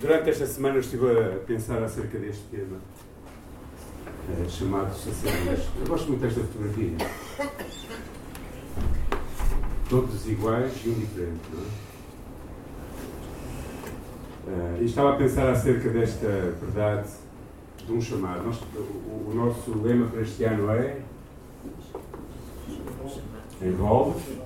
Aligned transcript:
Durante 0.00 0.30
esta 0.30 0.46
semana 0.46 0.76
eu 0.76 0.80
estive 0.80 1.06
a 1.10 1.38
pensar 1.44 1.82
acerca 1.82 2.16
deste 2.18 2.44
tema, 2.52 2.78
eh, 4.30 4.48
chamado 4.48 4.94
sacerdotes. 4.94 5.64
Eu 5.80 5.86
gosto 5.88 6.06
muito 6.06 6.20
desta 6.20 6.40
fotografia. 6.40 6.96
Todos 9.90 10.28
iguais 10.28 10.72
e 10.84 10.90
um 10.90 10.94
diferente, 10.94 11.40
não 11.52 11.62
é? 11.62 11.66
Eh, 14.78 14.82
e 14.82 14.84
estava 14.84 15.14
a 15.14 15.16
pensar 15.16 15.50
acerca 15.50 15.88
desta 15.88 16.28
verdade 16.60 17.08
de 17.84 17.92
um 17.92 18.00
chamado. 18.00 18.48
O, 18.76 19.30
o, 19.30 19.34
nosso 19.34 19.76
lema 19.82 20.06
para 20.06 20.20
este 20.20 20.44
ano 20.44 20.70
é 20.70 21.02
envolve 23.60 24.38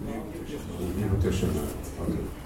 e 0.00 1.04
no 1.10 1.20
teu 1.20 1.32
chamado. 1.32 1.74
Okay. 2.02 2.45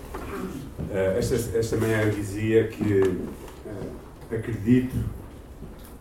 Uh, 0.88 1.18
esta, 1.18 1.58
esta 1.58 1.76
manhã 1.76 2.08
dizia 2.08 2.66
que 2.68 3.00
uh, 3.00 3.28
acredito 4.34 4.96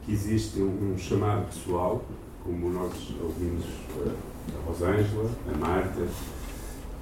que 0.05 0.13
existe 0.13 0.61
um, 0.61 0.97
chamado 0.97 1.47
pessoal, 1.47 2.03
como 2.43 2.69
nós 2.69 2.93
ouvimos 3.21 3.65
uh, 3.65 4.11
a 4.55 4.67
Rosângela, 4.67 5.29
a 5.53 5.57
Marta, 5.57 6.07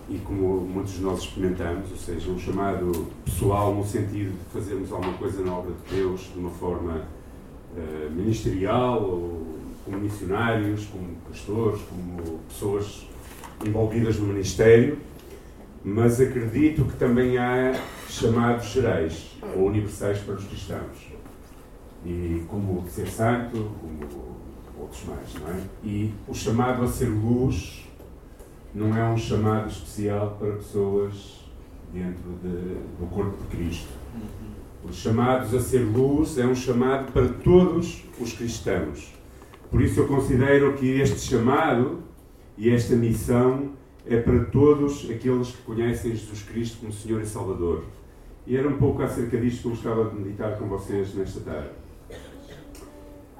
e 0.10 0.18
como 0.20 0.62
muitos 0.62 0.94
de 0.94 1.02
nós 1.02 1.20
experimentamos, 1.20 1.92
ou 1.92 1.98
seja, 1.98 2.32
um 2.32 2.40
chamado 2.40 3.08
pessoal 3.24 3.76
no 3.76 3.86
sentido 3.86 4.32
de 4.32 4.54
fazermos 4.54 4.92
alguma 4.92 5.14
coisa 5.14 5.44
na 5.44 5.54
obra 5.54 5.74
de 5.74 5.96
Deus 5.96 6.22
de 6.34 6.40
uma 6.40 6.50
forma 6.52 7.06
ministerial, 8.16 9.04
ou 9.04 9.46
como 9.86 10.00
missionários, 10.00 10.86
como 10.86 11.10
pastores, 11.28 11.82
como 11.82 12.40
pessoas 12.48 13.06
envolvidas 13.64 14.18
no 14.18 14.28
ministério 14.28 14.98
mas 15.84 16.20
acredito 16.20 16.86
que 16.86 16.98
também 16.98 17.38
há 17.38 17.74
chamados 18.10 18.66
gerais 18.68 19.38
ou 19.56 19.68
universais 19.68 20.20
para 20.20 20.36
os 20.36 20.44
cristãos. 20.46 21.12
E 22.06 22.44
como 22.48 22.86
ser 22.90 23.08
santo, 23.08 23.72
como 23.80 24.38
outros 24.80 25.04
mais, 25.06 25.34
não 25.36 25.50
é? 25.50 25.62
E 25.84 26.14
o 26.28 26.34
chamado 26.34 26.84
a 26.84 26.88
ser 26.88 27.10
luz 27.10 27.86
não 28.74 28.96
é 28.96 29.04
um 29.10 29.18
chamado 29.18 29.70
especial 29.70 30.38
para 30.40 30.54
pessoas 30.54 31.46
dentro 31.92 32.32
de, 32.44 32.76
do 33.00 33.08
corpo 33.10 33.38
de 33.44 33.58
Cristo. 33.58 33.90
Os 34.84 34.96
chamados 34.96 35.54
a 35.54 35.60
ser 35.60 35.80
luz 35.80 36.38
é 36.38 36.46
um 36.46 36.56
chamado 36.56 37.12
para 37.12 37.28
todos 37.28 38.04
os 38.20 38.34
cristãos. 38.34 39.14
Por 39.70 39.82
isso 39.82 40.00
eu 40.00 40.08
considero 40.08 40.74
que 40.74 41.02
este 41.02 41.20
chamado 41.20 42.04
e 42.58 42.70
esta 42.70 42.96
missão 42.96 43.72
é 44.10 44.22
para 44.22 44.46
todos 44.46 45.10
aqueles 45.10 45.52
que 45.52 45.62
conhecem 45.64 46.12
Jesus 46.12 46.44
Cristo 46.44 46.78
como 46.80 46.94
Senhor 46.94 47.22
e 47.22 47.26
Salvador. 47.26 47.84
E 48.46 48.56
era 48.56 48.68
um 48.68 48.78
pouco 48.78 49.02
acerca 49.02 49.38
disto 49.38 49.62
que 49.62 49.68
eu 49.68 49.72
gostava 49.72 50.10
de 50.10 50.16
meditar 50.16 50.58
com 50.58 50.68
vocês 50.68 51.14
nesta 51.14 51.42
tarde. 51.42 51.70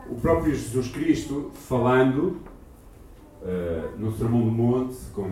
O 0.10 0.16
próprio 0.16 0.54
Jesus 0.54 0.90
Cristo, 0.90 1.52
falando 1.54 2.38
uh, 3.42 3.98
no 3.98 4.12
Sermão 4.18 4.42
do 4.42 4.52
Monte, 4.52 4.98
com 5.14 5.30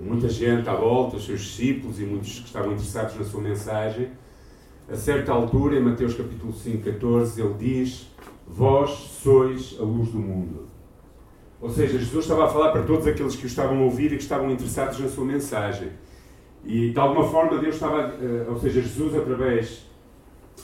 muita 0.00 0.28
gente 0.28 0.68
à 0.68 0.74
volta, 0.74 1.16
os 1.16 1.26
seus 1.26 1.40
discípulos 1.40 2.00
e 2.00 2.04
muitos 2.04 2.38
que 2.38 2.46
estavam 2.46 2.72
interessados 2.72 3.16
na 3.16 3.24
sua 3.24 3.40
mensagem, 3.40 4.10
a 4.88 4.96
certa 4.96 5.32
altura, 5.32 5.76
em 5.76 5.82
Mateus 5.82 6.14
capítulo 6.14 6.52
5, 6.52 6.82
14, 6.82 7.40
ele 7.42 7.54
diz: 7.58 8.08
Vós 8.46 8.90
sois 9.22 9.76
a 9.78 9.82
luz 9.82 10.10
do 10.10 10.18
mundo. 10.18 10.67
Ou 11.60 11.70
seja, 11.70 11.98
Jesus 11.98 12.24
estava 12.24 12.44
a 12.44 12.48
falar 12.48 12.70
para 12.70 12.82
todos 12.82 13.06
aqueles 13.06 13.34
que 13.34 13.44
o 13.44 13.46
estavam 13.46 13.78
a 13.78 13.82
ouvir 13.82 14.12
e 14.12 14.16
que 14.16 14.22
estavam 14.22 14.50
interessados 14.50 14.98
na 15.00 15.08
sua 15.08 15.24
mensagem. 15.24 15.90
E 16.64 16.90
de 16.90 16.98
alguma 16.98 17.24
forma 17.28 17.58
Deus 17.58 17.74
estava, 17.74 18.14
eh, 18.20 18.46
ou 18.48 18.58
seja, 18.58 18.80
Jesus 18.80 19.14
através 19.16 19.86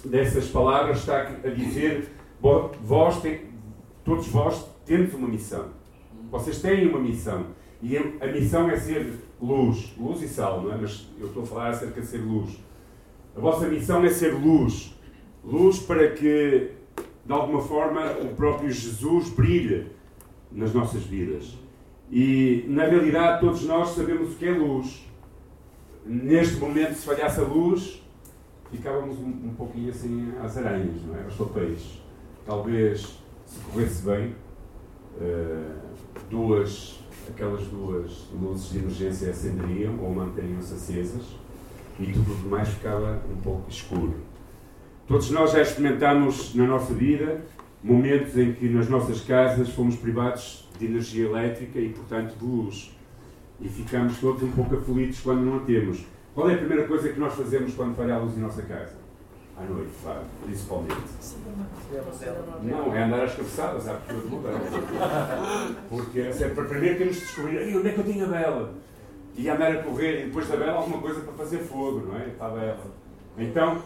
dessas 0.05 0.49
palavras 0.49 0.99
está 0.99 1.21
a 1.23 1.49
dizer, 1.51 2.11
vós 2.83 3.21
tem, 3.21 3.41
todos 4.05 4.29
vós 4.29 4.65
temos 4.85 5.15
uma 5.15 5.29
missão. 5.29 5.67
Vocês 6.31 6.61
têm 6.61 6.87
uma 6.87 6.99
missão. 6.99 7.47
E 7.83 7.97
a 7.97 8.27
missão 8.27 8.71
é 8.71 8.77
ser 8.77 9.13
luz, 9.41 9.95
luz 9.99 10.23
e 10.23 10.29
sal, 10.29 10.63
não 10.63 10.73
é? 10.73 10.77
Mas 10.77 11.09
eu 11.19 11.27
estou 11.27 11.43
a 11.43 11.47
falar 11.47 11.69
acerca 11.71 12.01
de 12.01 12.07
ser 12.07 12.19
luz. 12.19 12.59
A 13.37 13.41
vossa 13.41 13.67
missão 13.69 14.05
é 14.05 14.09
ser 14.09 14.33
luz. 14.33 14.95
Luz 15.45 15.81
para 15.81 16.09
que, 16.13 16.71
de 17.27 17.33
alguma 17.33 17.61
forma, 17.61 18.13
o 18.23 18.35
próprio 18.35 18.71
Jesus 18.71 19.29
brilhe 19.29 19.87
nas 20.55 20.73
nossas 20.73 21.03
vidas. 21.03 21.59
E, 22.11 22.65
na 22.69 22.85
realidade, 22.85 23.41
todos 23.41 23.65
nós 23.65 23.89
sabemos 23.91 24.33
o 24.33 24.37
que 24.37 24.47
é 24.47 24.53
luz. 24.53 25.05
Neste 26.07 26.57
momento, 26.57 26.95
se 26.95 27.05
falhasse 27.05 27.41
a 27.41 27.45
luz, 27.45 28.03
ficávamos 28.71 29.19
um, 29.19 29.29
um 29.29 29.55
pouquinho 29.57 29.91
assim 29.91 30.33
às 30.43 30.57
aranhas, 30.57 31.03
não 31.07 31.17
é? 31.19 31.25
aos 31.25 31.35
papéis. 31.35 32.03
Talvez, 32.47 33.19
se 33.47 33.59
corresse 33.61 34.03
bem, 34.03 34.35
uh, 35.21 35.75
duas, 36.31 37.01
aquelas 37.29 37.67
duas 37.69 38.29
luzes 38.33 38.71
de 38.71 38.79
emergência 38.79 39.31
acenderiam 39.31 39.99
ou 40.03 40.11
mantariam-se 40.15 40.75
acesas 40.75 41.23
e 41.99 42.13
tudo 42.13 42.33
o 42.33 42.37
demais 42.37 42.69
ficava 42.69 43.23
um 43.31 43.41
pouco 43.41 43.71
escuro. 43.71 44.15
Todos 45.07 45.31
nós 45.31 45.53
já 45.53 45.63
experimentamos 45.63 46.55
na 46.55 46.67
nossa 46.67 46.93
vida 46.93 47.45
momentos 47.85 48.37
em 48.39 48.55
que 48.55 48.67
nas 48.71 48.89
nossas 48.89 49.21
casas 49.21 49.69
fomos 49.69 49.95
privados 49.97 50.67
de 50.79 50.87
energia 50.87 51.27
elétrica 51.27 51.79
e, 51.79 51.91
portanto, 51.91 52.35
de 52.35 52.45
luz. 52.45 52.91
E 53.61 53.69
ficamos 53.69 54.19
todos 54.19 54.43
um 54.43 54.51
pouco 54.51 54.75
aflitos 54.77 55.21
quando 55.21 55.43
não 55.43 55.59
a 55.59 55.61
temos. 55.61 56.03
Qual 56.35 56.49
é 56.49 56.55
a 56.55 56.59
primeira 56.59 56.89
coisa 56.89 57.11
que 57.11 57.21
nós 57.21 57.35
fazemos 57.35 57.75
quando 57.75 57.95
falha 57.95 58.15
a 58.15 58.19
luz 58.19 58.37
em 58.37 58.41
nossa 58.41 58.63
casa? 58.63 58.95
À 59.57 59.63
noite, 59.65 59.91
claro, 60.03 60.23
principalmente. 60.45 60.97
Não, 62.63 62.95
é 62.97 63.05
andar 63.05 63.23
às 63.23 63.37
cabeçadas 63.37 63.87
à 63.87 63.95
pessoa 63.95 64.23
de 64.23 64.29
mudança. 64.29 64.59
Porque 65.89 66.21
é 66.21 66.49
primeiro 66.49 66.99
temos 66.99 67.15
de 67.15 67.21
descobrir 67.21 67.77
onde 67.77 67.89
é 67.89 67.93
que 67.93 67.99
eu 67.99 68.05
tinha 68.05 68.25
a 68.25 68.29
vela. 68.29 68.75
E 69.37 69.49
andar 69.49 69.71
a 69.71 69.83
correr 69.83 70.23
e 70.23 70.27
depois 70.27 70.49
da 70.49 70.57
vela 70.57 70.79
alguma 70.79 71.01
coisa 71.01 71.21
para 71.21 71.33
fazer 71.35 71.59
fogo, 71.59 72.07
não 72.09 72.17
é? 72.17 72.31
Para 72.31 72.47
a 72.47 72.55
vela. 72.55 72.87
Então, 73.39 73.79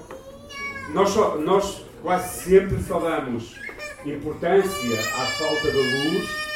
nós, 0.95 1.11
só, 1.11 1.37
nós 1.37 1.85
quase 2.01 2.45
sempre 2.45 2.83
só 2.83 3.01
damos 3.01 3.59
importância 4.15 5.01
à 5.01 5.27
falta 5.27 5.71
da 5.71 5.79
luz 5.79 6.49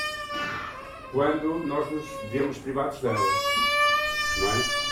quando 1.13 1.67
nós 1.67 1.91
nos 1.91 2.05
vemos 2.31 2.59
privados 2.59 2.99
dela. 3.01 3.17
Não 4.41 4.49
é? 4.49 4.83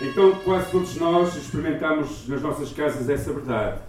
Então, 0.00 0.32
quase 0.44 0.70
todos 0.70 0.96
nós 0.96 1.34
experimentamos 1.34 2.28
nas 2.28 2.40
nossas 2.40 2.72
casas 2.72 3.08
essa 3.08 3.32
verdade. 3.32 3.80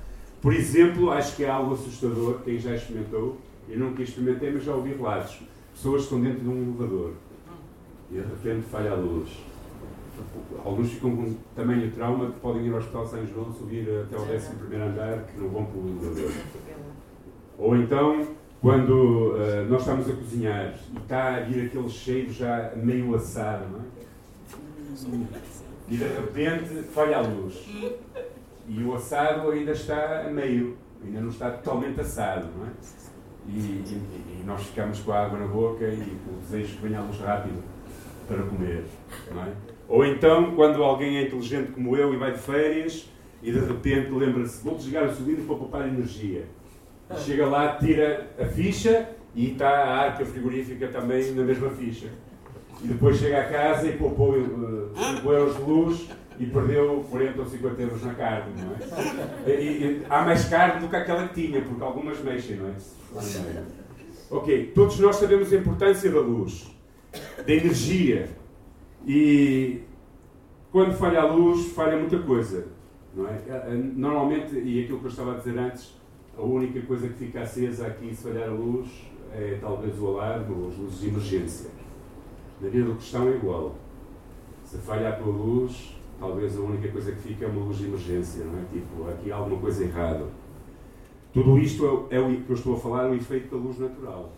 Por 0.41 0.53
exemplo, 0.53 1.11
acho 1.11 1.35
que 1.35 1.43
é 1.43 1.49
algo 1.49 1.73
assustador, 1.75 2.39
quem 2.43 2.57
já 2.57 2.73
experimentou, 2.75 3.37
eu 3.67 3.77
nunca 3.77 4.01
experimentei, 4.01 4.51
mas 4.51 4.63
já 4.63 4.73
ouvi 4.73 4.93
relatos. 4.93 5.39
Pessoas 5.73 6.03
estão 6.03 6.19
dentro 6.19 6.39
de 6.39 6.49
um 6.49 6.63
elevador 6.63 7.13
e 8.11 8.15
de 8.15 8.21
repente 8.21 8.67
falha 8.69 8.91
a 8.91 8.95
luz. 8.95 9.29
Alguns 10.65 10.91
ficam 10.91 11.15
com 11.15 11.35
tamanho 11.55 11.91
trauma 11.91 12.31
que 12.31 12.39
podem 12.39 12.65
ir 12.65 12.71
ao 12.71 12.79
Hospital 12.79 13.07
São 13.07 13.25
João, 13.27 13.53
subir 13.53 13.87
até 14.03 14.15
ao 14.15 14.23
11 14.23 14.49
andar, 14.75 15.25
que 15.27 15.39
não 15.39 15.49
vão 15.49 15.65
para 15.65 15.79
o 15.79 15.87
elevador. 15.87 16.31
Ou 17.59 17.75
então, 17.75 18.25
quando 18.61 19.33
uh, 19.33 19.65
nós 19.69 19.81
estamos 19.81 20.09
a 20.09 20.13
cozinhar 20.13 20.73
e 20.93 20.97
está 20.97 21.35
a 21.35 21.39
vir 21.41 21.65
aquele 21.65 21.89
cheiro 21.89 22.31
já 22.31 22.71
meio 22.75 23.13
assado, 23.13 23.65
não 23.69 23.79
é? 23.79 23.99
E 25.89 25.97
de 25.97 26.03
repente 26.03 26.83
falha 26.93 27.17
a 27.17 27.21
luz. 27.21 27.67
E 28.67 28.83
o 28.83 28.95
assado 28.95 29.51
ainda 29.51 29.71
está 29.73 30.25
a 30.25 30.29
meio, 30.29 30.77
ainda 31.03 31.19
não 31.19 31.29
está 31.29 31.51
totalmente 31.51 31.99
assado, 31.99 32.47
não 32.57 32.65
é? 32.65 32.69
E, 33.47 33.59
e, 33.59 34.39
e 34.39 34.43
nós 34.45 34.63
ficamos 34.63 34.99
com 34.99 35.11
a 35.11 35.25
água 35.25 35.39
na 35.39 35.47
boca 35.47 35.85
e 35.85 36.17
com 36.23 36.31
o 36.31 36.39
desejo 36.41 36.77
que 36.77 36.83
venha 36.83 36.99
a 36.99 37.03
luz 37.03 37.19
rápido 37.19 37.61
para 38.25 38.41
comer, 38.43 38.85
não 39.33 39.43
é? 39.43 39.51
Ou 39.87 40.05
então, 40.05 40.55
quando 40.55 40.81
alguém 40.81 41.17
é 41.17 41.23
inteligente 41.23 41.71
como 41.71 41.97
eu 41.97 42.13
e 42.13 42.17
vai 42.17 42.31
de 42.31 42.39
férias 42.39 43.09
e 43.41 43.51
de 43.51 43.59
repente 43.59 44.11
lembra-se, 44.11 44.63
vou 44.63 44.75
desligar 44.75 45.05
o 45.05 45.13
cilindro 45.13 45.45
para 45.45 45.55
poupar 45.55 45.87
energia 45.87 46.45
Chega 47.17 47.47
lá, 47.47 47.75
tira 47.77 48.29
a 48.39 48.45
ficha 48.45 49.09
e 49.33 49.51
está 49.51 49.69
a 49.69 49.97
arca 49.97 50.25
frigorífica 50.25 50.87
também 50.87 51.31
na 51.33 51.43
mesma 51.43 51.69
ficha. 51.71 52.07
E 52.83 52.87
depois 52.87 53.17
chega 53.17 53.41
a 53.41 53.45
casa 53.45 53.87
e 53.87 53.97
poupou 53.97 54.35
5 54.35 55.31
euros 55.31 55.55
de 55.57 55.61
luz 55.63 56.09
e 56.39 56.45
perdeu 56.45 57.05
40 57.09 57.39
ou 57.41 57.45
50 57.45 57.81
euros 57.81 58.03
na 58.03 58.13
carne, 58.13 58.53
não 58.61 58.73
é? 58.73 59.51
E, 59.51 59.61
e, 59.61 60.05
há 60.09 60.21
mais 60.23 60.45
carne 60.45 60.79
do 60.79 60.87
que 60.87 60.95
aquela 60.95 61.27
que 61.27 61.33
tinha, 61.33 61.61
porque 61.61 61.83
algumas 61.83 62.23
mexem, 62.23 62.55
não 62.55 62.69
é? 62.69 62.75
Ok, 64.31 64.71
todos 64.73 64.99
nós 64.99 65.17
sabemos 65.17 65.51
a 65.51 65.55
importância 65.57 66.09
da 66.09 66.19
luz, 66.21 66.73
da 67.45 67.51
energia. 67.51 68.29
E 69.05 69.81
quando 70.71 70.93
falha 70.93 71.21
a 71.21 71.25
luz, 71.25 71.73
falha 71.73 71.97
muita 71.97 72.19
coisa, 72.19 72.67
não 73.13 73.27
é? 73.27 73.41
Normalmente, 73.73 74.55
e 74.55 74.83
aquilo 74.83 74.99
que 74.99 75.05
eu 75.05 75.09
estava 75.09 75.33
a 75.33 75.37
dizer 75.37 75.57
antes, 75.57 75.98
a 76.39 76.43
única 76.45 76.81
coisa 76.81 77.07
que 77.09 77.25
fica 77.25 77.41
acesa 77.41 77.87
aqui, 77.87 78.15
se 78.15 78.23
falhar 78.23 78.49
a 78.49 78.53
luz, 78.53 78.87
é 79.33 79.57
talvez 79.61 79.99
o 79.99 80.07
alarme 80.07 80.55
ou 80.55 80.69
as 80.69 80.77
luzes 80.77 81.01
de 81.01 81.07
emergência. 81.09 81.69
Na 82.61 82.69
vida 82.69 82.85
do 82.85 82.95
cristão 82.95 83.27
é 83.27 83.35
igual. 83.35 83.75
Se 84.63 84.77
falha 84.77 85.09
a 85.09 85.11
tua 85.13 85.31
luz, 85.31 85.95
talvez 86.19 86.57
a 86.57 86.61
única 86.61 86.87
coisa 86.89 87.11
que 87.11 87.19
fica 87.19 87.45
é 87.45 87.47
uma 87.47 87.65
luz 87.65 87.77
de 87.77 87.85
emergência, 87.85 88.45
não 88.45 88.59
é? 88.59 88.63
Tipo, 88.71 89.09
aqui 89.09 89.31
há 89.31 89.35
alguma 89.35 89.59
coisa 89.59 89.83
errada. 89.83 90.25
Tudo 91.33 91.59
isto 91.59 92.07
é, 92.09 92.15
é 92.15 92.19
o 92.19 92.41
que 92.41 92.49
eu 92.49 92.55
estou 92.55 92.75
a 92.75 92.79
falar, 92.79 93.07
é 93.07 93.09
o 93.09 93.15
efeito 93.15 93.55
da 93.55 93.61
luz 93.61 93.77
natural. 93.77 94.31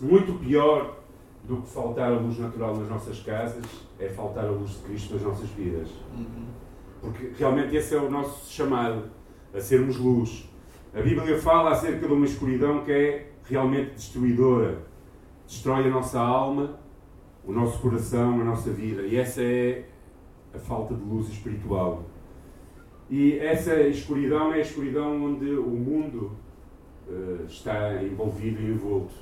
Muito 0.00 0.38
pior 0.38 0.98
do 1.44 1.56
que 1.56 1.68
faltar 1.68 2.12
a 2.12 2.18
luz 2.18 2.38
natural 2.38 2.76
nas 2.76 2.88
nossas 2.88 3.20
casas 3.20 3.64
é 3.98 4.08
faltar 4.08 4.44
a 4.44 4.50
luz 4.50 4.70
de 4.70 4.76
Cristo 4.78 5.14
nas 5.14 5.22
nossas 5.22 5.48
vidas. 5.50 5.88
Uhum. 6.14 6.46
Porque 7.00 7.32
realmente 7.36 7.74
esse 7.74 7.94
é 7.94 7.98
o 7.98 8.10
nosso 8.10 8.52
chamado, 8.52 9.04
a 9.52 9.60
sermos 9.60 9.96
luz. 9.96 10.51
A 10.94 11.00
Bíblia 11.00 11.38
fala 11.38 11.70
acerca 11.70 12.06
de 12.06 12.12
uma 12.12 12.26
escuridão 12.26 12.84
que 12.84 12.92
é 12.92 13.32
realmente 13.44 13.94
destruidora. 13.94 14.82
Destrói 15.46 15.86
a 15.86 15.90
nossa 15.90 16.20
alma, 16.20 16.78
o 17.46 17.50
nosso 17.50 17.80
coração, 17.80 18.38
a 18.38 18.44
nossa 18.44 18.70
vida. 18.70 19.00
E 19.00 19.16
essa 19.16 19.42
é 19.42 19.86
a 20.54 20.58
falta 20.58 20.94
de 20.94 21.02
luz 21.02 21.28
espiritual. 21.28 22.04
E 23.08 23.38
essa 23.38 23.80
escuridão 23.80 24.52
é 24.52 24.56
a 24.56 24.60
escuridão 24.60 25.24
onde 25.24 25.50
o 25.54 25.70
mundo 25.70 26.32
uh, 27.08 27.42
está 27.46 28.02
envolvido 28.02 28.60
e 28.60 28.66
envolto. 28.66 29.14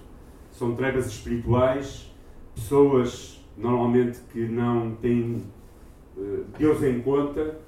São 0.50 0.74
trevas 0.74 1.06
espirituais, 1.06 2.12
pessoas 2.52 3.46
normalmente 3.56 4.18
que 4.32 4.40
não 4.40 4.96
têm 4.96 5.44
uh, 6.16 6.44
Deus 6.58 6.82
em 6.82 7.00
conta, 7.00 7.60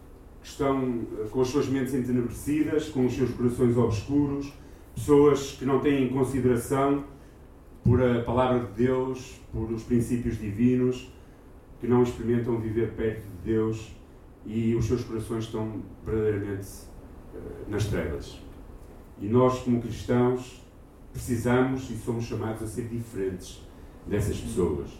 estão 0.48 1.00
uh, 1.00 1.28
com 1.30 1.40
as 1.40 1.48
suas 1.48 1.68
mentes 1.68 1.94
entenebrecidas, 1.94 2.88
com 2.88 3.06
os 3.06 3.14
seus 3.14 3.30
corações 3.32 3.76
obscuros, 3.76 4.52
pessoas 4.94 5.52
que 5.52 5.64
não 5.64 5.80
têm 5.80 6.08
consideração 6.08 7.04
por 7.82 8.02
a 8.02 8.22
palavra 8.22 8.66
de 8.66 8.84
Deus, 8.84 9.40
por 9.52 9.70
os 9.70 9.82
princípios 9.82 10.38
divinos, 10.38 11.12
que 11.80 11.86
não 11.86 12.02
experimentam 12.02 12.58
viver 12.60 12.92
perto 12.92 13.22
de 13.22 13.52
Deus 13.52 13.92
e 14.46 14.74
os 14.74 14.86
seus 14.86 15.04
corações 15.04 15.44
estão 15.44 15.82
verdadeiramente 16.04 16.68
uh, 17.34 17.70
nas 17.70 17.86
trevas. 17.86 18.40
E 19.20 19.26
nós, 19.28 19.60
como 19.60 19.80
cristãos, 19.80 20.62
precisamos 21.12 21.90
e 21.90 21.96
somos 21.96 22.24
chamados 22.24 22.62
a 22.62 22.66
ser 22.66 22.88
diferentes 22.88 23.60
dessas 24.06 24.38
pessoas. 24.38 24.90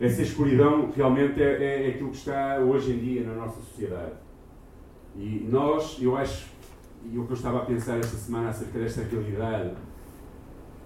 Essa 0.00 0.22
escuridão 0.22 0.90
realmente 0.90 1.40
é, 1.40 1.62
é, 1.62 1.86
é 1.86 1.88
aquilo 1.90 2.10
que 2.10 2.16
está 2.16 2.58
hoje 2.58 2.92
em 2.92 2.98
dia 2.98 3.24
na 3.24 3.34
nossa 3.34 3.60
sociedade. 3.60 4.14
E 5.16 5.46
nós, 5.50 5.98
eu 6.00 6.16
acho, 6.16 6.48
e 7.04 7.18
o 7.18 7.26
que 7.26 7.32
eu 7.32 7.36
estava 7.36 7.58
a 7.58 7.64
pensar 7.66 7.98
esta 7.98 8.16
semana 8.16 8.48
acerca 8.48 8.78
desta 8.78 9.02
realidade, 9.02 9.74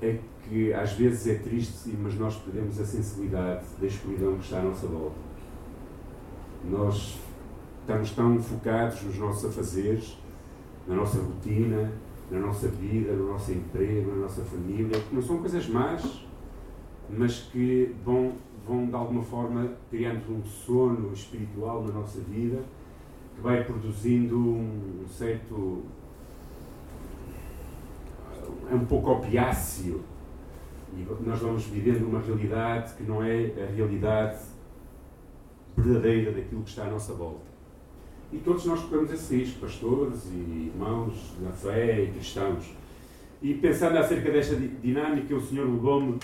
é 0.02 0.18
que 0.42 0.72
às 0.72 0.92
vezes 0.92 1.26
é 1.26 1.34
triste, 1.38 1.90
mas 2.00 2.14
nós 2.16 2.36
perdemos 2.36 2.78
a 2.80 2.84
sensibilidade 2.84 3.64
da 3.80 3.86
escuridão 3.86 4.36
que 4.36 4.44
está 4.44 4.58
à 4.58 4.62
nossa 4.62 4.86
volta. 4.86 5.16
Nós 6.68 7.18
estamos 7.80 8.10
tão 8.10 8.38
focados 8.40 9.02
nos 9.02 9.16
nossos 9.18 9.44
afazeres, 9.46 10.18
na 10.86 10.96
nossa 10.96 11.18
rotina, 11.18 11.92
na 12.30 12.40
nossa 12.40 12.68
vida, 12.68 13.12
no 13.12 13.32
nosso 13.32 13.52
emprego, 13.52 14.10
na 14.10 14.22
nossa 14.22 14.42
família, 14.42 15.00
que 15.00 15.14
não 15.14 15.22
são 15.22 15.38
coisas 15.38 15.68
más, 15.68 16.26
mas 17.08 17.48
que 17.52 17.94
vão, 18.04 18.32
vão 18.66 18.86
de 18.86 18.94
alguma 18.94 19.22
forma 19.22 19.72
criando 19.90 20.32
um 20.32 20.44
sono 20.44 21.12
espiritual 21.12 21.84
na 21.84 21.92
nossa 21.92 22.20
vida, 22.20 22.60
vai 23.42 23.64
produzindo 23.64 24.38
um 24.38 25.04
certo. 25.08 25.84
é 28.70 28.74
um 28.74 28.84
pouco 28.84 29.12
opiáceo 29.12 30.02
e 30.96 31.06
nós 31.24 31.38
vamos 31.38 31.64
vivendo 31.66 32.06
uma 32.06 32.20
realidade 32.20 32.94
que 32.94 33.02
não 33.02 33.22
é 33.22 33.52
a 33.62 33.74
realidade 33.74 34.38
verdadeira 35.76 36.32
daquilo 36.32 36.62
que 36.62 36.70
está 36.70 36.84
à 36.84 36.90
nossa 36.90 37.12
volta. 37.12 37.44
E 38.32 38.38
todos 38.38 38.64
nós 38.64 38.80
corremos 38.80 39.12
esse 39.12 39.36
risco, 39.36 39.60
pastores 39.60 40.26
e 40.32 40.70
irmãos 40.72 41.34
na 41.40 41.52
fé 41.52 42.02
e 42.02 42.12
cristãos. 42.12 42.74
E 43.42 43.54
pensando 43.54 43.98
acerca 43.98 44.30
desta 44.30 44.56
dinâmica, 44.56 45.34
o 45.34 45.40
Senhor 45.40 45.68
levou-me 45.68 46.18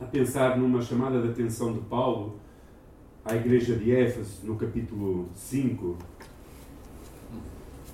a 0.00 0.04
pensar 0.04 0.56
numa 0.56 0.80
chamada 0.80 1.20
de 1.20 1.28
atenção 1.28 1.72
de 1.72 1.80
Paulo 1.80 2.38
à 3.24 3.34
igreja 3.34 3.76
de 3.76 3.92
Éfeso, 3.92 4.46
no 4.46 4.56
capítulo 4.56 5.28
5, 5.34 5.96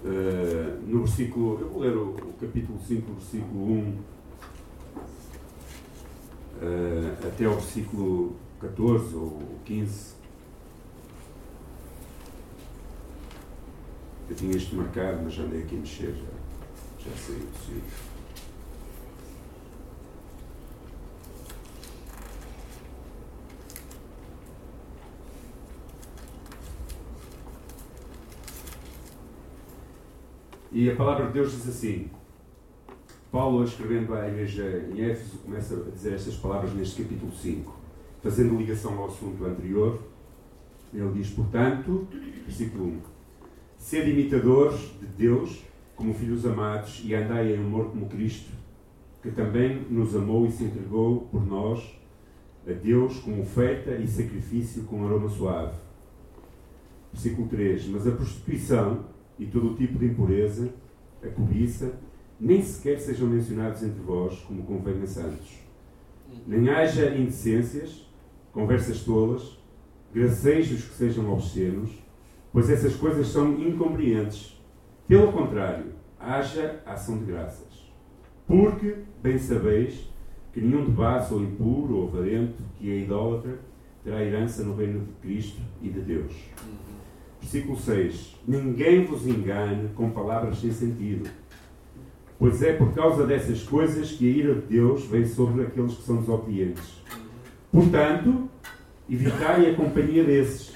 uh, 0.04 0.08
eh, 0.08 0.78
no 0.86 1.04
versículo, 1.04 1.60
eu 1.60 1.68
vou 1.68 1.80
ler 1.80 1.96
o, 1.96 2.10
o 2.10 2.34
capítulo 2.40 2.78
5, 2.80 3.12
versículo 3.12 3.72
1 3.72 3.78
uh, 6.62 7.26
até 7.26 7.44
ao 7.44 7.54
versículo 7.54 8.36
14 8.60 9.14
ou 9.14 9.40
15. 9.64 10.12
Eu 14.30 14.36
tinha 14.36 14.56
isto 14.56 14.76
marcado, 14.76 15.22
mas 15.24 15.34
já 15.34 15.42
andei 15.42 15.62
aqui 15.62 15.76
a 15.76 15.78
mexer, 15.78 16.14
já, 16.14 17.10
já 17.10 17.16
saiu 17.16 17.40
do 17.40 17.58
sítio. 17.58 18.11
E 30.74 30.90
a 30.90 30.96
palavra 30.96 31.26
de 31.26 31.34
Deus 31.34 31.52
diz 31.52 31.68
assim: 31.68 32.08
Paulo, 33.30 33.62
escrevendo 33.62 34.14
à 34.14 34.26
igreja 34.26 34.88
em 34.90 35.02
Éfeso, 35.02 35.36
começa 35.44 35.74
a 35.74 35.90
dizer 35.90 36.14
estas 36.14 36.34
palavras 36.36 36.72
neste 36.72 37.02
capítulo 37.02 37.30
5, 37.30 37.76
fazendo 38.22 38.56
ligação 38.56 38.96
ao 38.98 39.08
assunto 39.08 39.44
anterior. 39.44 40.00
Ele 40.94 41.12
diz, 41.12 41.28
portanto, 41.28 42.08
versículo 42.46 42.86
1: 42.86 43.00
Sede 43.76 44.12
imitadores 44.12 44.80
de 44.98 45.06
Deus 45.06 45.62
como 45.94 46.14
filhos 46.14 46.46
amados 46.46 47.02
e 47.04 47.14
andai 47.14 47.54
em 47.54 47.58
amor 47.58 47.90
como 47.90 48.08
Cristo, 48.08 48.50
que 49.22 49.30
também 49.30 49.84
nos 49.90 50.16
amou 50.16 50.46
e 50.46 50.50
se 50.50 50.64
entregou 50.64 51.28
por 51.30 51.46
nós 51.46 52.00
a 52.66 52.72
Deus 52.72 53.18
como 53.18 53.42
oferta 53.42 53.90
e 53.96 54.08
sacrifício 54.08 54.84
com 54.84 55.04
aroma 55.04 55.28
suave. 55.28 55.76
Versículo 57.12 57.46
3: 57.48 57.88
Mas 57.88 58.06
a 58.06 58.12
prostituição 58.12 59.11
e 59.42 59.46
todo 59.46 59.72
o 59.72 59.74
tipo 59.74 59.98
de 59.98 60.06
impureza, 60.06 60.72
a 61.22 61.28
cobiça, 61.28 61.98
nem 62.38 62.62
sequer 62.62 62.98
sejam 62.98 63.28
mencionados 63.28 63.82
entre 63.82 64.00
vós 64.00 64.38
como 64.40 64.62
convém 64.62 65.02
a 65.02 65.06
santos. 65.06 65.58
Nem 66.46 66.68
haja 66.68 67.14
indecências, 67.14 68.08
conversas 68.52 69.02
tolas, 69.04 69.58
gracejos 70.14 70.84
que 70.84 70.94
sejam 70.94 71.32
obscenos, 71.32 71.90
pois 72.52 72.70
essas 72.70 72.94
coisas 72.94 73.28
são 73.28 73.60
incompreentes. 73.60 74.60
Pelo 75.08 75.32
contrário, 75.32 75.92
haja 76.18 76.80
ação 76.86 77.18
de 77.18 77.24
graças. 77.24 77.92
Porque, 78.46 78.96
bem 79.22 79.38
sabeis, 79.38 80.08
que 80.52 80.60
nenhum 80.60 80.84
de 80.84 80.90
baixo 80.90 81.34
ou 81.34 81.42
impuro 81.42 81.96
ou 81.96 82.08
avarento, 82.08 82.62
que 82.78 82.90
é 82.90 82.98
idólatra, 82.98 83.58
terá 84.04 84.22
herança 84.22 84.62
no 84.64 84.76
reino 84.76 85.00
de 85.06 85.12
Cristo 85.20 85.60
e 85.80 85.88
de 85.88 86.00
Deus. 86.00 86.32
Versículo 87.42 87.78
6. 87.78 88.40
Ninguém 88.48 89.04
vos 89.04 89.26
engane 89.26 89.90
com 89.94 90.08
palavras 90.10 90.58
sem 90.58 90.72
sentido 90.72 91.28
Pois 92.42 92.60
é 92.60 92.72
por 92.72 92.92
causa 92.92 93.24
dessas 93.24 93.62
coisas 93.62 94.10
que 94.10 94.26
a 94.26 94.36
ira 94.36 94.54
de 94.56 94.62
Deus 94.62 95.04
vem 95.04 95.24
sobre 95.24 95.62
aqueles 95.62 95.94
que 95.94 96.02
são 96.02 96.16
desobedientes. 96.16 97.00
Portanto, 97.70 98.48
evitai 99.08 99.70
a 99.70 99.74
companhia 99.76 100.24
desses, 100.24 100.74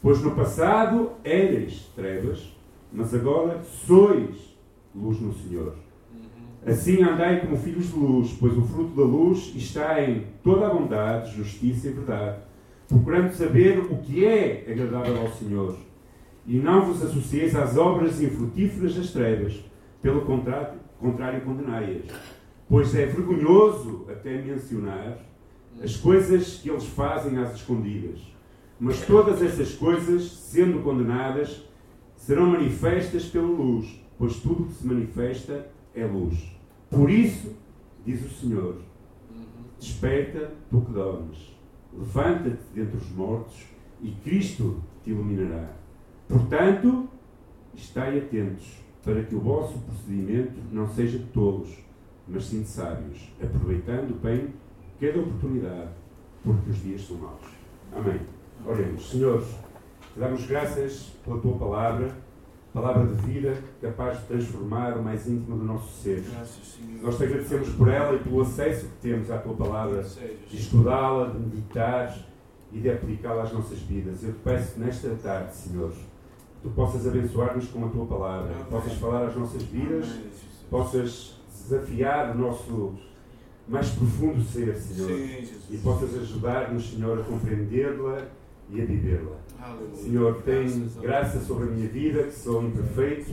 pois 0.00 0.22
no 0.22 0.36
passado 0.36 1.10
eres 1.24 1.90
trevas, 1.96 2.56
mas 2.92 3.12
agora 3.12 3.60
sois 3.64 4.56
luz 4.94 5.20
no 5.20 5.34
Senhor. 5.34 5.74
Assim 6.64 7.02
andai 7.02 7.40
como 7.40 7.56
filhos 7.56 7.88
de 7.88 7.98
luz, 7.98 8.36
pois 8.38 8.56
o 8.56 8.62
fruto 8.62 8.94
da 8.94 9.02
luz 9.02 9.52
está 9.56 10.00
em 10.00 10.28
toda 10.44 10.68
a 10.68 10.72
bondade, 10.72 11.36
justiça 11.36 11.88
e 11.88 11.92
verdade, 11.92 12.38
procurando 12.86 13.32
saber 13.32 13.80
o 13.80 13.96
que 13.96 14.24
é 14.24 14.64
agradável 14.70 15.22
ao 15.22 15.32
Senhor. 15.32 15.89
E 16.50 16.58
não 16.58 16.84
vos 16.84 17.00
associeis 17.00 17.54
às 17.54 17.76
obras 17.76 18.20
infrutíferas 18.20 18.96
das 18.96 19.12
trevas. 19.12 19.64
Pelo 20.02 20.22
contrário, 20.22 20.80
contrário, 20.98 21.42
condenai-as. 21.42 22.02
Pois 22.68 22.92
é 22.92 23.06
vergonhoso 23.06 24.04
até 24.10 24.42
mencionar 24.42 25.18
as 25.80 25.96
coisas 25.96 26.56
que 26.56 26.68
eles 26.68 26.86
fazem 26.86 27.38
às 27.38 27.54
escondidas. 27.54 28.18
Mas 28.80 29.00
todas 29.06 29.40
essas 29.40 29.76
coisas, 29.76 30.24
sendo 30.24 30.82
condenadas, 30.82 31.62
serão 32.16 32.46
manifestas 32.46 33.26
pela 33.26 33.46
luz, 33.46 34.04
pois 34.18 34.40
tudo 34.40 34.64
que 34.64 34.74
se 34.74 34.84
manifesta 34.84 35.68
é 35.94 36.04
luz. 36.04 36.36
Por 36.90 37.08
isso, 37.08 37.54
diz 38.04 38.26
o 38.26 38.28
Senhor, 38.28 38.74
desperta 39.78 40.52
tu 40.68 40.80
que 40.80 40.90
dormes, 40.90 41.56
levanta-te 41.96 42.64
dentre 42.74 42.96
os 42.96 43.12
mortos 43.12 43.68
e 44.02 44.10
Cristo 44.24 44.82
te 45.04 45.10
iluminará. 45.10 45.78
Portanto, 46.30 47.08
estai 47.74 48.18
atentos 48.18 48.78
para 49.04 49.20
que 49.24 49.34
o 49.34 49.40
vosso 49.40 49.78
procedimento 49.80 50.60
não 50.70 50.86
seja 50.88 51.18
de 51.18 51.24
tolos, 51.24 51.76
mas 52.28 52.44
sim 52.44 52.62
de 52.62 52.68
sábios, 52.68 53.32
aproveitando 53.42 54.14
bem 54.22 54.54
cada 55.00 55.18
oportunidade, 55.18 55.90
porque 56.44 56.70
os 56.70 56.82
dias 56.82 57.02
são 57.02 57.16
maus. 57.16 57.42
Amém. 57.92 58.20
Oremos. 58.64 59.10
Senhor, 59.10 59.42
Te 60.12 60.20
damos 60.20 60.46
graças 60.46 61.12
pela 61.24 61.40
tua 61.40 61.56
palavra, 61.56 62.14
palavra 62.72 63.06
de 63.06 63.22
vida, 63.22 63.56
capaz 63.80 64.20
de 64.20 64.26
transformar 64.26 64.98
o 64.98 65.02
mais 65.02 65.26
íntimo 65.26 65.56
do 65.56 65.64
nosso 65.64 66.02
ser. 66.02 66.22
Nós 67.02 67.16
te 67.16 67.24
agradecemos 67.24 67.70
por 67.70 67.88
ela 67.88 68.14
e 68.14 68.18
pelo 68.20 68.40
acesso 68.42 68.86
que 68.86 69.08
temos 69.08 69.30
à 69.30 69.38
tua 69.38 69.54
palavra, 69.54 70.02
de 70.02 70.56
estudá-la, 70.56 71.30
de 71.30 71.38
meditar 71.38 72.16
e 72.72 72.78
de 72.78 72.90
aplicá-la 72.90 73.42
às 73.42 73.52
nossas 73.52 73.78
vidas. 73.80 74.22
Eu 74.22 74.32
te 74.32 74.38
peço 74.40 74.78
nesta 74.78 75.10
tarde, 75.16 75.54
Senhor, 75.56 75.92
tu 76.62 76.70
possas 76.70 77.06
abençoar-nos 77.06 77.68
com 77.68 77.84
a 77.84 77.88
tua 77.88 78.06
palavra, 78.06 78.54
possas 78.70 78.92
falar 78.94 79.26
às 79.26 79.36
nossas 79.36 79.62
vidas, 79.62 80.06
possas 80.68 81.40
desafiar 81.50 82.34
o 82.34 82.38
nosso 82.38 82.94
mais 83.68 83.88
profundo 83.90 84.42
ser, 84.42 84.74
Senhor, 84.76 85.10
e 85.70 85.78
possas 85.78 86.14
ajudar-nos, 86.18 86.90
Senhor, 86.90 87.20
a 87.20 87.22
compreendê-la 87.22 88.26
e 88.68 88.80
a 88.80 88.84
vivê-la. 88.84 89.36
Senhor, 89.94 90.42
tem 90.42 90.88
graça 91.00 91.40
sobre 91.40 91.68
a 91.68 91.70
minha 91.70 91.88
vida, 91.88 92.24
que 92.24 92.32
sou 92.32 92.62
imperfeito 92.64 93.32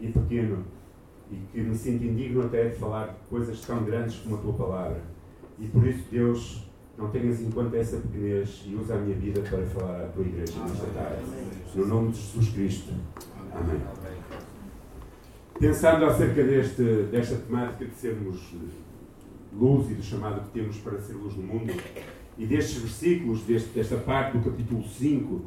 e 0.00 0.08
pequeno, 0.08 0.64
e 1.30 1.36
que 1.52 1.60
me 1.60 1.74
sinto 1.74 2.04
indigno 2.04 2.44
até 2.44 2.68
de 2.68 2.76
falar 2.76 3.08
de 3.08 3.28
coisas 3.28 3.60
tão 3.62 3.82
grandes 3.82 4.16
como 4.16 4.36
a 4.36 4.38
tua 4.38 4.52
palavra. 4.52 5.00
E 5.58 5.66
por 5.66 5.86
isso, 5.86 6.04
Deus, 6.10 6.62
não 6.98 7.08
tenhas 7.10 7.40
em 7.40 7.50
conta 7.50 7.76
essa 7.76 7.96
pequenez 7.96 8.62
e 8.66 8.74
usa 8.74 8.94
a 8.94 8.98
minha 8.98 9.16
vida 9.16 9.40
para 9.40 9.64
falar 9.66 10.04
à 10.04 10.06
tua 10.08 10.24
igreja 10.24 10.52
nesta 10.60 10.86
tarde. 10.86 11.22
No 11.74 11.86
nome 11.86 12.12
de 12.12 12.20
Jesus 12.20 12.48
Cristo. 12.50 12.92
Amém. 13.52 13.80
Pensando 15.58 16.04
acerca 16.06 16.42
deste, 16.42 16.82
desta 17.10 17.36
temática 17.36 17.84
de 17.84 17.94
sermos 17.94 18.54
luz 19.52 19.90
e 19.90 19.94
do 19.94 20.02
chamado 20.02 20.42
que 20.42 20.50
temos 20.50 20.76
para 20.78 20.98
ser 20.98 21.14
luz 21.14 21.36
no 21.36 21.42
mundo, 21.42 21.72
e 22.38 22.46
destes 22.46 22.78
versículos, 22.78 23.42
deste, 23.42 23.68
desta 23.70 23.96
parte 23.96 24.38
do 24.38 24.50
capítulo 24.50 24.82
5 24.82 25.42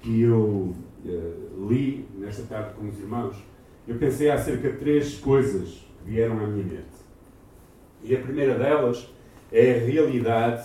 que 0.00 0.22
eu 0.22 0.74
uh, 1.04 1.68
li 1.68 2.06
nesta 2.18 2.42
tarde 2.42 2.74
com 2.74 2.88
os 2.88 2.98
irmãos, 2.98 3.36
eu 3.86 3.96
pensei 3.96 4.30
acerca 4.30 4.70
de 4.70 4.78
três 4.78 5.18
coisas 5.18 5.86
que 6.02 6.10
vieram 6.10 6.38
à 6.38 6.46
minha 6.46 6.64
mente. 6.64 7.04
E 8.02 8.14
a 8.14 8.20
primeira 8.20 8.58
delas 8.58 9.10
é 9.52 9.74
a 9.74 9.84
realidade 9.84 10.64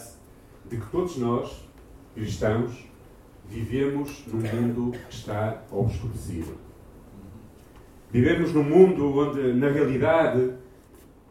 de 0.69 0.77
que 0.77 0.85
todos 0.91 1.17
nós, 1.17 1.67
cristãos, 2.13 2.71
vivemos 3.47 4.23
num 4.27 4.39
mundo 4.39 4.91
que 4.91 5.13
está 5.13 5.63
obscurecido. 5.71 6.53
Vivemos 8.11 8.53
num 8.53 8.63
mundo 8.63 9.17
onde, 9.17 9.53
na 9.53 9.69
realidade, 9.69 10.53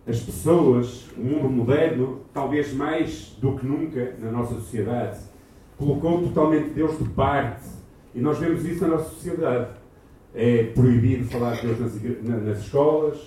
as 0.07 0.21
pessoas, 0.21 1.07
o 1.17 1.21
mundo 1.21 1.49
moderno, 1.49 2.21
talvez 2.33 2.73
mais 2.73 3.37
do 3.41 3.57
que 3.57 3.67
nunca 3.67 4.15
na 4.19 4.31
nossa 4.31 4.55
sociedade, 4.55 5.19
colocou 5.77 6.23
totalmente 6.23 6.71
Deus 6.71 6.99
de 6.99 7.09
parte. 7.11 7.67
E 8.15 8.21
nós 8.21 8.39
vemos 8.39 8.65
isso 8.65 8.83
na 8.83 8.97
nossa 8.97 9.11
sociedade. 9.11 9.71
É 10.35 10.65
proibido 10.75 11.25
falar 11.27 11.55
de 11.55 11.67
Deus 11.67 11.79
nas, 11.81 12.45
nas 12.45 12.59
escolas, 12.59 13.19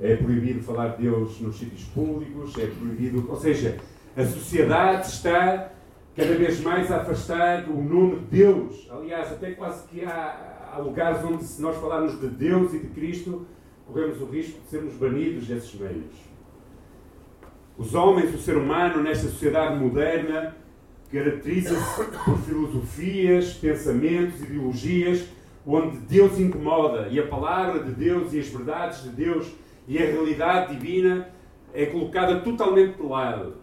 é 0.00 0.16
proibido 0.16 0.62
falar 0.62 0.96
de 0.96 1.02
Deus 1.02 1.40
nos 1.40 1.58
sítios 1.58 1.84
públicos, 1.84 2.56
é 2.58 2.66
proibido. 2.66 3.26
Ou 3.28 3.36
seja, 3.36 3.78
a 4.16 4.24
sociedade 4.24 5.08
está 5.08 5.72
cada 6.16 6.34
vez 6.34 6.60
mais 6.60 6.90
a 6.90 6.98
afastar 6.98 7.68
o 7.68 7.82
nome 7.82 8.16
de 8.16 8.42
Deus. 8.42 8.88
Aliás, 8.90 9.32
até 9.32 9.52
quase 9.52 9.86
que 9.88 10.04
há, 10.04 10.70
há 10.72 10.78
lugares 10.78 11.22
onde, 11.24 11.44
se 11.44 11.60
nós 11.62 11.76
falarmos 11.76 12.20
de 12.20 12.28
Deus 12.28 12.74
e 12.74 12.78
de 12.78 12.88
Cristo, 12.88 13.46
corremos 13.86 14.20
o 14.20 14.26
risco 14.26 14.60
de 14.60 14.68
sermos 14.68 14.94
banidos 14.94 15.46
desses 15.46 15.74
meios. 15.74 16.28
Os 17.76 17.94
homens, 17.94 18.34
o 18.34 18.38
ser 18.38 18.56
humano, 18.56 19.02
nesta 19.02 19.28
sociedade 19.28 19.78
moderna, 19.78 20.56
caracteriza-se 21.12 22.04
por 22.24 22.38
filosofias, 22.38 23.54
pensamentos, 23.54 24.42
ideologias, 24.42 25.28
onde 25.64 25.98
Deus 25.98 26.38
incomoda 26.38 27.08
e 27.08 27.20
a 27.20 27.26
palavra 27.26 27.84
de 27.84 27.92
Deus 27.92 28.32
e 28.32 28.40
as 28.40 28.48
verdades 28.48 29.02
de 29.04 29.10
Deus 29.10 29.54
e 29.88 29.98
a 29.98 30.04
realidade 30.04 30.76
divina 30.76 31.30
é 31.72 31.86
colocada 31.86 32.40
totalmente 32.40 32.96
de 32.98 33.02
lado. 33.02 33.56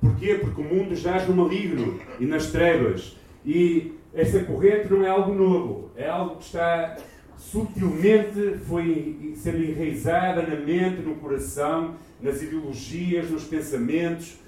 Porquê? 0.00 0.34
Porque 0.34 0.60
o 0.60 0.64
mundo 0.64 0.94
jaz 0.94 1.28
no 1.28 1.34
maligno 1.34 1.98
e 2.20 2.24
nas 2.24 2.52
trevas. 2.52 3.16
E 3.44 3.92
esta 4.14 4.44
corrente 4.44 4.90
não 4.90 5.04
é 5.04 5.08
algo 5.08 5.34
novo, 5.34 5.90
é 5.96 6.08
algo 6.08 6.36
que 6.36 6.44
está 6.44 6.96
subtilmente 7.36 8.58
foi 8.66 9.34
sendo 9.36 9.62
enraizada 9.62 10.42
na 10.42 10.56
mente, 10.56 11.02
no 11.02 11.16
coração, 11.16 11.96
nas 12.20 12.40
ideologias, 12.42 13.30
nos 13.30 13.44
pensamentos, 13.44 14.38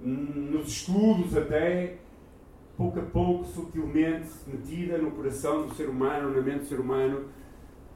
nos 0.00 0.68
estudos 0.68 1.36
até, 1.36 1.96
pouco 2.76 2.98
a 2.98 3.02
pouco, 3.02 3.44
subtilmente 3.46 4.28
metida 4.46 4.98
no 4.98 5.12
coração 5.12 5.66
do 5.66 5.74
ser 5.74 5.88
humano, 5.88 6.34
na 6.34 6.42
mente 6.42 6.60
do 6.60 6.66
ser 6.66 6.80
humano, 6.80 7.24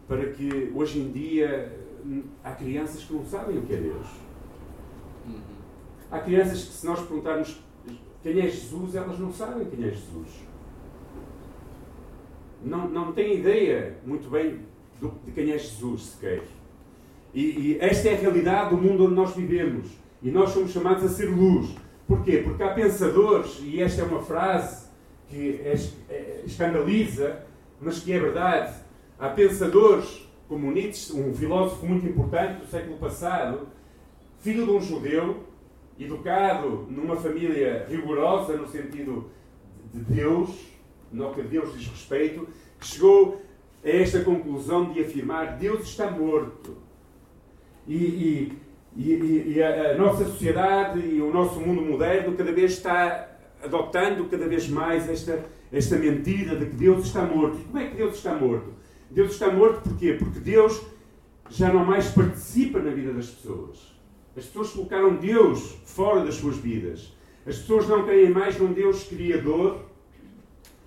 para 0.06 0.30
que 0.30 0.72
hoje 0.74 1.00
em 1.00 1.12
dia 1.12 1.87
há 2.42 2.52
crianças 2.52 3.04
que 3.04 3.12
não 3.12 3.24
sabem 3.24 3.58
o 3.58 3.62
que 3.62 3.74
é 3.74 3.76
Deus. 3.76 4.06
Uhum. 5.26 5.40
Há 6.10 6.18
crianças 6.20 6.64
que, 6.64 6.72
se 6.72 6.86
nós 6.86 7.00
perguntarmos 7.00 7.60
quem 8.22 8.40
é 8.40 8.48
Jesus, 8.48 8.94
elas 8.94 9.18
não 9.18 9.32
sabem 9.32 9.66
quem 9.66 9.84
é 9.84 9.90
Jesus. 9.90 10.28
Não, 12.64 12.88
não 12.88 13.12
têm 13.12 13.38
ideia 13.38 13.98
muito 14.04 14.28
bem 14.28 14.60
do, 15.00 15.12
de 15.24 15.32
quem 15.32 15.52
é 15.52 15.58
Jesus 15.58 16.02
sequer. 16.02 16.42
E, 17.32 17.40
e 17.40 17.78
esta 17.80 18.08
é 18.08 18.14
a 18.14 18.18
realidade 18.18 18.70
do 18.70 18.78
mundo 18.78 19.04
onde 19.04 19.14
nós 19.14 19.34
vivemos. 19.34 19.90
E 20.22 20.30
nós 20.30 20.50
somos 20.50 20.72
chamados 20.72 21.04
a 21.04 21.08
ser 21.08 21.26
luz. 21.26 21.76
Porquê? 22.06 22.38
Porque 22.38 22.62
há 22.62 22.72
pensadores, 22.72 23.60
e 23.62 23.80
esta 23.80 24.02
é 24.02 24.04
uma 24.04 24.22
frase 24.22 24.88
que 25.28 25.60
é, 25.62 25.74
é, 26.08 26.42
escandaliza, 26.44 27.44
mas 27.80 28.00
que 28.00 28.12
é 28.12 28.18
verdade. 28.18 28.74
Há 29.18 29.28
pensadores 29.28 30.27
como 30.48 30.72
Nietzsche, 30.72 31.12
um 31.12 31.34
filósofo 31.34 31.86
muito 31.86 32.06
importante 32.06 32.60
do 32.60 32.66
século 32.66 32.96
passado, 32.96 33.68
filho 34.38 34.64
de 34.64 34.70
um 34.70 34.80
judeu, 34.80 35.44
educado 36.00 36.86
numa 36.88 37.16
família 37.16 37.86
rigorosa 37.88 38.56
no 38.56 38.66
sentido 38.66 39.30
de 39.92 40.00
Deus, 40.00 40.50
no 41.12 41.32
que 41.34 41.42
Deus 41.42 41.76
diz 41.76 41.88
respeito, 41.88 42.48
que 42.80 42.86
chegou 42.86 43.42
a 43.84 43.88
esta 43.88 44.20
conclusão 44.20 44.92
de 44.92 45.00
afirmar 45.00 45.56
Deus 45.56 45.82
está 45.82 46.10
morto 46.10 46.76
e, 47.86 47.96
e, 47.96 48.58
e, 48.96 49.54
e 49.54 49.62
a, 49.62 49.92
a, 49.92 49.94
nossa 49.96 50.24
sociedade 50.24 51.00
e 51.00 51.20
o 51.20 51.32
nosso 51.32 51.60
mundo 51.60 51.82
moderno 51.82 52.36
cada 52.36 52.52
vez 52.52 52.72
está 52.72 53.28
adotando 53.62 54.26
cada 54.26 54.46
vez 54.46 54.68
mais 54.68 55.08
esta, 55.08 55.44
esta 55.72 55.96
mentira 55.96 56.54
de 56.56 56.66
que 56.66 56.76
Deus 56.76 57.06
está 57.06 57.22
morto. 57.22 57.58
E 57.58 57.64
como 57.64 57.78
é 57.78 57.88
que 57.88 57.96
Deus 57.96 58.16
está 58.16 58.34
morto? 58.34 58.77
Deus 59.10 59.32
está 59.32 59.50
morto 59.50 59.82
porquê? 59.82 60.14
Porque 60.14 60.40
Deus 60.40 60.82
já 61.50 61.72
não 61.72 61.84
mais 61.84 62.10
participa 62.10 62.78
na 62.78 62.90
vida 62.90 63.12
das 63.12 63.28
pessoas. 63.28 63.96
As 64.36 64.44
pessoas 64.44 64.70
colocaram 64.70 65.16
Deus 65.16 65.76
fora 65.84 66.24
das 66.24 66.36
suas 66.36 66.56
vidas. 66.56 67.16
As 67.46 67.56
pessoas 67.58 67.88
não 67.88 68.04
creem 68.04 68.30
mais 68.30 68.58
num 68.58 68.72
Deus 68.72 69.04
criador 69.04 69.80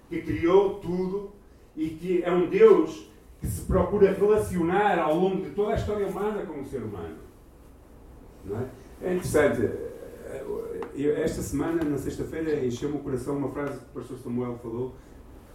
que 0.09 0.21
criou 0.21 0.75
tudo 0.75 1.31
e 1.75 1.89
que 1.89 2.23
é 2.23 2.31
um 2.31 2.47
Deus 2.49 3.09
que 3.39 3.47
se 3.47 3.61
procura 3.63 4.13
relacionar 4.13 4.99
ao 4.99 5.17
longo 5.17 5.41
de 5.41 5.49
toda 5.49 5.73
a 5.73 5.75
história 5.75 6.05
humana 6.05 6.45
com 6.45 6.61
o 6.61 6.65
ser 6.65 6.83
humano. 6.83 7.17
É? 9.01 9.07
é 9.07 9.13
interessante. 9.15 9.61
Esta 10.95 11.41
semana, 11.41 11.83
na 11.83 11.97
sexta-feira, 11.97 12.63
encheu-me 12.63 12.97
o 12.97 12.99
coração 12.99 13.37
uma 13.37 13.49
frase 13.49 13.79
que 13.79 13.85
o 13.85 13.99
pastor 13.99 14.17
Samuel 14.19 14.59
falou, 14.61 14.95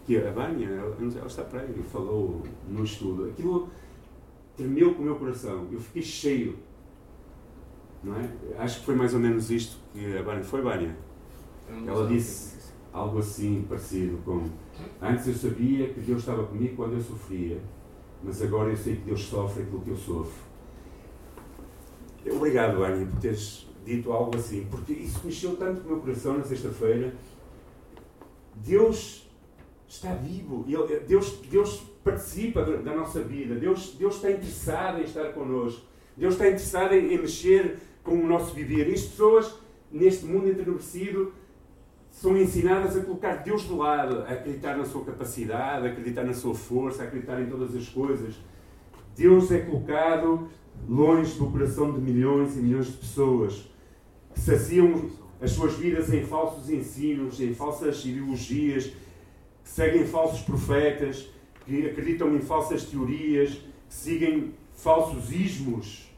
que 0.07 0.17
a 0.17 0.31
Vânia, 0.31 0.69
ela, 0.69 0.97
ela 1.01 1.27
está 1.27 1.43
para 1.43 1.61
aí, 1.61 1.83
falou 1.93 2.43
no 2.69 2.85
estudo. 2.85 3.29
Aquilo 3.31 3.69
tremeu 4.57 4.95
com 4.95 5.03
o 5.03 5.05
meu 5.05 5.17
coração. 5.17 5.67
Eu 5.71 5.81
fiquei 5.81 6.03
cheio. 6.03 6.57
Não 8.03 8.15
é? 8.15 8.31
Acho 8.59 8.81
que 8.81 8.87
foi 8.87 8.95
mais 8.95 9.13
ou 9.15 9.21
menos 9.21 9.51
isto 9.51 9.79
que 9.93 10.17
a 10.17 10.23
Vânia 10.23 10.45
foi, 10.45 10.63
Vânia. 10.63 10.97
Ela 11.87 12.07
disse 12.07 12.73
algo 12.93 13.19
assim 13.19 13.67
parecido 13.69 14.17
com 14.25 14.49
antes 15.03 15.27
eu 15.27 15.35
sabia 15.35 15.89
que 15.89 16.01
Deus 16.01 16.21
estava 16.21 16.45
comigo 16.45 16.77
quando 16.77 16.95
eu 16.95 17.01
sofria 17.01 17.61
mas 18.23 18.43
agora 18.43 18.71
eu 18.71 18.77
sei 18.77 18.97
que 18.97 19.03
Deus 19.03 19.23
sofre 19.23 19.63
aquilo 19.63 19.81
que 19.83 19.91
eu 19.91 19.97
sofro. 19.97 20.47
Obrigado, 22.29 22.83
Ania, 22.83 23.07
por 23.07 23.21
teres 23.21 23.69
dito 23.85 24.11
algo 24.11 24.37
assim, 24.37 24.67
porque 24.69 24.93
isso 24.93 25.21
mexeu 25.25 25.57
tanto 25.57 25.83
com 25.83 25.89
o 25.89 25.93
meu 25.93 26.01
coração 26.01 26.37
na 26.37 26.45
sexta-feira. 26.45 27.15
Deus 28.57 29.25
está 29.88 30.14
vivo, 30.14 30.64
Deus, 31.07 31.38
Deus 31.50 31.83
participa 32.02 32.62
da 32.62 32.95
nossa 32.95 33.21
vida, 33.23 33.55
Deus, 33.55 33.95
Deus 33.99 34.16
está 34.16 34.31
interessado 34.31 35.00
em 35.00 35.05
estar 35.05 35.33
connosco, 35.33 35.83
Deus 36.16 36.35
está 36.35 36.47
interessado 36.47 36.95
em, 36.95 37.14
em 37.14 37.19
mexer 37.19 37.78
com 38.02 38.14
o 38.14 38.26
nosso 38.26 38.55
viver. 38.55 38.88
E 38.88 38.95
as 38.95 39.02
pessoas, 39.02 39.55
neste 39.90 40.25
mundo 40.25 40.49
entenebrecido, 40.49 41.33
são 42.11 42.37
ensinadas 42.37 42.97
a 42.97 43.00
colocar 43.02 43.37
Deus 43.43 43.62
de 43.62 43.73
lado, 43.73 44.21
a 44.21 44.33
acreditar 44.33 44.76
na 44.76 44.85
sua 44.85 45.05
capacidade, 45.05 45.87
a 45.87 45.90
acreditar 45.90 46.25
na 46.25 46.33
sua 46.33 46.55
força, 46.55 47.02
a 47.02 47.07
acreditar 47.07 47.40
em 47.40 47.47
todas 47.47 47.75
as 47.76 47.88
coisas. 47.88 48.35
Deus 49.14 49.50
é 49.50 49.61
colocado 49.61 50.49
longe 50.88 51.38
do 51.38 51.50
coração 51.50 51.93
de 51.93 52.00
milhões 52.00 52.57
e 52.57 52.61
milhões 52.61 52.87
de 52.87 52.93
pessoas 52.93 53.69
que 54.33 54.40
saciam 54.40 55.11
as 55.40 55.50
suas 55.50 55.75
vidas 55.75 56.12
em 56.12 56.25
falsos 56.25 56.71
ensinos, 56.71 57.40
em 57.40 57.55
falsas 57.55 58.05
ideologias, 58.05 58.93
que 59.66 59.70
seguem 59.73 60.06
falsos 60.06 60.42
profetas, 60.42 61.28
que 61.64 61.87
acreditam 61.88 62.32
em 62.37 62.40
falsas 62.40 62.85
teorias, 62.85 63.54
que 63.88 63.94
seguem 63.94 64.54
falsos 64.73 65.32
ismos, 65.32 66.08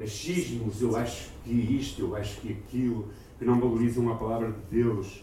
achismos, 0.00 0.82
eu 0.82 0.96
acho 0.96 1.30
que 1.44 1.52
isto, 1.52 2.02
eu 2.02 2.16
acho 2.16 2.40
que 2.40 2.52
aquilo, 2.52 3.08
que 3.38 3.44
não 3.44 3.60
valorizam 3.60 4.10
a 4.10 4.16
palavra 4.16 4.50
de 4.50 4.82
Deus 4.82 5.22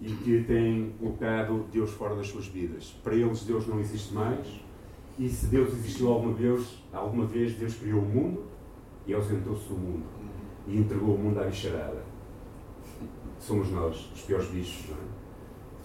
e 0.00 0.10
que 0.10 0.44
têm 0.44 0.94
colocado 0.98 1.66
Deus 1.70 1.90
fora 1.90 2.16
das 2.16 2.28
suas 2.28 2.46
vidas. 2.46 2.94
Para 3.04 3.14
eles 3.14 3.42
Deus 3.42 3.66
não 3.66 3.78
existe 3.80 4.14
mais 4.14 4.48
e 5.18 5.28
se 5.28 5.44
Deus 5.46 5.74
existiu 5.74 6.10
alguma 6.10 6.32
vez, 6.32 6.78
alguma 6.90 7.26
vez 7.26 7.52
Deus 7.52 7.74
criou 7.74 8.00
o 8.00 8.06
mundo 8.06 8.46
e 9.06 9.12
ausentou-se 9.12 9.68
do 9.68 9.74
mundo 9.74 10.06
e 10.66 10.78
entregou 10.78 11.16
o 11.16 11.18
mundo 11.18 11.38
à 11.38 11.44
bicharada. 11.44 12.02
Somos 13.38 13.70
nós, 13.70 14.10
os 14.14 14.22
piores 14.22 14.48
bichos, 14.48 14.88
não 14.88 14.96
é? 14.96 15.27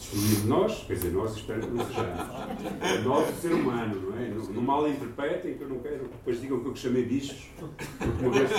Destruímos 0.04 0.46
nós, 0.46 0.84
quer 0.86 0.94
dizer, 0.94 1.12
nós 1.12 1.36
espero 1.36 1.62
que 1.62 1.68
não 1.68 1.86
sejamos. 1.86 3.04
Nós, 3.06 3.30
o 3.30 3.42
ser 3.42 3.54
humano, 3.54 4.02
não 4.02 4.20
é? 4.20 4.30
Não 4.54 4.62
mal 4.62 4.88
interpretem, 4.88 5.56
que 5.56 5.62
eu 5.62 5.70
não 5.70 5.80
quero, 5.80 6.04
depois 6.04 6.42
digam 6.42 6.60
que 6.60 6.68
eu 6.68 6.76
chamei 6.76 7.06
bichos, 7.06 7.48
porque 7.58 8.26
uma 8.26 8.32
vez 8.32 8.50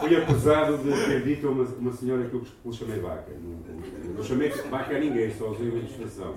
fui, 0.00 0.16
acusado 0.16 0.78
de 0.78 0.90
ter 0.90 1.22
dito 1.22 1.46
a 1.46 1.50
uma, 1.50 1.64
uma 1.64 1.92
senhora 1.92 2.24
que 2.28 2.34
eu 2.34 2.42
lhe 2.64 2.72
chamei 2.72 2.98
vaca. 2.98 3.30
Não, 3.42 4.14
não 4.14 4.24
chamei 4.24 4.48
vaca 4.48 4.96
a 4.96 4.98
ninguém, 4.98 5.30
só 5.36 5.50
usei 5.50 5.68
uma 5.68 5.78
ilustração. 5.78 6.34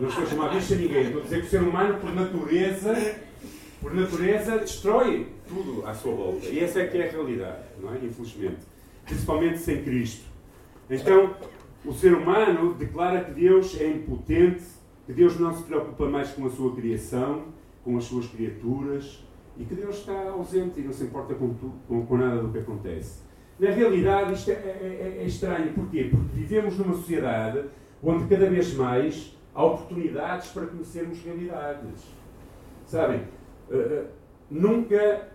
Não 0.00 0.08
estou 0.08 0.24
a 0.24 0.26
chamar 0.26 0.54
bicho 0.54 0.74
a 0.74 0.76
ninguém, 0.76 1.02
estou 1.04 1.20
a 1.20 1.24
dizer 1.24 1.40
que 1.40 1.46
o 1.46 1.50
ser 1.50 1.62
humano, 1.62 1.98
por 2.00 2.12
natureza, 2.14 3.16
por 3.80 3.94
natureza, 3.94 4.58
destrói 4.58 5.28
tudo 5.48 5.86
à 5.86 5.94
sua 5.94 6.12
volta. 6.12 6.46
E 6.46 6.58
essa 6.58 6.80
é 6.80 6.86
que 6.86 6.98
é 6.98 7.08
a 7.08 7.12
realidade, 7.12 7.62
não 7.80 7.94
é? 7.94 7.96
Infelizmente. 7.96 8.72
Principalmente 9.06 9.58
sem 9.58 9.82
Cristo. 9.82 10.24
Então, 10.90 11.34
o 11.84 11.92
ser 11.92 12.14
humano 12.14 12.74
declara 12.74 13.24
que 13.24 13.32
Deus 13.32 13.80
é 13.80 13.88
impotente, 13.88 14.64
que 15.06 15.12
Deus 15.12 15.38
não 15.38 15.52
se 15.52 15.64
preocupa 15.64 16.08
mais 16.08 16.30
com 16.30 16.46
a 16.46 16.50
sua 16.50 16.74
criação, 16.74 17.46
com 17.84 17.96
as 17.96 18.04
suas 18.04 18.26
criaturas, 18.26 19.24
e 19.58 19.64
que 19.64 19.74
Deus 19.74 19.98
está 19.98 20.30
ausente 20.30 20.80
e 20.80 20.84
não 20.84 20.92
se 20.92 21.04
importa 21.04 21.34
com, 21.34 21.52
tu, 21.54 21.72
com, 21.88 22.06
com 22.06 22.16
nada 22.16 22.40
do 22.40 22.52
que 22.52 22.58
acontece. 22.58 23.22
Na 23.58 23.70
realidade, 23.70 24.34
isto 24.34 24.50
é, 24.50 24.54
é, 24.54 25.16
é, 25.18 25.22
é 25.22 25.26
estranho. 25.26 25.72
Porquê? 25.74 26.08
Porque 26.10 26.34
vivemos 26.34 26.78
numa 26.78 26.94
sociedade 26.94 27.64
onde 28.02 28.26
cada 28.26 28.48
vez 28.48 28.74
mais 28.74 29.36
há 29.54 29.64
oportunidades 29.64 30.48
para 30.48 30.66
conhecermos 30.66 31.22
realidades. 31.22 32.02
Sabem? 32.86 33.22
Uh, 33.70 34.06
nunca, 34.50 35.28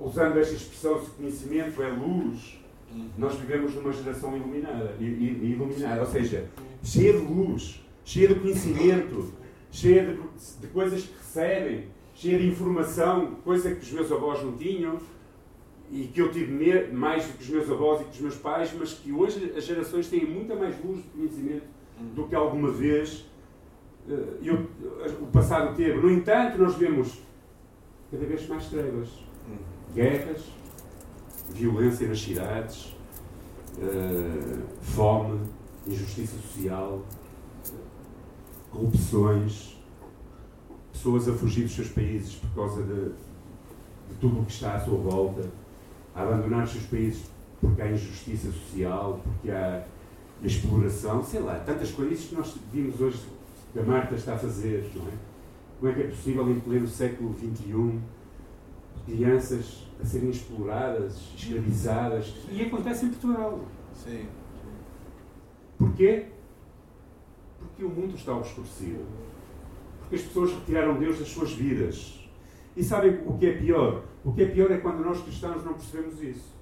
usando 0.00 0.38
esta 0.38 0.54
expressão, 0.54 1.00
se 1.00 1.10
conhecimento 1.10 1.82
é 1.82 1.88
luz, 1.88 2.58
nós 3.16 3.34
vivemos 3.34 3.74
numa 3.74 3.92
geração 3.92 4.36
iluminada, 4.36 4.94
iluminada, 5.00 6.00
ou 6.00 6.06
seja, 6.06 6.48
cheia 6.82 7.12
de 7.12 7.18
luz, 7.18 7.84
cheia 8.04 8.28
de 8.28 8.36
conhecimento, 8.36 9.32
cheia 9.70 10.06
de, 10.06 10.60
de 10.60 10.66
coisas 10.68 11.02
que 11.02 11.16
recebem, 11.16 11.84
cheia 12.14 12.38
de 12.38 12.48
informação, 12.48 13.36
coisa 13.44 13.74
que 13.74 13.82
os 13.82 13.92
meus 13.92 14.10
avós 14.10 14.42
não 14.42 14.56
tinham 14.56 14.98
e 15.90 16.04
que 16.06 16.20
eu 16.20 16.30
tive 16.30 16.92
mais 16.92 17.26
do 17.26 17.32
que 17.34 17.44
os 17.44 17.48
meus 17.48 17.70
avós 17.70 18.00
e 18.00 18.04
que 18.04 18.10
os 18.10 18.20
meus 18.20 18.36
pais, 18.36 18.74
mas 18.78 18.92
que 18.92 19.12
hoje 19.12 19.52
as 19.56 19.64
gerações 19.64 20.08
têm 20.08 20.26
muita 20.26 20.54
mais 20.54 20.74
luz 20.84 21.02
de 21.02 21.08
conhecimento 21.08 21.64
do 22.14 22.26
que 22.26 22.34
alguma 22.34 22.70
vez 22.70 23.26
eh, 24.08 24.38
eu, 24.42 24.66
o 25.20 25.26
passado 25.26 25.74
teve. 25.76 25.98
No 25.98 26.10
entanto, 26.10 26.58
nós 26.58 26.74
vemos 26.74 27.20
cada 28.10 28.24
vez 28.24 28.46
mais 28.48 28.66
trevas, 28.66 29.08
guerras, 29.94 30.44
violência 31.50 32.08
nas 32.08 32.20
cidades, 32.20 32.96
uh, 33.78 34.62
fome, 34.82 35.40
injustiça 35.86 36.36
social, 36.36 37.02
corrupções, 38.70 39.78
pessoas 40.92 41.28
a 41.28 41.32
fugir 41.32 41.64
dos 41.64 41.74
seus 41.74 41.88
países 41.88 42.34
por 42.34 42.50
causa 42.54 42.82
de, 42.82 43.04
de 43.04 44.14
tudo 44.20 44.40
o 44.40 44.44
que 44.44 44.52
está 44.52 44.74
à 44.74 44.80
sua 44.80 44.98
volta, 44.98 45.48
a 46.14 46.22
abandonar 46.22 46.64
os 46.64 46.72
seus 46.72 46.84
países 46.84 47.22
porque 47.60 47.82
há 47.82 47.90
injustiça 47.90 48.50
social, 48.52 49.20
porque 49.24 49.50
há 49.50 49.84
exploração, 50.42 51.24
sei 51.24 51.40
lá, 51.40 51.58
tantas 51.58 51.90
coisas 51.90 52.24
que 52.24 52.34
nós 52.34 52.54
vimos 52.72 53.00
hoje 53.00 53.18
que 53.72 53.78
a 53.78 53.82
Marta 53.82 54.14
está 54.14 54.34
a 54.34 54.38
fazer, 54.38 54.90
não 54.94 55.02
é? 55.02 55.12
Como 55.78 55.92
é 55.92 55.94
que 55.94 56.00
é 56.02 56.06
possível 56.08 56.50
em 56.50 56.60
pleno 56.60 56.88
século 56.88 57.34
XXI 57.34 58.00
crianças 59.04 59.87
a 60.00 60.04
serem 60.04 60.30
exploradas, 60.30 61.32
escravizadas. 61.36 62.34
E 62.50 62.62
acontece 62.62 63.06
em 63.06 63.10
Portugal. 63.10 63.60
Sim. 63.92 64.26
Porquê? 65.76 66.26
Porque 67.58 67.84
o 67.84 67.88
mundo 67.88 68.14
está 68.14 68.36
obscurecido. 68.36 69.04
Porque 70.00 70.16
as 70.16 70.22
pessoas 70.22 70.52
retiraram 70.52 70.98
Deus 70.98 71.18
das 71.18 71.28
suas 71.28 71.52
vidas. 71.52 72.28
E 72.76 72.82
sabem 72.82 73.20
o 73.26 73.36
que 73.36 73.46
é 73.46 73.52
pior? 73.58 74.04
O 74.24 74.32
que 74.32 74.42
é 74.42 74.46
pior 74.46 74.70
é 74.70 74.78
quando 74.78 75.04
nós 75.04 75.20
cristãos 75.20 75.64
não 75.64 75.74
percebemos 75.74 76.22
isso. 76.22 76.56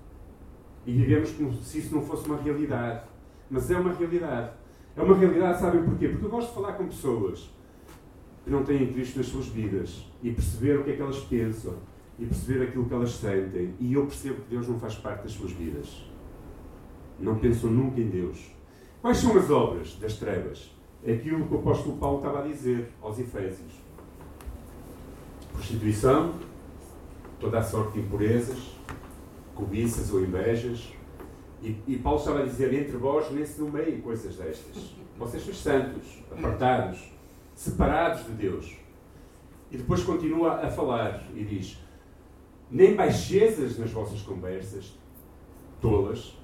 E 0.87 0.93
vivemos 0.93 1.33
como 1.33 1.53
se 1.53 1.79
isso 1.79 1.95
não 1.95 2.03
fosse 2.03 2.27
uma 2.27 2.41
realidade. 2.41 3.07
Mas 3.51 3.71
é 3.71 3.79
uma 3.79 3.93
realidade. 3.93 4.53
É 4.97 5.03
uma 5.03 5.17
realidade, 5.17 5.61
sabem 5.61 5.85
porquê? 5.85 6.09
Porque 6.09 6.25
eu 6.25 6.31
gosto 6.31 6.49
de 6.49 6.55
falar 6.55 6.73
com 6.73 6.87
pessoas 6.87 7.51
que 8.45 8.51
não 8.51 8.65
têm 8.65 8.93
Cristo 8.93 9.19
nas 9.19 9.27
suas 9.27 9.47
vidas 9.49 10.07
e 10.23 10.31
perceber 10.31 10.79
o 10.79 10.85
que 10.85 10.93
é 10.93 10.97
que 10.97 11.03
elas 11.03 11.19
pensam 11.19 11.75
e 12.19 12.25
perceber 12.25 12.65
aquilo 12.65 12.87
que 12.87 12.95
elas 12.95 13.11
sentem. 13.13 13.75
E 13.79 13.93
eu 13.95 14.07
percebo 14.07 14.37
que 14.43 14.51
Deus 14.51 14.69
não 14.69 14.79
faz 14.79 14.95
parte 14.95 15.23
das 15.23 15.33
suas 15.33 15.53
vidas. 15.53 16.05
Não 17.19 17.39
pensam 17.39 17.71
nunca 17.71 18.01
em 18.01 18.09
Deus. 18.09 18.51
Quais 19.01 19.19
são 19.19 19.37
as 19.37 19.51
obras 19.51 19.97
das 20.01 20.17
trevas? 20.17 20.71
É 21.05 21.13
aquilo 21.13 21.47
que 21.47 21.55
o 21.55 21.59
apóstolo 21.59 21.97
Paulo 21.99 22.19
estava 22.19 22.41
a 22.41 22.43
dizer 22.43 22.91
aos 23.01 23.19
Efésios: 23.19 23.73
prostituição, 25.53 26.35
toda 27.39 27.59
a 27.59 27.63
sorte 27.63 27.95
de 27.95 28.01
impurezas, 28.01 28.59
cobiças 29.55 30.13
ou 30.13 30.23
invejas. 30.23 30.93
E, 31.63 31.77
e 31.87 31.99
Paulo 31.99 32.19
estava 32.19 32.41
a 32.41 32.45
dizer: 32.45 32.73
entre 32.75 32.97
vós 32.97 33.31
nem 33.31 33.45
se 33.45 33.61
nomeiem 33.61 34.01
coisas 34.01 34.37
destas. 34.37 34.95
Vocês 35.19 35.45
são 35.45 35.55
santos, 35.55 36.23
apartados, 36.31 37.13
separados 37.55 38.27
de 38.27 38.33
Deus. 38.33 38.77
E 39.71 39.79
depois 39.79 40.03
continua 40.03 40.67
a 40.67 40.71
falar 40.71 41.23
e 41.35 41.45
diz: 41.45 41.79
nem 42.71 42.95
baixezas 42.95 43.79
nas 43.79 43.91
vossas 43.91 44.21
conversas, 44.23 44.99
tolas, 45.81 46.37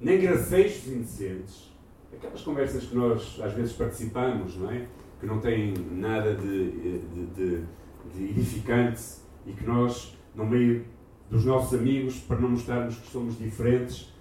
nem 0.00 0.18
gracejos 0.20 0.88
indecentes, 0.88 1.70
aquelas 2.12 2.40
conversas 2.42 2.84
que 2.84 2.94
nós 2.94 3.38
às 3.42 3.52
vezes 3.52 3.72
participamos, 3.72 4.56
não 4.56 4.70
é? 4.70 4.86
Que 5.18 5.26
não 5.26 5.38
têm 5.38 5.74
nada 5.92 6.34
de, 6.34 6.70
de, 6.70 7.26
de, 7.26 7.64
de 8.14 8.24
edificante 8.24 9.02
e 9.46 9.52
que 9.52 9.66
nós, 9.66 10.16
no 10.34 10.46
meio 10.46 10.84
dos 11.28 11.44
nossos 11.44 11.78
amigos, 11.78 12.18
para 12.20 12.40
não 12.40 12.50
mostrarmos 12.50 12.96
que 12.96 13.06
somos 13.08 13.38
diferentes, 13.38 14.12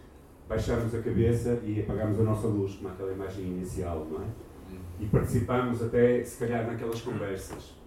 baixarmos 0.47 0.93
a 0.93 1.01
cabeça 1.01 1.59
e 1.63 1.79
apagarmos 1.79 2.19
a 2.19 2.23
nossa 2.23 2.47
luz, 2.47 2.75
como 2.75 2.89
aquela 2.89 3.13
imagem 3.13 3.45
inicial, 3.45 4.05
não 4.11 4.21
é? 4.21 4.27
E 4.99 5.05
participamos 5.05 5.81
até, 5.81 6.23
se 6.23 6.37
calhar, 6.37 6.67
naquelas 6.67 7.01
conversas 7.01 7.78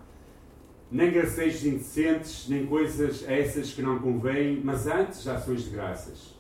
nem 0.92 1.11
gracejos 1.11 1.64
indecentes, 1.64 2.46
nem 2.50 2.66
coisas 2.66 3.26
essas 3.26 3.72
que 3.72 3.81
não 3.81 3.98
convêm, 3.98 4.61
mas 4.62 4.87
antes 4.87 5.26
ações 5.26 5.64
de 5.64 5.70
graças. 5.70 6.38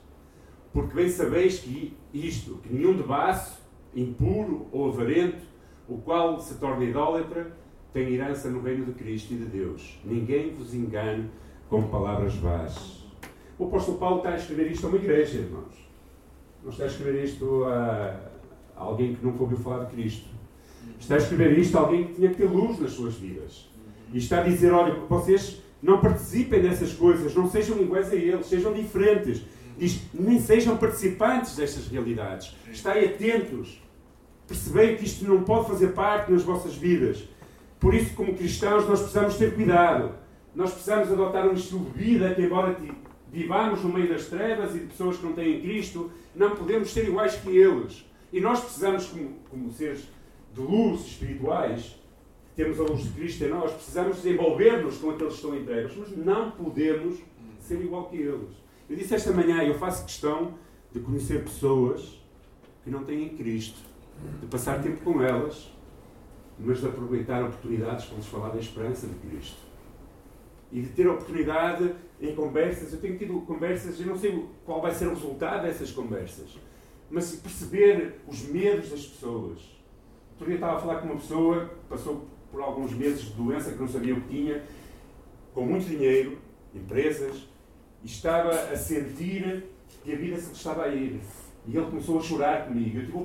Porque 0.74 0.94
bem 0.94 1.08
sabeis 1.08 1.58
que 1.58 1.96
isto, 2.12 2.58
que 2.58 2.70
nenhum 2.70 2.94
debaço, 2.94 3.62
impuro 3.96 4.66
ou 4.70 4.90
avarento, 4.90 5.42
o 5.88 5.96
qual 5.96 6.38
se 6.38 6.56
torna 6.56 6.84
idólatra, 6.84 7.50
tem 7.94 8.12
herança 8.12 8.50
no 8.50 8.60
reino 8.60 8.84
de 8.84 8.92
Cristo 8.92 9.32
e 9.32 9.38
de 9.38 9.46
Deus. 9.46 9.98
Ninguém 10.04 10.54
vos 10.54 10.74
engane 10.74 11.30
com 11.70 11.84
palavras 11.84 12.34
vãs. 12.34 13.06
O 13.58 13.64
apóstolo 13.64 13.96
Paulo 13.96 14.18
está 14.18 14.30
a 14.30 14.36
escrever 14.36 14.70
isto 14.70 14.86
a 14.86 14.90
uma 14.90 14.98
igreja, 14.98 15.38
irmãos. 15.38 15.90
Não 16.62 16.70
está 16.70 16.84
a 16.84 16.88
escrever 16.88 17.24
isto 17.24 17.64
a 17.64 18.30
alguém 18.76 19.14
que 19.14 19.24
nunca 19.24 19.42
ouviu 19.42 19.56
falar 19.56 19.84
de 19.84 19.94
Cristo. 19.94 20.28
Está 20.98 21.14
a 21.14 21.18
escrever 21.18 21.58
isto 21.58 21.78
a 21.78 21.80
alguém 21.80 22.08
que 22.08 22.14
tinha 22.14 22.28
que 22.28 22.36
ter 22.36 22.50
luz 22.50 22.78
nas 22.78 22.92
suas 22.92 23.14
vidas 23.14 23.71
e 24.12 24.18
está 24.18 24.40
a 24.40 24.42
dizer: 24.42 24.72
olha, 24.72 24.94
vocês 25.08 25.62
não 25.82 26.00
participem 26.00 26.60
dessas 26.60 26.92
coisas, 26.92 27.34
não 27.34 27.50
sejam 27.50 27.80
iguais 27.80 28.12
a 28.12 28.16
eles, 28.16 28.46
sejam 28.46 28.72
diferentes. 28.72 29.42
Diz: 29.76 30.02
nem 30.12 30.40
sejam 30.40 30.76
participantes 30.76 31.56
destas 31.56 31.88
realidades. 31.88 32.56
Estai 32.70 33.04
atentos. 33.06 33.82
Percebei 34.46 34.96
que 34.96 35.04
isto 35.04 35.24
não 35.26 35.42
pode 35.42 35.68
fazer 35.68 35.88
parte 35.88 36.30
nas 36.30 36.42
vossas 36.42 36.74
vidas. 36.74 37.26
Por 37.80 37.94
isso, 37.94 38.14
como 38.14 38.34
cristãos, 38.34 38.86
nós 38.86 39.00
precisamos 39.00 39.36
ter 39.36 39.54
cuidado. 39.54 40.14
Nós 40.54 40.70
precisamos 40.70 41.10
adotar 41.10 41.48
um 41.48 41.54
estilo 41.54 41.86
de 41.86 41.98
vida 41.98 42.34
que, 42.34 42.42
embora 42.42 42.76
vivamos 43.32 43.82
no 43.82 43.92
meio 43.92 44.08
das 44.10 44.26
trevas 44.26 44.76
e 44.76 44.80
de 44.80 44.86
pessoas 44.86 45.16
que 45.16 45.24
não 45.24 45.32
têm 45.32 45.62
Cristo, 45.62 46.12
não 46.36 46.50
podemos 46.54 46.92
ser 46.92 47.08
iguais 47.08 47.34
que 47.36 47.48
eles. 47.48 48.04
E 48.32 48.40
nós 48.40 48.60
precisamos, 48.60 49.06
como, 49.06 49.30
como 49.50 49.70
seres 49.72 50.06
de 50.54 50.60
luz 50.60 51.06
espirituais, 51.06 51.96
temos 52.54 52.78
a 52.78 52.82
luz 52.82 53.04
de 53.04 53.10
Cristo 53.10 53.44
em 53.44 53.48
nós, 53.48 53.72
precisamos 53.72 54.16
desenvolver-nos 54.16 54.98
com 54.98 55.10
aqueles 55.10 55.34
que 55.34 55.46
estão 55.46 55.64
trevas, 55.64 55.96
mas 55.96 56.16
não 56.16 56.50
podemos 56.50 57.18
ser 57.60 57.80
igual 57.80 58.08
que 58.08 58.16
eles. 58.16 58.50
Eu 58.88 58.96
disse 58.96 59.14
esta 59.14 59.32
manhã, 59.32 59.62
eu 59.62 59.74
faço 59.74 60.04
questão 60.04 60.54
de 60.92 61.00
conhecer 61.00 61.42
pessoas 61.42 62.20
que 62.84 62.90
não 62.90 63.04
têm 63.04 63.30
Cristo 63.30 63.92
de 64.40 64.46
passar 64.46 64.82
tempo 64.82 65.02
com 65.02 65.22
elas, 65.22 65.72
mas 66.58 66.80
de 66.80 66.86
aproveitar 66.86 67.42
oportunidades 67.42 68.04
para 68.04 68.16
lhes 68.16 68.26
falar 68.26 68.50
da 68.50 68.58
esperança 68.58 69.06
de 69.06 69.14
Cristo. 69.14 69.58
E 70.70 70.80
de 70.80 70.88
ter 70.88 71.06
oportunidade 71.06 71.94
em 72.20 72.34
conversas. 72.34 72.92
Eu 72.92 73.00
tenho 73.00 73.18
tido 73.18 73.40
conversas, 73.42 73.98
eu 74.00 74.06
não 74.06 74.16
sei 74.16 74.46
qual 74.64 74.80
vai 74.80 74.92
ser 74.92 75.06
o 75.06 75.10
resultado 75.10 75.62
dessas 75.62 75.90
conversas, 75.90 76.56
mas 77.10 77.34
perceber 77.36 78.20
os 78.26 78.42
medos 78.42 78.90
das 78.90 79.04
pessoas. 79.06 79.60
Outro 80.32 80.46
dia 80.46 80.54
estava 80.54 80.76
a 80.76 80.80
falar 80.80 81.00
com 81.00 81.08
uma 81.08 81.16
pessoa 81.16 81.66
que 81.66 81.88
passou 81.88 82.26
por 82.52 82.60
alguns 82.60 82.92
meses 82.92 83.22
de 83.22 83.32
doença 83.32 83.72
que 83.72 83.80
não 83.80 83.88
sabia 83.88 84.14
o 84.14 84.20
que 84.20 84.28
tinha, 84.28 84.62
com 85.54 85.64
muito 85.64 85.86
dinheiro, 85.86 86.38
empresas, 86.74 87.48
e 88.02 88.06
estava 88.06 88.50
a 88.50 88.76
sentir 88.76 89.64
que 90.04 90.12
a 90.12 90.16
vida 90.16 90.36
se 90.36 90.48
lhe 90.48 90.52
estava 90.52 90.84
a 90.84 90.88
ir. 90.88 91.20
E 91.66 91.76
ele 91.76 91.86
começou 91.86 92.18
a 92.18 92.22
chorar 92.22 92.66
comigo. 92.66 92.98
Eu 92.98 93.06
tive 93.06 93.16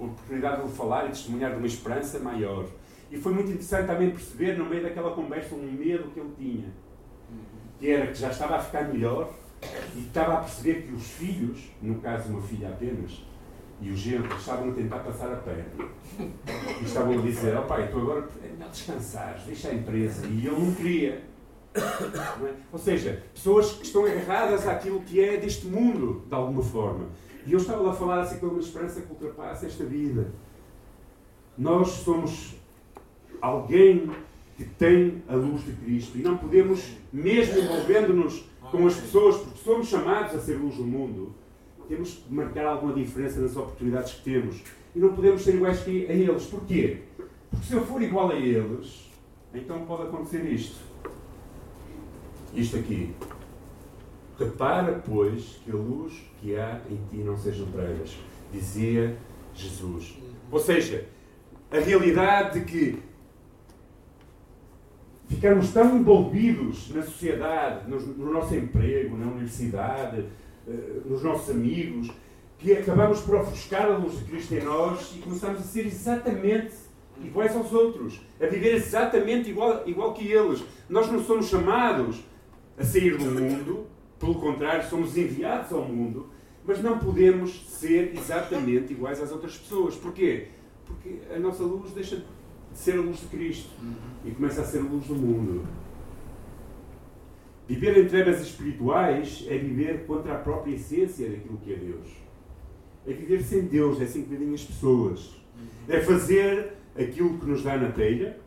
a 0.00 0.04
oportunidade 0.04 0.66
de 0.66 0.72
falar 0.72 1.06
e 1.06 1.08
testemunhar 1.10 1.52
de 1.52 1.58
uma 1.58 1.66
esperança 1.66 2.18
maior. 2.18 2.66
E 3.10 3.16
foi 3.16 3.32
muito 3.32 3.48
interessante 3.48 3.86
também 3.86 4.10
perceber, 4.10 4.58
no 4.58 4.64
meio 4.64 4.82
daquela 4.82 5.14
conversa, 5.14 5.54
um 5.54 5.70
medo 5.70 6.10
que 6.10 6.18
ele 6.18 6.32
tinha. 6.36 6.72
Que 7.78 7.90
era 7.90 8.06
que 8.06 8.18
já 8.18 8.30
estava 8.30 8.56
a 8.56 8.62
ficar 8.62 8.88
melhor 8.88 9.32
e 9.94 10.00
estava 10.00 10.34
a 10.34 10.36
perceber 10.38 10.82
que 10.82 10.92
os 10.94 11.06
filhos, 11.06 11.70
no 11.80 12.00
caso 12.00 12.30
uma 12.30 12.42
filha 12.42 12.68
apenas, 12.68 13.22
e 13.80 13.90
os 13.90 13.98
genros 13.98 14.38
estavam 14.38 14.70
a 14.70 14.72
tentar 14.72 14.98
passar 15.00 15.32
a 15.32 15.36
perna. 15.36 15.88
E 16.80 16.84
estavam 16.84 17.18
a 17.18 17.22
dizer, 17.22 17.56
ó 17.56 17.62
pai, 17.62 17.88
tu 17.90 17.98
agora 17.98 18.28
é 18.42 18.68
descansar, 18.68 19.40
deixa 19.46 19.68
a 19.68 19.74
empresa. 19.74 20.26
E 20.26 20.46
ele 20.46 20.58
não 20.58 20.74
queria. 20.74 21.22
Não 22.38 22.46
é? 22.46 22.52
Ou 22.72 22.78
seja, 22.78 23.22
pessoas 23.34 23.72
que 23.72 23.84
estão 23.84 24.06
agarradas 24.06 24.66
àquilo 24.66 25.00
que 25.00 25.20
é 25.20 25.36
deste 25.36 25.66
mundo, 25.66 26.22
de 26.28 26.34
alguma 26.34 26.62
forma. 26.62 27.06
E 27.46 27.52
eu 27.52 27.58
estava 27.58 27.82
lá 27.82 27.90
a 27.90 27.94
falar 27.94 28.20
assim 28.20 28.38
com 28.38 28.46
uma 28.46 28.60
esperança 28.60 29.00
que 29.00 29.10
ultrapassa 29.10 29.66
esta 29.66 29.84
vida. 29.84 30.32
Nós 31.58 31.88
somos 31.88 32.54
alguém 33.40 34.10
que 34.56 34.64
tem 34.64 35.22
a 35.28 35.34
luz 35.34 35.64
de 35.64 35.72
Cristo 35.72 36.16
e 36.16 36.22
não 36.22 36.36
podemos, 36.36 36.96
mesmo 37.12 37.58
envolvendo-nos 37.58 38.44
com 38.70 38.86
as 38.86 38.94
pessoas, 38.94 39.36
porque 39.36 39.58
somos 39.58 39.88
chamados 39.88 40.34
a 40.34 40.38
ser 40.38 40.54
luz 40.54 40.76
do 40.76 40.84
mundo, 40.84 41.34
temos 41.88 42.14
que 42.14 42.32
marcar 42.32 42.66
alguma 42.66 42.92
diferença 42.92 43.40
nas 43.40 43.56
oportunidades 43.56 44.14
que 44.14 44.22
temos. 44.22 44.62
E 44.94 44.98
não 44.98 45.14
podemos 45.14 45.42
ser 45.42 45.54
iguais 45.54 45.86
a 45.86 45.90
eles. 45.90 46.44
Porquê? 46.46 47.02
Porque 47.50 47.66
se 47.66 47.74
eu 47.74 47.84
for 47.84 48.00
igual 48.02 48.30
a 48.30 48.34
eles, 48.34 49.10
então 49.52 49.84
pode 49.84 50.04
acontecer 50.04 50.44
isto. 50.44 50.76
Isto 52.54 52.76
aqui. 52.76 53.14
Repara, 54.38 55.02
pois, 55.06 55.60
que 55.64 55.70
a 55.70 55.74
luz 55.74 56.12
que 56.40 56.56
há 56.56 56.80
em 56.90 56.98
ti 57.10 57.22
não 57.22 57.36
sejam 57.36 57.66
trevas, 57.66 58.16
dizia 58.52 59.16
Jesus. 59.54 60.18
Ou 60.50 60.58
seja, 60.58 61.06
a 61.70 61.78
realidade 61.78 62.60
de 62.60 62.66
que 62.66 63.02
ficarmos 65.28 65.72
tão 65.72 65.96
envolvidos 65.96 66.90
na 66.90 67.02
sociedade, 67.02 67.88
no, 67.88 67.98
no 68.00 68.32
nosso 68.32 68.54
emprego, 68.54 69.16
na 69.16 69.26
universidade, 69.26 70.26
nos 71.04 71.22
nossos 71.22 71.50
amigos, 71.50 72.10
que 72.58 72.72
acabamos 72.72 73.20
por 73.20 73.36
ofuscar 73.36 73.86
a 73.86 73.96
luz 73.96 74.18
de 74.18 74.24
Cristo 74.24 74.54
em 74.54 74.62
nós 74.62 75.14
e 75.16 75.18
começamos 75.18 75.60
a 75.60 75.62
ser 75.62 75.86
exatamente 75.86 76.72
iguais 77.22 77.54
aos 77.54 77.72
outros, 77.72 78.20
a 78.40 78.46
viver 78.46 78.74
exatamente 78.74 79.50
igual, 79.50 79.82
igual 79.86 80.14
que 80.14 80.26
eles. 80.26 80.64
Nós 80.88 81.10
não 81.10 81.22
somos 81.22 81.48
chamados 81.48 82.24
a 82.78 82.84
sair 82.84 83.16
do 83.16 83.26
mundo, 83.26 83.86
pelo 84.18 84.34
contrário, 84.36 84.88
somos 84.88 85.16
enviados 85.16 85.72
ao 85.72 85.84
mundo, 85.84 86.30
mas 86.66 86.82
não 86.82 86.98
podemos 86.98 87.66
ser 87.68 88.14
exatamente 88.16 88.92
iguais 88.92 89.20
às 89.20 89.30
outras 89.30 89.56
pessoas. 89.56 89.94
Porquê? 89.96 90.48
Porque 90.86 91.18
a 91.34 91.38
nossa 91.38 91.62
luz 91.62 91.92
deixa 91.92 92.16
de 92.16 92.24
ser 92.72 92.98
a 92.98 93.02
luz 93.02 93.20
de 93.20 93.26
Cristo 93.26 93.68
e 94.24 94.30
começa 94.30 94.62
a 94.62 94.64
ser 94.64 94.78
a 94.78 94.82
luz 94.82 95.06
do 95.06 95.14
mundo. 95.14 95.66
Viver 97.66 97.96
em 97.96 98.06
trevas 98.06 98.40
espirituais 98.40 99.46
é 99.48 99.56
viver 99.56 100.06
contra 100.06 100.34
a 100.34 100.38
própria 100.38 100.74
essência 100.74 101.30
daquilo 101.30 101.58
que 101.58 101.72
é 101.72 101.76
Deus. 101.76 102.08
É 103.06 103.12
viver 103.12 103.42
sem 103.42 103.62
Deus, 103.62 104.00
é 104.00 104.04
assim 104.04 104.22
que 104.22 104.30
vivem 104.30 104.52
as 104.52 104.64
pessoas. 104.64 105.34
É 105.88 106.00
fazer 106.00 106.72
aquilo 106.96 107.38
que 107.38 107.46
nos 107.46 107.62
dá 107.62 107.76
na 107.76 107.90
telha, 107.90 108.38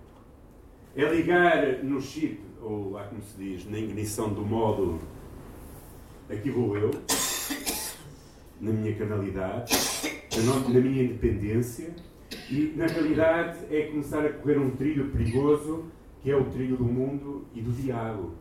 é 0.96 1.06
ligar 1.06 1.84
no 1.84 2.02
chip 2.02 2.40
ou 2.62 2.92
lá 2.92 3.04
como 3.06 3.22
se 3.22 3.38
diz, 3.38 3.70
na 3.70 3.78
ignição 3.78 4.34
do 4.34 4.42
modo 4.42 5.00
aqui 6.30 6.50
vou 6.50 6.76
eu, 6.78 6.92
na 8.60 8.72
minha 8.72 8.94
canalidade, 8.96 9.74
na 10.70 10.80
minha 10.80 11.04
independência, 11.04 11.96
e 12.50 12.74
na 12.76 12.88
realidade 12.88 13.60
é 13.72 13.84
começar 13.84 14.26
a 14.26 14.34
correr 14.34 14.58
um 14.58 14.72
trilho 14.72 15.10
perigoso 15.12 15.86
que 16.22 16.30
é 16.30 16.36
o 16.36 16.44
trilho 16.46 16.76
do 16.76 16.84
mundo 16.84 17.46
e 17.54 17.62
do 17.62 17.72
diabo. 17.72 18.34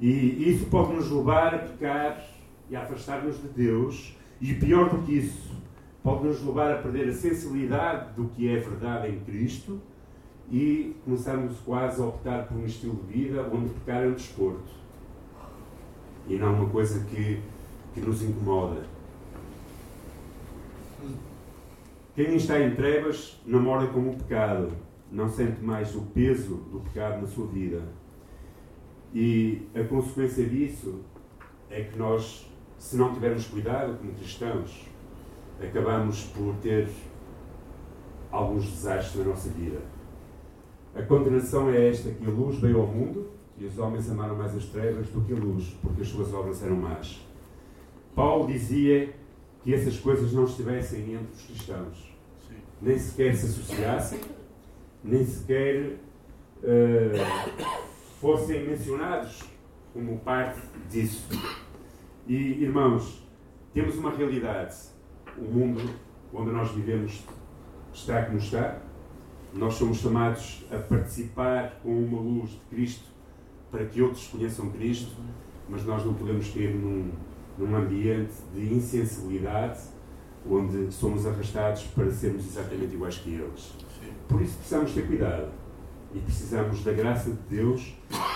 E 0.00 0.50
isso 0.50 0.66
pode 0.66 0.94
nos 0.94 1.10
levar 1.10 1.54
a 1.54 1.58
pecar 1.58 2.24
e 2.70 2.76
a 2.76 2.82
afastar-nos 2.82 3.36
de 3.40 3.48
Deus, 3.48 4.16
e 4.40 4.54
pior 4.54 4.88
do 4.88 5.02
que 5.02 5.18
isso, 5.18 5.50
pode 6.02 6.24
nos 6.24 6.42
levar 6.42 6.72
a 6.72 6.78
perder 6.78 7.08
a 7.08 7.12
sensibilidade 7.12 8.14
do 8.14 8.28
que 8.28 8.48
é 8.48 8.58
verdade 8.58 9.08
em 9.08 9.20
Cristo 9.20 9.78
e 10.50 10.96
começamos 11.04 11.58
quase 11.60 12.00
a 12.00 12.06
optar 12.06 12.46
por 12.46 12.56
um 12.56 12.64
estilo 12.64 12.96
de 13.04 13.12
vida 13.12 13.48
onde 13.52 13.68
pecar 13.70 14.02
é 14.02 14.08
um 14.08 14.14
desporto 14.14 14.80
e 16.26 16.36
não 16.36 16.54
uma 16.54 16.68
coisa 16.70 17.04
que, 17.04 17.40
que 17.92 18.00
nos 18.00 18.22
incomoda. 18.22 18.84
Quem 22.14 22.36
está 22.36 22.60
em 22.60 22.74
trevas 22.74 23.40
namora 23.46 23.86
com 23.88 24.10
o 24.10 24.16
pecado, 24.16 24.72
não 25.10 25.28
sente 25.28 25.62
mais 25.62 25.94
o 25.94 26.02
peso 26.02 26.56
do 26.72 26.80
pecado 26.80 27.20
na 27.20 27.26
sua 27.26 27.46
vida. 27.46 27.82
E 29.14 29.62
a 29.74 29.82
consequência 29.84 30.44
disso 30.46 31.00
é 31.68 31.82
que 31.82 31.98
nós, 31.98 32.48
se 32.78 32.96
não 32.96 33.12
tivermos 33.12 33.46
cuidado 33.46 33.98
como 33.98 34.12
cristãos, 34.14 34.86
acabamos 35.60 36.24
por 36.24 36.54
ter 36.62 36.88
alguns 38.30 38.66
desastres 38.66 39.16
na 39.16 39.30
nossa 39.32 39.48
vida. 39.50 39.80
A 40.94 41.02
condenação 41.02 41.70
é 41.70 41.88
esta: 41.88 42.10
que 42.10 42.24
a 42.24 42.30
luz 42.30 42.58
veio 42.58 42.80
ao 42.80 42.86
mundo 42.86 43.30
e 43.58 43.64
os 43.64 43.78
homens 43.78 44.10
amaram 44.10 44.36
mais 44.36 44.54
as 44.56 44.64
trevas 44.66 45.08
do 45.08 45.20
que 45.22 45.32
a 45.32 45.36
luz, 45.36 45.76
porque 45.82 46.02
as 46.02 46.08
suas 46.08 46.32
obras 46.32 46.62
eram 46.62 46.76
más. 46.76 47.20
Paulo 48.14 48.46
dizia 48.46 49.12
que 49.62 49.74
essas 49.74 49.98
coisas 49.98 50.32
não 50.32 50.44
estivessem 50.44 51.14
entre 51.14 51.32
os 51.34 51.42
cristãos, 51.42 52.16
Sim. 52.48 52.54
nem 52.80 52.98
sequer 52.98 53.36
se 53.36 53.46
associassem, 53.46 54.20
nem 55.04 55.24
sequer 55.24 55.98
uh, 56.62 57.89
fossem 58.20 58.66
mencionados 58.66 59.42
como 59.94 60.18
parte 60.18 60.60
disso. 60.90 61.26
E, 62.26 62.62
irmãos, 62.62 63.26
temos 63.72 63.96
uma 63.96 64.10
realidade. 64.10 64.76
O 65.38 65.42
mundo 65.42 65.80
onde 66.32 66.50
nós 66.50 66.70
vivemos 66.72 67.24
está 67.92 68.24
como 68.26 68.38
está, 68.38 68.78
nós 69.54 69.74
somos 69.74 69.98
chamados 69.98 70.64
a 70.70 70.76
participar 70.76 71.80
com 71.82 71.90
uma 71.90 72.20
luz 72.20 72.50
de 72.50 72.60
Cristo 72.70 73.08
para 73.70 73.86
que 73.86 74.02
outros 74.02 74.26
conheçam 74.26 74.70
Cristo, 74.70 75.16
mas 75.68 75.84
nós 75.84 76.04
não 76.04 76.14
podemos 76.14 76.48
cair 76.50 76.74
num, 76.74 77.10
num 77.56 77.74
ambiente 77.74 78.34
de 78.54 78.72
insensibilidade 78.72 79.80
onde 80.48 80.92
somos 80.92 81.26
arrastados 81.26 81.84
para 81.84 82.10
sermos 82.10 82.46
exatamente 82.46 82.94
iguais 82.94 83.18
que 83.18 83.30
eles. 83.30 83.72
Por 84.28 84.40
isso 84.42 84.56
precisamos 84.56 84.92
ter 84.92 85.06
cuidado 85.06 85.59
e 86.14 86.18
precisamos 86.18 86.82
da 86.82 86.92
graça 86.92 87.30
de 87.30 87.56
Deus 87.56 87.94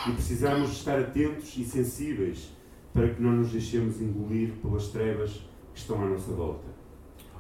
e 0.09 0.13
precisamos 0.13 0.71
estar 0.73 0.99
atentos 0.99 1.57
e 1.57 1.65
sensíveis 1.65 2.53
para 2.93 3.09
que 3.09 3.21
não 3.21 3.33
nos 3.33 3.51
deixemos 3.51 4.01
engolir 4.01 4.53
pelas 4.63 4.89
trevas 4.89 5.45
que 5.73 5.81
estão 5.81 6.01
à 6.03 6.07
nossa 6.07 6.31
volta. 6.33 6.65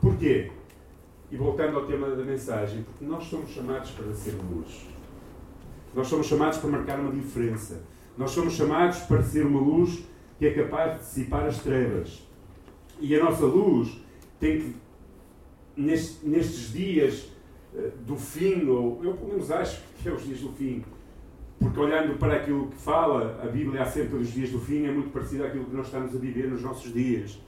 Porquê? 0.00 0.50
E 1.30 1.36
voltando 1.36 1.78
ao 1.78 1.86
tema 1.86 2.10
da 2.10 2.24
mensagem, 2.24 2.82
porque 2.82 3.04
nós 3.04 3.24
somos 3.24 3.50
chamados 3.50 3.90
para 3.92 4.12
ser 4.12 4.34
luz. 4.50 4.86
Nós 5.94 6.08
somos 6.08 6.26
chamados 6.26 6.58
para 6.58 6.70
marcar 6.70 6.98
uma 6.98 7.12
diferença. 7.12 7.82
Nós 8.18 8.32
somos 8.32 8.54
chamados 8.54 8.98
para 9.00 9.22
ser 9.22 9.46
uma 9.46 9.60
luz 9.60 10.02
que 10.38 10.46
é 10.46 10.52
capaz 10.52 10.94
de 10.94 10.98
dissipar 10.98 11.46
as 11.46 11.58
trevas. 11.58 12.26
E 13.00 13.14
a 13.14 13.22
nossa 13.22 13.44
luz 13.44 14.00
tem 14.40 14.60
que, 14.60 14.76
nestes 15.76 16.72
dias 16.72 17.33
do 18.06 18.16
fim, 18.16 18.66
ou 18.68 19.04
eu 19.04 19.14
pelo 19.14 19.30
menos 19.30 19.50
acho 19.50 19.82
que 19.98 20.08
é 20.08 20.12
os 20.12 20.24
dias 20.24 20.40
do 20.40 20.50
fim, 20.50 20.84
porque 21.58 21.78
olhando 21.80 22.18
para 22.18 22.36
aquilo 22.36 22.68
que 22.68 22.76
fala 22.76 23.40
a 23.42 23.46
Bíblia 23.46 23.82
acerca 23.82 24.16
dos 24.16 24.32
dias 24.32 24.50
do 24.50 24.60
fim, 24.60 24.86
é 24.86 24.92
muito 24.92 25.10
parecido 25.10 25.44
àquilo 25.44 25.64
que 25.64 25.74
nós 25.76 25.86
estamos 25.86 26.14
a 26.14 26.18
viver 26.18 26.48
nos 26.48 26.62
nossos 26.62 26.92
dias. 26.92 27.40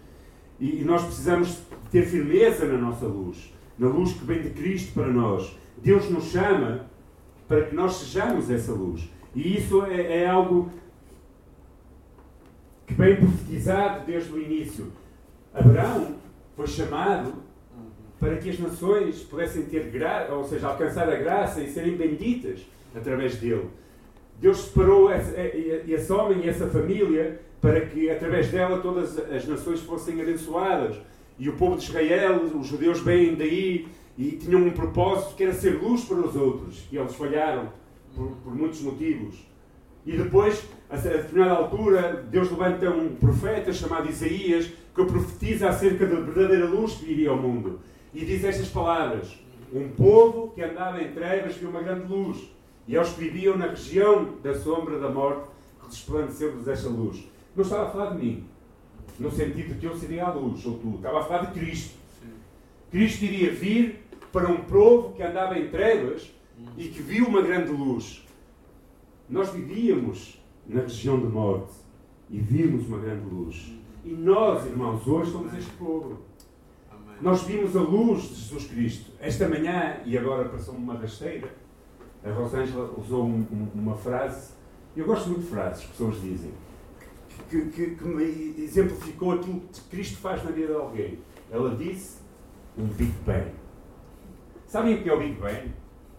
E, 0.58 0.82
nós 0.84 1.04
precisamos 1.04 1.60
ter 1.90 2.06
firmeza 2.06 2.64
na 2.66 2.78
nossa 2.78 3.04
luz 3.06 3.54
na 3.78 3.88
luz 3.88 4.12
que 4.12 4.24
vem 4.24 4.42
de 4.42 4.50
Cristo 4.50 4.94
para 4.94 5.08
nós. 5.08 5.56
Deus 5.78 6.08
nos 6.10 6.24
chama 6.24 6.86
para 7.46 7.66
que 7.66 7.74
nós 7.74 7.94
sejamos 7.96 8.50
essa 8.50 8.72
luz. 8.72 9.08
E 9.34 9.56
isso 9.58 9.84
é, 9.84 10.22
é 10.22 10.28
algo 10.28 10.70
que 12.86 12.94
vem 12.94 13.16
profetizado 13.16 14.06
desde 14.06 14.32
o 14.32 14.40
início. 14.40 14.90
Abraão 15.52 16.16
foi 16.54 16.66
chamado 16.66 17.34
para 18.18 18.36
que 18.36 18.50
as 18.50 18.58
nações 18.58 19.22
pudessem 19.22 19.62
ter 19.62 19.90
graça, 19.90 20.32
ou 20.32 20.44
seja, 20.44 20.68
alcançar 20.68 21.08
a 21.08 21.16
graça 21.16 21.60
e 21.60 21.70
serem 21.70 21.96
benditas 21.96 22.60
através 22.94 23.36
dele. 23.36 23.68
Deus 24.40 24.58
separou 24.58 25.10
esse 25.12 26.12
homem 26.12 26.44
e 26.44 26.48
essa 26.48 26.66
família 26.66 27.40
para 27.60 27.80
que 27.80 28.10
através 28.10 28.50
dela 28.50 28.78
todas 28.78 29.18
as 29.18 29.46
nações 29.46 29.80
fossem 29.80 30.20
abençoadas. 30.20 30.96
E 31.38 31.48
o 31.48 31.54
povo 31.54 31.76
de 31.76 31.84
Israel, 31.84 32.42
os 32.54 32.66
judeus 32.66 33.00
vêm 33.00 33.34
daí 33.34 33.86
e 34.16 34.32
tinham 34.32 34.62
um 34.62 34.70
propósito 34.70 35.34
que 35.34 35.44
era 35.44 35.52
ser 35.52 35.82
luz 35.82 36.04
para 36.04 36.18
os 36.18 36.34
outros. 36.36 36.84
E 36.90 36.96
eles 36.96 37.14
falharam 37.14 37.68
por, 38.14 38.28
por 38.42 38.54
muitos 38.54 38.80
motivos. 38.80 39.46
E 40.06 40.16
depois, 40.16 40.64
a 40.88 40.96
determinada 40.96 41.54
altura, 41.54 42.24
Deus 42.30 42.50
levanta 42.50 42.88
um 42.88 43.16
profeta 43.16 43.72
chamado 43.72 44.08
Isaías 44.08 44.70
que 44.94 45.04
profetiza 45.04 45.68
acerca 45.68 46.06
da 46.06 46.20
verdadeira 46.20 46.66
luz 46.66 46.94
que 46.94 47.06
viria 47.06 47.30
ao 47.30 47.36
mundo. 47.36 47.80
E 48.16 48.24
diz 48.24 48.42
estas 48.44 48.70
palavras: 48.70 49.38
Um 49.70 49.90
povo 49.90 50.48
que 50.54 50.62
andava 50.62 51.02
em 51.02 51.12
trevas 51.12 51.54
viu 51.56 51.68
uma 51.68 51.82
grande 51.82 52.06
luz. 52.10 52.50
E 52.88 52.96
aos 52.96 53.10
que 53.10 53.20
viviam 53.20 53.58
na 53.58 53.66
região 53.66 54.36
da 54.42 54.58
sombra 54.58 54.98
da 54.98 55.10
morte, 55.10 55.50
resplandeceu-lhes 55.86 56.66
esta 56.66 56.88
luz. 56.88 57.28
Não 57.54 57.62
estava 57.62 57.88
a 57.88 57.90
falar 57.90 58.14
de 58.14 58.24
mim, 58.24 58.46
no 59.18 59.30
sentido 59.30 59.74
de 59.74 59.80
que 59.80 59.86
eu 59.86 59.94
seria 59.98 60.24
a 60.24 60.32
luz, 60.32 60.64
ou 60.64 60.78
tu. 60.78 60.94
Estava 60.94 61.20
a 61.20 61.24
falar 61.24 61.50
de 61.50 61.60
Cristo. 61.60 61.94
Cristo 62.90 63.24
iria 63.24 63.52
vir 63.52 64.02
para 64.32 64.48
um 64.48 64.62
povo 64.62 65.12
que 65.12 65.22
andava 65.22 65.58
em 65.58 65.68
trevas 65.68 66.30
e 66.78 66.88
que 66.88 67.02
viu 67.02 67.26
uma 67.26 67.42
grande 67.42 67.70
luz. 67.70 68.26
Nós 69.28 69.50
vivíamos 69.50 70.40
na 70.66 70.82
região 70.82 71.20
da 71.20 71.28
morte 71.28 71.74
e 72.30 72.38
vimos 72.38 72.86
uma 72.86 72.98
grande 72.98 73.28
luz. 73.28 73.74
E 74.04 74.10
nós, 74.10 74.64
irmãos, 74.64 75.06
hoje 75.06 75.32
somos 75.32 75.52
este 75.52 75.72
povo. 75.72 76.18
Nós 77.20 77.42
vimos 77.42 77.74
a 77.74 77.80
luz 77.80 78.22
de 78.22 78.34
Jesus 78.34 78.66
Cristo. 78.66 79.10
Esta 79.20 79.48
manhã, 79.48 79.96
e 80.04 80.18
agora 80.18 80.48
passou-me 80.48 80.80
uma 80.80 80.94
rasteira, 80.94 81.48
a 82.24 82.30
Rosângela 82.30 82.92
usou 82.98 83.24
um, 83.24 83.46
um, 83.50 83.68
uma 83.74 83.96
frase, 83.96 84.50
eu 84.96 85.06
gosto 85.06 85.28
muito 85.28 85.42
de 85.42 85.48
frases 85.48 85.84
que 85.84 85.90
pessoas 85.90 86.20
dizem, 86.20 86.52
que, 87.48 87.66
que, 87.66 87.96
que 87.96 88.04
me 88.04 88.54
exemplificou 88.62 89.32
aquilo 89.32 89.60
que 89.60 89.80
Cristo 89.82 90.18
faz 90.18 90.42
na 90.44 90.50
vida 90.50 90.68
de 90.68 90.74
alguém. 90.74 91.18
Ela 91.50 91.74
disse 91.76 92.18
um 92.76 92.86
Big 92.86 93.12
Bang. 93.24 93.52
Sabem 94.66 94.96
o 94.96 95.02
que 95.02 95.08
é 95.08 95.14
o 95.14 95.18
Big 95.18 95.34
Bang? 95.40 95.72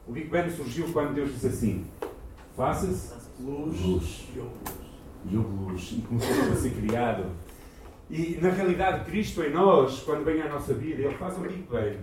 O 0.07 0.11
Big 0.11 0.29
Bang 0.29 0.49
surgiu 0.49 0.87
quando 0.93 1.13
Deus 1.13 1.33
disse 1.33 1.47
assim: 1.47 1.85
faça-se 2.55 3.13
luz, 3.39 3.79
luz. 3.81 4.27
E 5.25 5.35
houve 5.35 5.49
luz. 5.65 5.91
E 5.91 6.01
começou 6.01 6.51
a 6.51 6.55
ser 6.55 6.71
criado. 6.71 7.25
E 8.09 8.37
na 8.41 8.49
realidade, 8.49 9.05
Cristo 9.05 9.43
em 9.43 9.51
nós, 9.51 10.01
quando 10.01 10.23
vem 10.23 10.41
à 10.41 10.49
nossa 10.49 10.73
vida, 10.73 11.01
Ele 11.01 11.15
faz 11.15 11.37
um 11.37 11.41
Bang. 11.41 11.99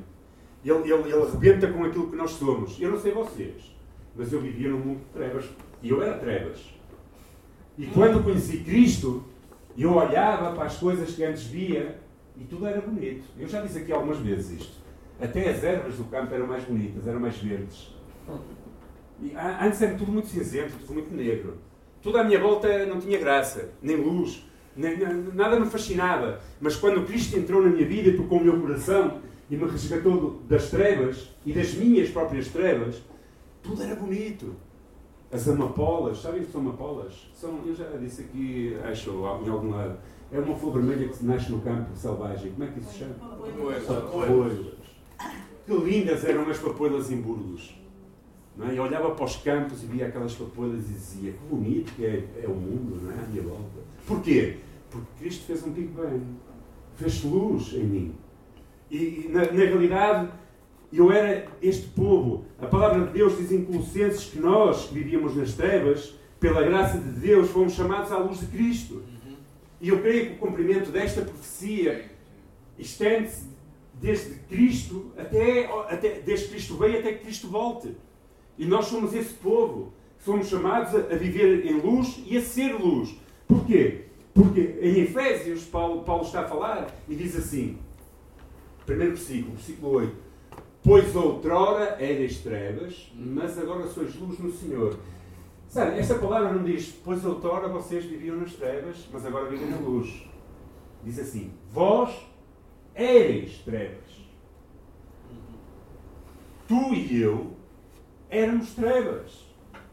Ele, 0.64 0.92
ele, 0.92 1.12
ele 1.12 1.22
arrebenta 1.22 1.70
com 1.70 1.84
aquilo 1.84 2.10
que 2.10 2.16
nós 2.16 2.30
somos. 2.32 2.80
Eu 2.80 2.90
não 2.90 2.98
sei 2.98 3.12
vocês, 3.12 3.76
mas 4.16 4.32
eu 4.32 4.40
vivia 4.40 4.70
num 4.70 4.78
mundo 4.78 4.98
de 5.00 5.12
trevas. 5.12 5.44
E 5.82 5.90
eu 5.90 6.02
era 6.02 6.18
trevas. 6.18 6.74
E 7.76 7.86
quando 7.86 8.22
conheci 8.22 8.58
Cristo, 8.58 9.24
eu 9.76 9.92
olhava 9.94 10.54
para 10.54 10.64
as 10.64 10.76
coisas 10.76 11.14
que 11.14 11.24
antes 11.24 11.44
via 11.44 11.98
e 12.36 12.44
tudo 12.44 12.66
era 12.66 12.80
bonito. 12.80 13.24
Eu 13.38 13.48
já 13.48 13.60
disse 13.60 13.78
aqui 13.78 13.92
algumas 13.92 14.18
vezes 14.18 14.60
isto. 14.60 14.84
Até 15.20 15.50
as 15.50 15.62
ervas 15.62 15.96
do 15.96 16.04
campo 16.04 16.34
eram 16.34 16.46
mais 16.46 16.64
bonitas, 16.64 17.06
eram 17.06 17.20
mais 17.20 17.36
verdes. 17.36 17.94
E 19.20 19.32
antes 19.36 19.80
era 19.82 19.94
tudo 19.96 20.12
muito 20.12 20.28
cinzento, 20.28 20.72
tudo 20.80 20.94
muito 20.94 21.14
negro. 21.14 21.58
Tudo 22.02 22.18
à 22.18 22.24
minha 22.24 22.38
volta 22.38 22.86
não 22.86 23.00
tinha 23.00 23.18
graça, 23.18 23.70
nem 23.82 23.96
luz, 23.96 24.44
nada 24.76 25.58
me 25.58 25.66
fascinava. 25.66 26.40
Mas 26.60 26.76
quando 26.76 27.06
Cristo 27.06 27.37
entrou 27.38 27.62
na 27.62 27.70
minha 27.70 27.87
vida 27.87 28.10
e 28.10 28.16
tocou 28.16 28.38
o 28.38 28.44
meu 28.44 28.60
coração 28.60 29.20
e 29.50 29.56
me 29.56 29.64
resgatou 29.66 30.40
das 30.48 30.70
trevas 30.70 31.30
e 31.44 31.52
das 31.52 31.74
minhas 31.74 32.10
próprias 32.10 32.48
trevas, 32.48 33.02
tudo 33.62 33.82
era 33.82 33.94
bonito. 33.94 34.54
As 35.32 35.48
amapolas, 35.48 36.20
sabem 36.20 36.42
o 36.42 36.44
que 36.44 36.52
são 36.52 36.60
amapolas? 36.60 37.28
São, 37.34 37.58
eu 37.66 37.74
já 37.74 37.88
disse 37.96 38.22
aqui, 38.22 38.76
acho, 38.84 39.10
em 39.10 39.48
algum 39.48 39.70
lado. 39.70 39.98
É 40.30 40.38
uma 40.38 40.56
flor 40.56 40.74
vermelha 40.74 41.08
que 41.08 41.24
nasce 41.24 41.50
no 41.50 41.60
campo 41.60 41.94
selvagem. 41.94 42.52
Como 42.52 42.64
é 42.64 42.66
que 42.68 42.80
isso 42.80 42.90
se 42.90 42.98
chama? 43.00 43.14
Papoilas. 43.87 44.66
Que 45.66 45.74
lindas 45.74 46.24
eram 46.24 46.48
as 46.48 46.58
papoilas 46.58 47.10
em 47.10 47.20
Burgos. 47.20 47.74
Não 48.56 48.68
é? 48.68 48.74
E 48.74 48.80
olhava 48.80 49.10
para 49.10 49.24
os 49.24 49.36
campos 49.36 49.82
e 49.82 49.86
via 49.86 50.06
aquelas 50.06 50.34
papoilas 50.34 50.84
e 50.88 50.92
dizia 50.92 51.32
que 51.32 51.38
bonito 51.50 51.92
que 51.94 52.04
é, 52.04 52.24
é 52.42 52.46
o 52.46 52.54
mundo, 52.54 53.00
não 53.02 53.10
é? 53.10 53.14
À 53.14 53.26
minha 53.26 53.42
volta. 53.42 53.80
Porquê? 54.06 54.58
Porque 54.90 55.06
Cristo 55.18 55.44
fez 55.46 55.64
um 55.64 55.70
Big 55.70 55.88
Bang. 55.88 56.22
Fez 56.96 57.24
luz 57.24 57.72
em 57.74 57.84
mim. 57.84 58.14
E, 58.90 58.96
e 58.96 59.28
na, 59.30 59.40
na 59.40 59.64
realidade, 59.64 60.30
eu 60.92 61.10
era 61.10 61.48
este 61.60 61.88
povo. 61.88 62.44
A 62.60 62.66
palavra 62.66 63.06
de 63.06 63.12
Deus 63.12 63.36
diz 63.36 63.50
em 63.50 63.64
Colossenses 63.64 64.26
que 64.26 64.38
nós, 64.38 64.86
que 64.86 64.94
vivíamos 64.94 65.34
nas 65.34 65.54
trevas, 65.54 66.14
pela 66.38 66.62
graça 66.62 66.98
de 66.98 67.10
Deus, 67.20 67.50
fomos 67.50 67.72
chamados 67.72 68.12
à 68.12 68.18
luz 68.18 68.38
de 68.38 68.46
Cristo. 68.46 69.02
E 69.80 69.88
eu 69.88 70.00
creio 70.00 70.26
que 70.26 70.32
o 70.34 70.38
cumprimento 70.38 70.90
desta 70.90 71.22
profecia 71.22 72.10
estende-se 72.78 73.48
desde 74.00 74.34
Cristo 74.48 75.12
até, 75.16 75.66
até 75.88 76.20
desde 76.20 76.48
Cristo 76.48 76.76
veio 76.76 77.00
até 77.00 77.12
que 77.12 77.24
Cristo 77.24 77.48
volte. 77.48 77.96
E 78.58 78.66
nós 78.66 78.86
somos 78.86 79.14
esse 79.14 79.34
povo. 79.34 79.92
Somos 80.18 80.48
chamados 80.48 80.94
a, 80.94 81.16
viver 81.16 81.66
em 81.66 81.80
luz 81.80 82.22
e 82.26 82.36
a 82.36 82.40
ser 82.40 82.72
luz. 82.72 83.14
Porquê? 83.46 84.06
Porque 84.32 84.78
em 84.80 85.00
Efésios, 85.00 85.64
Paulo, 85.64 86.02
Paulo 86.02 86.24
está 86.24 86.40
a 86.40 86.48
falar 86.48 86.88
e 87.08 87.14
diz 87.14 87.36
assim, 87.36 87.78
primeiro 88.86 89.12
versículo, 89.12 89.54
versículo 89.54 89.92
8: 89.92 90.16
Pois 90.82 91.14
outrora 91.14 91.96
eres 92.00 92.38
trevas, 92.38 93.12
mas 93.14 93.58
agora 93.58 93.86
sois 93.86 94.14
luz 94.16 94.38
no 94.38 94.50
Senhor. 94.50 94.98
Sabe, 95.68 95.98
esta 95.98 96.14
palavra 96.14 96.52
não 96.52 96.62
diz, 96.62 96.94
pois 97.04 97.24
outrora 97.24 97.68
vocês 97.68 98.04
viviam 98.04 98.36
nas 98.36 98.52
trevas, 98.54 99.08
mas 99.12 99.26
agora 99.26 99.48
vivem 99.48 99.68
na 99.68 99.76
luz. 99.76 100.26
Diz 101.02 101.18
assim, 101.18 101.52
vós 101.70 102.14
eres 102.94 103.58
trevas. 103.58 104.24
Tu 106.66 106.94
e 106.94 107.20
eu 107.20 107.53
éramos 108.38 108.70
trevas. 108.74 109.44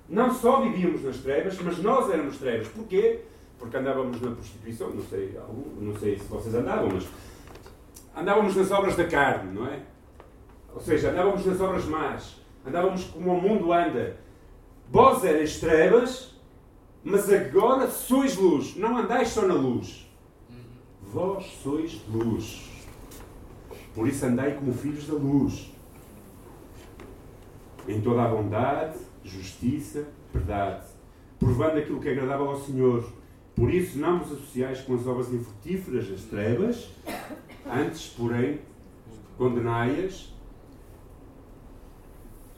Não 0.09 0.33
só 0.33 0.61
vivíamos 0.61 1.03
nas 1.03 1.17
trevas, 1.17 1.57
mas 1.61 1.77
nós 1.79 2.09
éramos 2.09 2.37
trevas. 2.37 2.67
Porquê? 2.67 3.21
Porque 3.57 3.77
andávamos 3.77 4.19
na 4.19 4.31
prostituição, 4.31 4.89
não 4.89 5.03
sei, 5.03 5.37
não 5.79 5.95
sei 5.97 6.17
se 6.17 6.25
vocês 6.25 6.55
andavam, 6.55 6.89
mas 6.91 7.07
andávamos 8.15 8.55
nas 8.55 8.71
obras 8.71 8.95
da 8.95 9.05
carne, 9.05 9.53
não 9.53 9.67
é? 9.67 9.79
Ou 10.73 10.81
seja, 10.81 11.11
andávamos 11.11 11.45
nas 11.45 11.61
obras 11.61 11.85
más. 11.85 12.37
Andávamos 12.65 13.05
como 13.05 13.33
o 13.33 13.41
mundo 13.41 13.71
anda. 13.71 14.17
Vós 14.89 15.23
eres 15.23 15.59
trevas, 15.59 16.35
mas 17.03 17.31
agora 17.31 17.87
sois 17.89 18.35
luz. 18.35 18.75
Não 18.75 18.97
andais 18.97 19.29
só 19.29 19.43
na 19.43 19.53
luz. 19.53 20.09
Vós 21.01 21.45
sois 21.63 22.01
luz. 22.09 22.69
Por 23.93 24.07
isso 24.07 24.25
andai 24.25 24.55
como 24.55 24.73
filhos 24.73 25.07
da 25.07 25.13
luz. 25.13 25.70
Em 27.87 28.01
toda 28.01 28.23
a 28.23 28.27
bondade, 28.27 28.97
justiça, 29.23 30.07
verdade. 30.33 30.85
Provando 31.39 31.77
aquilo 31.77 31.99
que 31.99 32.09
é 32.09 32.11
agradável 32.11 32.49
ao 32.49 32.59
Senhor. 32.59 33.11
Por 33.55 33.73
isso 33.73 33.99
não 33.99 34.19
vos 34.19 34.31
associais 34.31 34.81
com 34.81 34.95
as 34.95 35.05
obras 35.05 35.33
infrutíferas 35.33 36.07
das 36.07 36.21
trevas, 36.21 36.89
antes, 37.65 38.07
porém, 38.07 38.59
condenai-as 39.37 40.31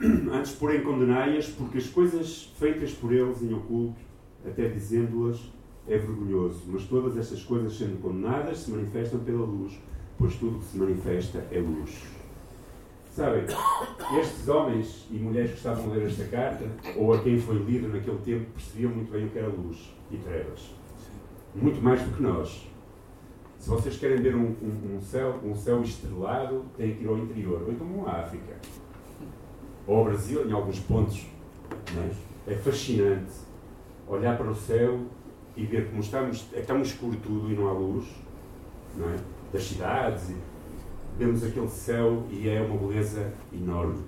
Antes, 0.03 0.51
porém, 0.53 0.83
condenai-as, 0.83 1.47
porque 1.47 1.77
as 1.77 1.87
coisas 1.87 2.51
feitas 2.59 2.91
por 2.91 3.13
eles 3.13 3.41
em 3.41 3.53
oculto, 3.53 4.01
até 4.45 4.67
dizendo-as, 4.67 5.39
é 5.87 5.97
vergonhoso. 5.97 6.63
Mas 6.67 6.83
todas 6.83 7.17
estas 7.17 7.41
coisas, 7.43 7.77
sendo 7.77 8.01
condenadas, 8.01 8.59
se 8.59 8.71
manifestam 8.71 9.21
pela 9.21 9.45
luz, 9.45 9.79
pois 10.17 10.35
tudo 10.35 10.59
que 10.59 10.65
se 10.65 10.77
manifesta 10.77 11.45
é 11.49 11.59
luz. 11.59 11.91
Sabem, 13.13 13.43
estes 14.19 14.47
homens 14.47 15.05
e 15.11 15.19
mulheres 15.19 15.51
que 15.51 15.57
estavam 15.57 15.85
a 15.85 15.93
ler 15.93 16.07
esta 16.07 16.23
carta, 16.25 16.65
ou 16.97 17.13
a 17.13 17.19
quem 17.19 17.39
foi 17.39 17.57
lido 17.57 17.87
naquele 17.87 18.17
tempo, 18.17 18.49
percebiam 18.55 18.89
muito 18.89 19.11
bem 19.11 19.27
o 19.27 19.29
que 19.29 19.37
era 19.37 19.49
luz 19.49 19.93
e 20.09 20.17
trevas. 20.17 20.71
Muito 21.53 21.79
mais 21.79 22.01
do 22.01 22.15
que 22.15 22.23
nós. 22.23 22.67
Se 23.59 23.69
vocês 23.69 23.99
querem 23.99 24.17
ver 24.17 24.35
um, 24.35 24.55
um, 24.63 24.95
um 24.95 24.99
céu, 24.99 25.39
um 25.45 25.53
céu 25.53 25.83
estrelado, 25.83 26.65
têm 26.75 26.95
que 26.95 27.03
ir 27.03 27.07
ao 27.07 27.19
interior, 27.19 27.61
ou 27.61 27.71
então 27.71 28.07
à 28.07 28.21
África 28.21 28.55
ou 29.85 29.97
ao 29.97 30.05
Brasil, 30.05 30.49
em 30.49 30.51
alguns 30.51 30.79
pontos. 30.79 31.27
É? 32.47 32.51
é? 32.51 32.55
fascinante 32.55 33.31
olhar 34.07 34.35
para 34.35 34.49
o 34.49 34.55
céu 34.55 35.01
e 35.55 35.63
ver 35.67 35.87
como 35.87 36.01
estamos, 36.01 36.47
é 36.51 36.61
tão 36.61 36.81
escuro 36.81 37.15
tudo 37.21 37.51
e 37.51 37.55
não 37.55 37.69
há 37.69 37.73
luz, 37.73 38.05
não 38.97 39.07
é? 39.07 39.17
das 39.51 39.63
cidades. 39.63 40.31
E 40.31 40.52
vemos 41.17 41.43
aquele 41.43 41.69
céu 41.69 42.23
e 42.31 42.47
é 42.47 42.61
uma 42.61 42.77
beleza 42.77 43.33
enorme. 43.53 44.03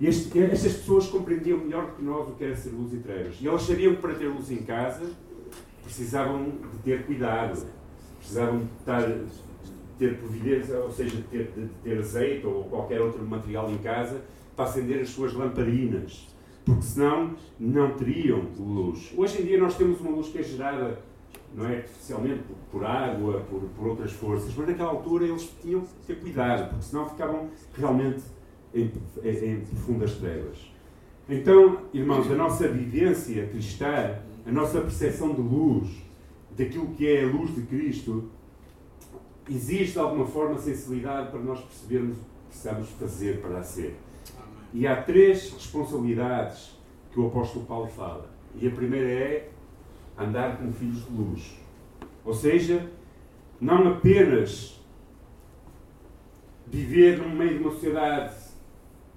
Este, 0.00 0.38
estas 0.40 0.74
pessoas 0.74 1.06
compreendiam 1.08 1.58
melhor 1.58 1.86
do 1.86 1.92
que 1.92 2.02
nós 2.02 2.28
o 2.28 2.32
que 2.32 2.44
era 2.44 2.54
ser 2.54 2.70
luz 2.70 2.92
e 2.92 2.98
trevas. 2.98 3.36
E 3.40 3.48
elas 3.48 3.62
sabiam 3.62 3.94
que 3.94 4.00
para 4.00 4.14
ter 4.14 4.28
luz 4.28 4.50
em 4.50 4.58
casa 4.58 5.10
precisavam 5.82 6.44
de 6.44 6.78
ter 6.84 7.04
cuidado, 7.04 7.66
precisavam 8.18 8.58
de 8.58 8.66
estar 8.78 9.02
ter 9.98 10.16
providência, 10.18 10.78
ou 10.78 10.90
seja, 10.90 11.16
de 11.16 11.22
ter, 11.24 11.50
de 11.56 11.66
ter 11.82 11.98
azeite 11.98 12.46
ou 12.46 12.64
qualquer 12.64 13.00
outro 13.00 13.24
material 13.26 13.70
em 13.70 13.78
casa 13.78 14.22
para 14.54 14.64
acender 14.64 15.00
as 15.00 15.08
suas 15.08 15.34
lamparinas, 15.34 16.28
porque 16.64 16.82
senão 16.82 17.34
não 17.58 17.96
teriam 17.96 18.42
luz. 18.58 19.12
Hoje 19.16 19.42
em 19.42 19.44
dia 19.44 19.58
nós 19.58 19.76
temos 19.76 20.00
uma 20.00 20.10
luz 20.10 20.28
que 20.28 20.38
é 20.38 20.42
gerada 20.42 21.00
não 21.54 21.66
é 21.66 21.78
artificialmente 21.78 22.42
por, 22.42 22.56
por 22.70 22.86
água, 22.86 23.40
por, 23.48 23.60
por, 23.76 23.88
outras 23.88 24.12
forças, 24.12 24.54
mas 24.54 24.68
naquela 24.68 24.90
altura 24.90 25.26
eles 25.26 25.50
tinham 25.60 25.80
que 25.80 25.88
ter 26.06 26.20
cuidado, 26.20 26.68
porque 26.70 26.84
senão 26.84 27.08
ficavam 27.08 27.48
realmente 27.74 28.22
em, 28.74 28.90
em, 29.24 29.60
profundas 29.60 30.14
trevas. 30.14 30.70
Então, 31.28 31.82
irmãos, 31.92 32.30
a 32.30 32.34
nossa 32.34 32.68
vivência 32.68 33.46
cristã, 33.46 34.18
a 34.46 34.52
nossa 34.52 34.80
percepção 34.80 35.34
de 35.34 35.40
luz, 35.40 35.88
daquilo 36.56 36.88
que 36.94 37.06
é 37.06 37.24
a 37.24 37.26
luz 37.26 37.54
de 37.54 37.62
Cristo, 37.62 38.30
existe 39.48 39.94
de 39.94 39.98
alguma 39.98 40.26
forma 40.26 40.58
sensibilidade 40.58 41.30
para 41.30 41.40
nós 41.40 41.60
percebermos 41.60 42.16
o 42.16 42.20
que 42.20 42.26
precisamos 42.48 42.88
fazer 42.90 43.40
para 43.40 43.62
ser. 43.62 43.96
E 44.72 44.86
há 44.86 45.02
três 45.02 45.52
responsabilidades 45.52 46.78
que 47.10 47.18
o 47.18 47.26
apóstolo 47.26 47.64
Paulo 47.64 47.88
fala. 47.88 48.30
E 48.54 48.66
a 48.66 48.70
primeira 48.70 49.08
é 49.08 49.50
andar 50.18 50.56
como 50.56 50.72
filhos 50.72 51.04
de 51.04 51.12
luz. 51.12 51.58
Ou 52.24 52.34
seja, 52.34 52.90
não 53.60 53.88
apenas 53.88 54.78
viver 56.66 57.18
no 57.18 57.30
meio 57.30 57.58
de 57.58 57.64
uma 57.64 57.70
sociedade 57.70 58.34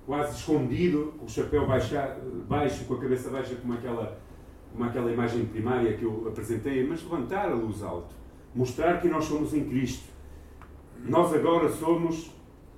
quase 0.06 0.38
escondido, 0.38 1.14
com 1.18 1.26
o 1.26 1.30
chapéu 1.30 1.68
baixar, 1.68 2.18
baixo, 2.48 2.86
com 2.86 2.96
a 2.96 3.00
cabeça 3.00 3.30
baixa, 3.30 3.56
como 3.56 3.74
aquela, 3.74 4.18
como 4.72 4.84
aquela 4.84 5.12
imagem 5.12 5.46
primária 5.46 5.96
que 5.96 6.04
eu 6.04 6.28
apresentei, 6.28 6.86
mas 6.88 7.04
levantar 7.04 7.52
a 7.52 7.56
luz 7.56 7.84
alto. 7.84 8.14
Mostrar 8.54 9.00
que 9.00 9.08
nós 9.08 9.26
somos 9.26 9.54
em 9.54 9.64
Cristo. 9.64 10.10
Nós 11.04 11.34
agora 11.34 11.70
somos 11.70 12.32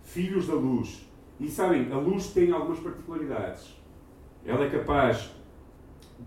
filhos 0.03 0.47
da 0.47 0.53
luz. 0.53 1.09
E 1.39 1.49
sabem, 1.49 1.91
a 1.91 1.97
luz 1.97 2.27
tem 2.27 2.51
algumas 2.51 2.79
particularidades. 2.79 3.75
Ela 4.45 4.65
é 4.65 4.69
capaz 4.69 5.31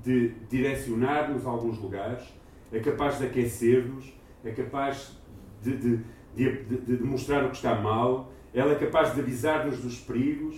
de 0.04 0.30
direcionar-nos 0.48 1.46
a 1.46 1.50
alguns 1.50 1.78
lugares, 1.78 2.24
é 2.72 2.80
capaz 2.80 3.18
de 3.18 3.26
aquecer-nos, 3.26 4.12
é 4.44 4.50
capaz 4.50 5.16
de, 5.62 5.76
de, 5.76 6.00
de, 6.34 6.96
de, 6.96 7.04
mostrar 7.04 7.44
o 7.44 7.50
que 7.50 7.56
está 7.56 7.74
mal, 7.80 8.32
ela 8.52 8.72
é 8.72 8.74
capaz 8.76 9.14
de 9.14 9.20
avisar-nos 9.20 9.80
dos 9.80 9.98
perigos 9.98 10.56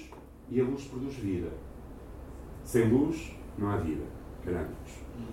e 0.50 0.60
a 0.60 0.64
luz 0.64 0.84
produz 0.84 1.14
vida. 1.14 1.50
Sem 2.64 2.88
luz 2.88 3.34
não 3.56 3.70
há 3.70 3.76
vida. 3.76 4.04
Garanto-vos. 4.44 4.92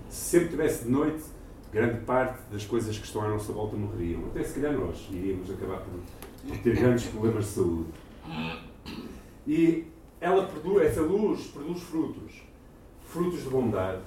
Se 0.10 0.32
sempre 0.32 0.50
tivesse 0.50 0.86
de 0.86 0.92
noite, 0.92 1.24
grande 1.72 2.00
parte 2.06 2.42
das 2.52 2.66
coisas 2.66 2.98
que 2.98 3.06
estão 3.06 3.22
à 3.22 3.30
nossa 3.30 3.52
volta 3.52 3.76
morreriam. 3.76 4.26
Até 4.28 4.44
se 4.44 4.60
calhar 4.60 4.78
nós 4.78 5.08
iríamos 5.12 5.50
acabar 5.52 5.80
por 5.80 6.58
ter 6.60 6.76
grandes 6.76 7.06
problemas 7.08 7.46
de 7.46 7.52
saúde. 7.52 7.90
E 9.48 9.86
ela 10.20 10.48
produz, 10.48 10.84
essa 10.84 11.02
luz 11.02 11.48
produz 11.48 11.82
frutos 11.84 12.45
frutos 13.16 13.44
de 13.44 13.50
bondade, 13.50 14.02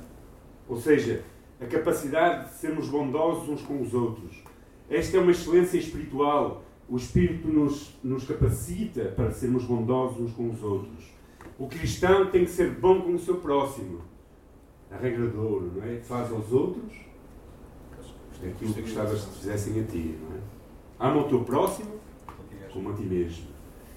ou 0.68 0.76
seja, 0.76 1.24
a 1.58 1.64
capacidade 1.64 2.50
de 2.50 2.54
sermos 2.56 2.88
bondosos 2.88 3.48
uns 3.48 3.62
com 3.62 3.80
os 3.80 3.94
outros. 3.94 4.44
Esta 4.90 5.16
é 5.16 5.20
uma 5.20 5.30
excelência 5.30 5.78
espiritual. 5.78 6.62
O 6.86 6.96
Espírito 6.96 7.48
nos, 7.48 7.98
nos 8.04 8.24
capacita 8.24 9.06
para 9.16 9.30
sermos 9.30 9.64
bondosos 9.64 10.20
uns 10.20 10.32
com 10.32 10.50
os 10.50 10.62
outros. 10.62 11.06
O 11.58 11.66
cristão 11.66 12.30
tem 12.30 12.44
que 12.44 12.50
ser 12.50 12.70
bom 12.72 13.00
com 13.00 13.14
o 13.14 13.18
seu 13.18 13.36
próximo. 13.36 14.02
A 14.90 14.96
regra 14.96 15.26
de 15.26 15.36
ouro, 15.38 15.72
não 15.74 15.84
é? 15.84 15.96
Faz 16.00 16.30
aos 16.30 16.52
outros 16.52 17.08
aquilo 18.46 18.72
que 18.72 18.82
gostavas 18.82 19.24
que 19.24 19.38
fizessem 19.38 19.80
a 19.80 19.84
ti, 19.84 20.18
não 20.22 20.36
é? 20.36 20.40
Ama 21.00 21.22
o 21.22 21.28
teu 21.28 21.40
próximo 21.44 21.92
como 22.72 22.90
a 22.90 22.92
ti 22.92 23.02
mesmo. 23.02 23.46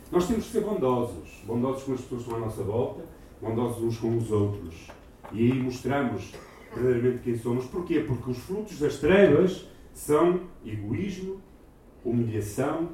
Nós 0.09 0.25
temos 0.27 0.45
que 0.45 0.51
ser 0.51 0.61
bondosos. 0.61 1.43
Bondosos 1.45 1.83
com 1.83 1.93
as 1.93 2.01
pessoas 2.01 2.23
que 2.23 2.29
estão 2.29 2.37
à 2.37 2.45
nossa 2.45 2.63
volta, 2.63 3.03
bondosos 3.41 3.83
uns 3.83 3.97
com 3.97 4.17
os 4.17 4.31
outros. 4.31 4.87
E 5.33 5.51
aí 5.51 5.53
mostramos 5.53 6.33
verdadeiramente 6.75 7.21
quem 7.23 7.37
somos. 7.37 7.65
Porquê? 7.65 7.99
Porque 8.01 8.31
os 8.31 8.37
frutos 8.39 8.79
das 8.79 8.97
trevas 8.97 9.67
são 9.93 10.41
egoísmo, 10.65 11.41
humilhação, 12.03 12.89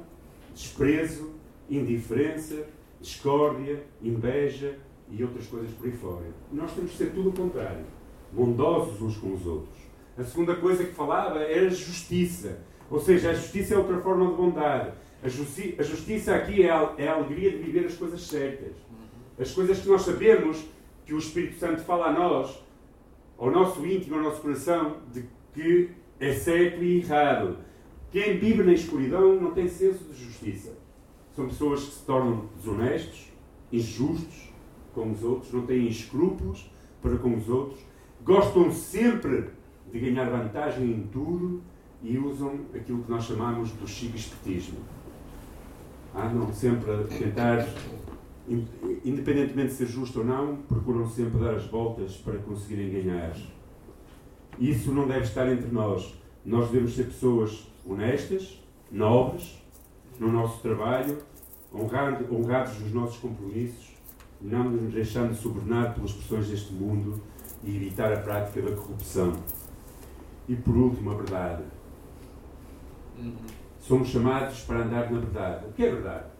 desprezo, 0.54 1.32
indiferença, 1.70 2.66
discórdia, 3.00 3.82
inveja 4.02 4.78
e 5.10 5.22
outras 5.22 5.46
coisas 5.46 5.70
por 5.70 5.86
aí 5.86 5.92
fora. 5.92 6.26
Nós 6.52 6.72
temos 6.72 6.92
que 6.92 6.96
ser 6.96 7.12
tudo 7.12 7.30
o 7.30 7.32
contrário. 7.32 7.84
Bondosos 8.32 9.00
uns 9.00 9.16
com 9.16 9.32
os 9.32 9.46
outros. 9.46 9.78
A 10.16 10.24
segunda 10.24 10.56
coisa 10.56 10.84
que 10.84 10.92
falava 10.92 11.38
era 11.40 11.70
justiça. 11.70 12.58
Ou 12.90 12.98
seja, 12.98 13.30
a 13.30 13.34
justiça 13.34 13.74
é 13.74 13.78
outra 13.78 13.98
forma 14.00 14.26
de 14.26 14.34
bondade. 14.34 14.92
A, 15.22 15.28
justi 15.28 15.74
a 15.78 15.82
justiça 15.82 16.34
aqui 16.34 16.62
é 16.62 16.70
a, 16.70 16.94
é 16.98 17.08
a 17.08 17.14
alegria 17.14 17.50
de 17.50 17.58
viver 17.58 17.86
as 17.86 17.94
coisas 17.94 18.22
certas. 18.22 18.72
As 19.38 19.52
coisas 19.52 19.78
que 19.78 19.88
nós 19.88 20.02
sabemos 20.02 20.64
que 21.08 21.14
o 21.14 21.18
Espírito 21.18 21.58
Santo 21.58 21.80
fala 21.84 22.08
a 22.08 22.12
nós, 22.12 22.62
ao 23.38 23.50
nosso 23.50 23.84
íntimo, 23.86 24.16
ao 24.16 24.24
nosso 24.24 24.42
coração, 24.42 24.98
de 25.10 25.24
que 25.54 25.88
é 26.20 26.34
certo 26.34 26.84
e 26.84 26.98
errado. 26.98 27.56
Quem 28.12 28.36
vive 28.36 28.62
na 28.62 28.74
escuridão 28.74 29.40
não 29.40 29.52
tem 29.52 29.66
senso 29.68 30.04
de 30.04 30.22
justiça. 30.22 30.76
São 31.34 31.48
pessoas 31.48 31.82
que 31.82 31.94
se 31.94 32.04
tornam 32.04 32.50
desonestos, 32.56 33.32
injustos 33.72 34.52
com 34.92 35.10
os 35.10 35.24
outros, 35.24 35.50
não 35.50 35.64
têm 35.64 35.86
escrúpulos 35.86 36.70
para 37.00 37.16
com 37.16 37.34
os 37.34 37.48
outros, 37.48 37.80
gostam 38.22 38.70
sempre 38.70 39.48
de 39.90 39.98
ganhar 39.98 40.28
vantagem 40.28 40.90
em 40.90 41.08
tudo 41.10 41.62
e 42.02 42.18
usam 42.18 42.66
aquilo 42.74 43.02
que 43.02 43.10
nós 43.10 43.24
chamamos 43.24 43.72
do 43.72 43.88
chico 43.88 44.14
espertismo. 44.14 44.80
Andam 46.14 46.52
sempre 46.52 46.92
a 46.92 47.04
tentar 47.04 47.66
independentemente 49.04 49.68
de 49.68 49.74
ser 49.74 49.86
justo 49.86 50.20
ou 50.20 50.24
não, 50.24 50.56
procuram 50.56 51.08
sempre 51.08 51.38
dar 51.38 51.54
as 51.54 51.66
voltas 51.66 52.16
para 52.16 52.38
conseguirem 52.38 52.90
ganhar. 52.90 53.36
Isso 54.58 54.92
não 54.92 55.06
deve 55.06 55.24
estar 55.24 55.50
entre 55.50 55.70
nós. 55.70 56.14
Nós 56.44 56.70
devemos 56.70 56.94
ser 56.94 57.04
pessoas 57.04 57.66
honestas, 57.86 58.62
nobres, 58.90 59.62
no 60.18 60.32
nosso 60.32 60.60
trabalho, 60.60 61.18
honrado, 61.72 62.26
honrados 62.34 62.80
nos 62.80 62.92
nossos 62.92 63.18
compromissos, 63.18 63.92
não 64.40 64.64
nos 64.70 64.92
deixando 64.92 65.34
subornar 65.34 65.94
pelas 65.94 66.12
pressões 66.12 66.48
deste 66.48 66.72
mundo 66.72 67.20
e 67.62 67.76
evitar 67.76 68.12
a 68.12 68.20
prática 68.20 68.62
da 68.62 68.74
corrupção. 68.74 69.32
E 70.48 70.56
por 70.56 70.74
último, 70.76 71.10
a 71.10 71.14
verdade. 71.14 71.62
Uhum. 73.18 73.34
Somos 73.80 74.08
chamados 74.08 74.60
para 74.60 74.84
andar 74.84 75.10
na 75.10 75.20
verdade. 75.20 75.66
O 75.66 75.72
que 75.72 75.84
é 75.84 75.90
verdade? 75.90 76.37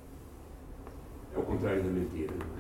É 1.39 1.41
o 1.41 1.45
contrário 1.45 1.85
da 1.85 1.91
mentira, 1.91 2.33
não 2.37 2.47
é? 2.57 2.59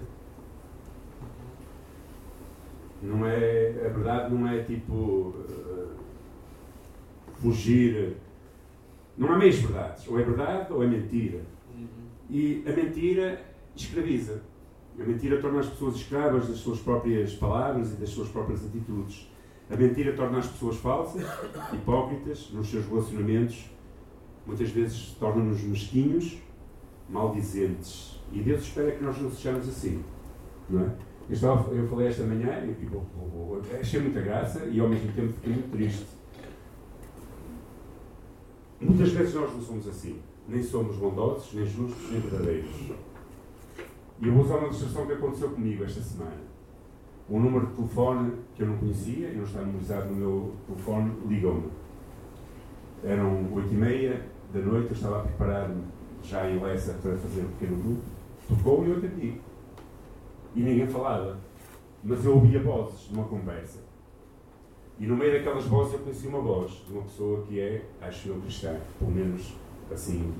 Não 3.02 3.26
é 3.26 3.86
a 3.86 3.88
verdade 3.88 4.34
não 4.34 4.48
é 4.48 4.62
tipo 4.62 4.94
uh, 4.94 5.88
fugir. 7.34 8.16
Não 9.16 9.32
há 9.32 9.36
meias 9.36 9.56
verdades. 9.56 10.06
Ou 10.06 10.20
é 10.20 10.22
verdade 10.22 10.72
ou 10.72 10.84
é 10.84 10.86
mentira. 10.86 11.40
Uhum. 11.74 11.88
E 12.30 12.62
a 12.66 12.72
mentira 12.72 13.44
escraviza. 13.74 14.42
A 14.98 15.02
mentira 15.02 15.40
torna 15.40 15.58
as 15.58 15.66
pessoas 15.66 15.96
escravas 15.96 16.46
das 16.46 16.58
suas 16.58 16.78
próprias 16.78 17.34
palavras 17.34 17.92
e 17.92 17.96
das 17.96 18.10
suas 18.10 18.28
próprias 18.28 18.64
atitudes. 18.64 19.28
A 19.70 19.76
mentira 19.76 20.12
torna 20.12 20.38
as 20.38 20.46
pessoas 20.46 20.76
falsas, 20.76 21.24
hipócritas 21.72 22.50
nos 22.52 22.70
seus 22.70 22.86
relacionamentos. 22.86 23.70
Muitas 24.46 24.70
vezes 24.70 25.16
torna-nos 25.18 25.62
mesquinhos, 25.62 26.38
maldizentes, 27.08 28.17
e 28.32 28.42
Deus 28.42 28.62
espera 28.62 28.92
que 28.92 29.02
nós 29.02 29.20
não 29.20 29.30
sejamos 29.30 29.68
assim. 29.68 30.02
Não 30.68 30.82
é? 30.82 30.90
Eu, 31.28 31.34
estava, 31.34 31.74
eu 31.74 31.86
falei 31.88 32.08
esta 32.08 32.24
manhã 32.24 32.64
e 32.66 32.74
tipo, 32.74 33.04
achei 33.78 34.00
muita 34.00 34.20
graça 34.20 34.64
e 34.64 34.80
ao 34.80 34.88
mesmo 34.88 35.12
tempo 35.12 35.32
fiquei 35.34 35.52
muito 35.52 35.70
triste. 35.70 36.06
Muitas 38.80 39.10
vezes 39.10 39.34
nós 39.34 39.52
não 39.52 39.60
somos 39.60 39.88
assim. 39.88 40.20
Nem 40.48 40.62
somos 40.62 40.96
bondosos, 40.96 41.52
nem 41.52 41.66
justos, 41.66 42.10
nem 42.10 42.20
verdadeiros. 42.20 42.70
E 44.20 44.26
eu 44.26 44.32
vou 44.32 44.44
usar 44.44 44.56
uma 44.56 44.68
ilustração 44.68 45.06
que 45.06 45.12
aconteceu 45.12 45.50
comigo 45.50 45.84
esta 45.84 46.00
semana. 46.00 46.48
Um 47.28 47.40
número 47.40 47.66
de 47.66 47.72
telefone 47.74 48.32
que 48.54 48.62
eu 48.62 48.68
não 48.68 48.78
conhecia, 48.78 49.28
e 49.28 49.36
não 49.36 49.44
está 49.44 49.60
memorizado 49.60 50.06
no 50.08 50.16
meu 50.16 50.54
telefone, 50.66 51.12
ligou-me. 51.28 51.68
Eram 53.04 53.52
oito 53.52 53.72
e 53.72 53.76
meia 53.76 54.26
da 54.52 54.60
noite, 54.60 54.88
eu 54.90 54.96
estava 54.96 55.18
a 55.18 55.22
preparar-me 55.22 55.82
já 56.22 56.48
em 56.50 56.58
Lessa 56.58 56.94
para 56.94 57.16
fazer 57.16 57.42
um 57.42 57.48
pequeno 57.48 57.76
grupo 57.82 58.17
Tocou 58.48 58.86
e 58.86 58.90
eu 58.90 58.96
atendi. 58.96 59.40
E 60.54 60.60
ninguém 60.60 60.86
falava. 60.86 61.38
Mas 62.02 62.24
eu 62.24 62.34
ouvia 62.34 62.60
vozes 62.60 63.10
numa 63.10 63.24
conversa. 63.24 63.80
E 64.98 65.06
no 65.06 65.16
meio 65.16 65.32
daquelas 65.32 65.64
vozes 65.64 65.94
eu 65.94 66.00
conheci 66.00 66.26
uma 66.26 66.40
voz 66.40 66.72
de 66.86 66.92
uma 66.92 67.02
pessoa 67.02 67.42
que 67.42 67.60
é, 67.60 67.84
acho 68.00 68.28
eu, 68.28 68.40
cristã. 68.40 68.76
Pelo 68.98 69.10
menos 69.10 69.54
assim. 69.92 70.34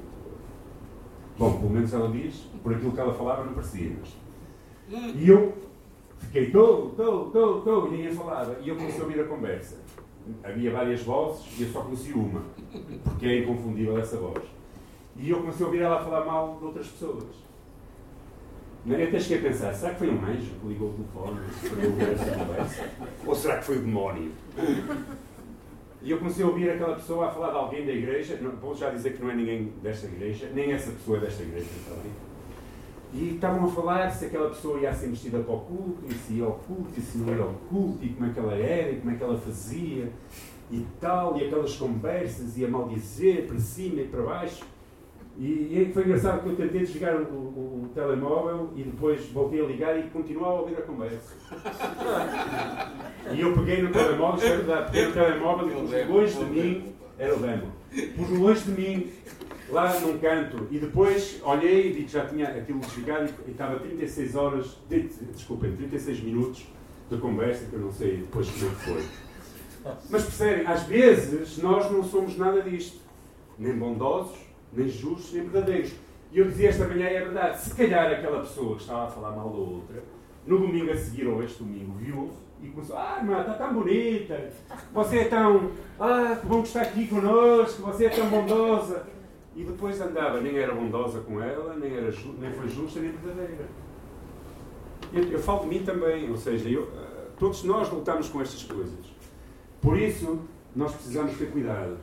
Bom, 1.38 1.58
pelo 1.58 1.70
menos 1.70 1.94
ela 1.94 2.10
diz, 2.10 2.48
por 2.62 2.74
aquilo 2.74 2.92
que 2.92 3.00
ela 3.00 3.14
falava 3.14 3.44
não 3.44 3.54
parecia. 3.54 3.96
Mas... 4.00 5.14
E 5.14 5.28
eu 5.28 5.54
fiquei, 6.18 6.46
estou, 6.46 6.88
estou, 6.88 7.26
estou, 7.26 7.58
estou, 7.58 7.88
e 7.88 7.90
ninguém 7.90 8.12
falava. 8.12 8.58
E 8.60 8.68
eu 8.68 8.76
comecei 8.76 9.00
a 9.00 9.04
ouvir 9.04 9.20
a 9.20 9.24
conversa. 9.24 9.76
Havia 10.42 10.72
várias 10.72 11.02
vozes 11.02 11.46
e 11.58 11.62
eu 11.62 11.68
só 11.68 11.82
conheci 11.82 12.12
uma, 12.12 12.42
porque 13.04 13.26
é 13.26 13.38
inconfundível 13.38 13.98
essa 13.98 14.16
voz. 14.16 14.42
E 15.16 15.30
eu 15.30 15.38
comecei 15.38 15.64
a 15.64 15.68
ouvir 15.68 15.82
ela 15.82 16.02
falar 16.02 16.24
mal 16.24 16.56
de 16.58 16.64
outras 16.64 16.88
pessoas. 16.88 17.47
Eu 18.88 19.06
até 19.06 19.20
cheguei 19.20 19.46
a 19.46 19.50
pensar, 19.50 19.74
será 19.74 19.92
que 19.92 19.98
foi 19.98 20.08
um 20.08 20.24
anjo 20.24 20.50
que 20.60 20.66
ligou 20.66 20.88
o 20.88 20.92
telefone 20.94 21.40
para 21.68 21.88
ouvir 21.88 22.08
essa 22.14 22.30
conversa? 22.30 22.90
Ou 23.26 23.34
será 23.34 23.58
que 23.58 23.64
foi 23.64 23.76
o 23.76 23.80
demónio? 23.80 24.32
E 26.00 26.10
eu 26.10 26.18
comecei 26.18 26.44
a 26.44 26.48
ouvir 26.48 26.70
aquela 26.70 26.94
pessoa 26.94 27.26
a 27.26 27.30
falar 27.30 27.50
de 27.50 27.56
alguém 27.56 27.84
da 27.84 27.92
igreja, 27.92 28.38
não, 28.40 28.52
vou 28.52 28.74
já 28.74 28.88
dizer 28.90 29.14
que 29.14 29.22
não 29.22 29.30
é 29.30 29.34
ninguém 29.34 29.72
desta 29.82 30.06
igreja, 30.06 30.50
nem 30.54 30.72
essa 30.72 30.90
pessoa 30.92 31.18
é 31.18 31.20
desta 31.20 31.42
igreja 31.42 31.66
também. 31.88 32.12
E 33.12 33.34
estavam 33.34 33.64
a 33.64 33.68
falar 33.68 34.10
se 34.10 34.26
aquela 34.26 34.48
pessoa 34.48 34.78
ia 34.78 34.92
ser 34.92 35.08
vestida 35.08 35.40
para 35.40 35.54
o 35.54 35.60
culto, 35.60 36.04
e 36.08 36.14
se 36.14 36.34
ia 36.34 36.44
ao 36.44 36.52
culto, 36.52 36.92
e 36.96 37.00
se 37.00 37.18
não 37.18 37.34
ia 37.34 37.42
ao 37.42 37.54
culto, 37.68 38.04
e 38.04 38.10
como 38.10 38.30
é 38.30 38.32
que 38.32 38.38
ela 38.38 38.54
era, 38.54 38.90
e 38.92 38.96
como 39.00 39.10
é 39.10 39.14
que 39.16 39.22
ela 39.22 39.38
fazia, 39.38 40.12
e 40.70 40.86
tal, 41.00 41.36
e 41.36 41.44
aquelas 41.44 41.74
conversas, 41.76 42.56
e 42.56 42.64
a 42.64 42.68
maldizer 42.68 43.46
para 43.46 43.58
cima 43.58 44.00
e 44.02 44.08
para 44.08 44.22
baixo. 44.22 44.64
E, 45.38 45.42
e 45.88 45.92
foi 45.94 46.02
engraçado 46.02 46.42
que 46.42 46.48
eu 46.48 46.56
tentei 46.56 46.80
desligar 46.80 47.14
o, 47.14 47.22
o, 47.22 47.84
o, 47.84 47.88
telemóvel 47.94 48.70
e 48.74 48.82
depois 48.82 49.24
voltei 49.26 49.64
a 49.64 49.66
ligar 49.66 49.96
e 49.96 50.10
continuava 50.10 50.58
a 50.58 50.60
ouvir 50.62 50.76
a 50.78 50.82
conversa. 50.82 51.36
e 53.32 53.40
eu 53.40 53.54
peguei 53.54 53.80
no 53.80 53.92
telemóvel, 53.92 54.48
é 54.48 54.56
verdade, 54.56 54.90
peguei 54.90 55.06
no 55.06 55.12
telemóvel 55.12 55.68
e 55.68 56.04
longe 56.06 56.34
de 56.34 56.44
mim, 56.44 56.92
era 57.16 57.36
o 57.36 57.38
demo, 57.38 57.72
pus 58.16 58.30
longe 58.30 58.62
de 58.62 58.70
mim, 58.72 59.12
lá 59.70 60.00
num 60.00 60.18
canto, 60.18 60.66
e 60.72 60.78
depois 60.80 61.40
olhei 61.44 61.92
e 61.92 62.08
já 62.08 62.26
tinha 62.26 62.48
aquilo 62.48 62.80
desligado 62.80 63.32
e, 63.46 63.50
estava 63.52 63.78
36 63.78 64.34
horas, 64.34 64.76
desculpem, 64.88 65.70
36 65.76 66.20
minutos 66.20 66.66
de 67.08 67.16
conversa, 67.16 67.64
que 67.66 67.74
eu 67.74 67.80
não 67.80 67.92
sei 67.92 68.16
depois 68.16 68.50
como 68.50 68.66
é 68.66 68.68
que 68.70 68.80
foi. 68.80 69.04
Mas 70.10 70.24
percebem, 70.24 70.66
às 70.66 70.82
vezes 70.82 71.58
nós 71.58 71.88
não 71.92 72.02
somos 72.02 72.36
nada 72.36 72.60
disto, 72.60 72.98
nem 73.56 73.72
bondosos, 73.72 74.47
nem 74.72 74.88
justos, 74.88 75.32
nem 75.32 75.42
verdadeiros. 75.48 75.92
E 76.30 76.38
eu 76.38 76.46
dizia 76.46 76.68
esta 76.68 76.86
manhã, 76.86 77.06
é 77.06 77.20
verdade, 77.20 77.60
se 77.60 77.74
calhar 77.74 78.10
aquela 78.10 78.40
pessoa 78.40 78.76
que 78.76 78.82
estava 78.82 79.04
a 79.04 79.10
falar 79.10 79.32
mal 79.32 79.48
da 79.48 79.56
outra, 79.56 80.02
no 80.46 80.58
domingo 80.58 80.90
a 80.90 80.96
seguir, 80.96 81.26
ou 81.26 81.42
este 81.42 81.62
domingo, 81.62 81.92
viu 81.94 82.30
e 82.62 82.68
começou, 82.68 82.96
ah, 82.96 83.18
irmã, 83.18 83.40
está 83.40 83.54
tão 83.54 83.74
bonita, 83.74 84.50
você 84.92 85.18
é 85.18 85.24
tão, 85.24 85.70
ah, 85.98 86.36
que 86.40 86.46
bom 86.46 86.62
que 86.62 86.68
está 86.68 86.82
aqui 86.82 87.06
connosco, 87.06 87.82
você 87.82 88.06
é 88.06 88.08
tão 88.08 88.28
bondosa. 88.28 89.06
E 89.54 89.64
depois 89.64 90.00
andava, 90.00 90.40
nem 90.40 90.56
era 90.56 90.74
bondosa 90.74 91.20
com 91.20 91.42
ela, 91.42 91.74
nem, 91.74 91.92
era 91.92 92.12
nem 92.38 92.52
foi 92.52 92.68
justa, 92.68 93.00
nem 93.00 93.10
verdadeira. 93.10 93.66
Eu, 95.12 95.24
eu 95.24 95.38
falo 95.38 95.62
de 95.62 95.66
mim 95.68 95.82
também, 95.82 96.30
ou 96.30 96.36
seja, 96.36 96.68
eu, 96.68 96.82
eh, 96.96 97.26
todos 97.38 97.64
nós 97.64 97.90
lutamos 97.90 98.28
com 98.28 98.40
estas 98.40 98.62
coisas. 98.62 99.04
Por 99.80 99.98
isso, 99.98 100.40
nós 100.76 100.92
precisamos 100.92 101.36
ter 101.36 101.50
cuidado. 101.50 101.96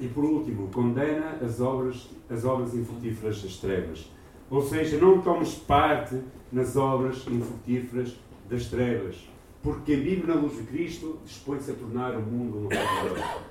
E 0.00 0.08
por 0.08 0.24
último, 0.24 0.68
condena 0.68 1.38
as 1.42 1.60
obras, 1.60 2.08
as 2.28 2.44
obras 2.44 2.74
infrutíferas 2.74 3.42
das 3.42 3.56
trevas. 3.56 4.10
Ou 4.50 4.62
seja, 4.62 4.98
não 4.98 5.20
tomes 5.22 5.54
parte 5.54 6.20
nas 6.52 6.76
obras 6.76 7.26
infrutíferas 7.26 8.16
das 8.48 8.66
trevas. 8.66 9.16
Porque 9.62 9.94
quem 9.94 10.02
vive 10.02 10.26
na 10.26 10.34
luz 10.34 10.56
de 10.56 10.62
Cristo 10.64 11.18
dispõe-se 11.24 11.70
a 11.70 11.74
tornar 11.74 12.16
o 12.16 12.22
mundo 12.22 12.58
um 12.58 12.62
lugar. 12.64 13.42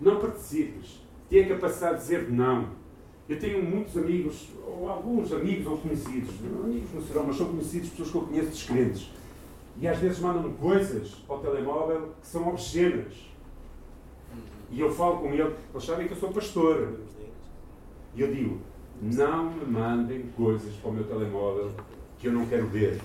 Não 0.00 0.20
participes. 0.20 1.00
Tenha 1.28 1.46
a 1.46 1.48
capacidade 1.48 1.96
de 1.96 2.02
dizer 2.02 2.30
não. 2.30 2.68
Eu 3.28 3.38
tenho 3.38 3.62
muitos 3.62 3.96
amigos, 3.96 4.48
ou 4.66 4.88
alguns 4.88 5.32
amigos 5.32 5.66
ou 5.66 5.78
conhecidos, 5.78 6.30
amigos 6.62 6.90
não 6.92 7.02
serão, 7.02 7.24
mas 7.26 7.36
são 7.36 7.46
conhecidos, 7.46 7.88
pessoas 7.88 8.10
que 8.10 8.16
eu 8.16 8.22
conheço 8.22 8.50
descrentes. 8.50 9.10
E 9.80 9.88
às 9.88 9.98
vezes 9.98 10.20
mandam-me 10.20 10.54
coisas 10.58 11.16
ao 11.26 11.38
telemóvel 11.38 12.10
que 12.20 12.26
são 12.26 12.46
obscenas 12.48 13.14
e 14.70 14.80
eu 14.80 14.92
falo 14.92 15.18
com 15.18 15.32
ele, 15.32 15.54
eles 15.72 15.84
sabem 15.84 16.06
que 16.06 16.14
eu 16.14 16.18
sou 16.18 16.32
pastor. 16.32 16.94
E 18.14 18.20
eu 18.20 18.32
digo: 18.32 18.58
não 19.00 19.50
me 19.50 19.64
mandem 19.66 20.22
coisas 20.36 20.74
para 20.76 20.90
o 20.90 20.92
meu 20.92 21.04
telemóvel 21.04 21.70
que 22.18 22.28
eu 22.28 22.32
não 22.32 22.46
quero 22.46 22.66
ver. 22.66 23.00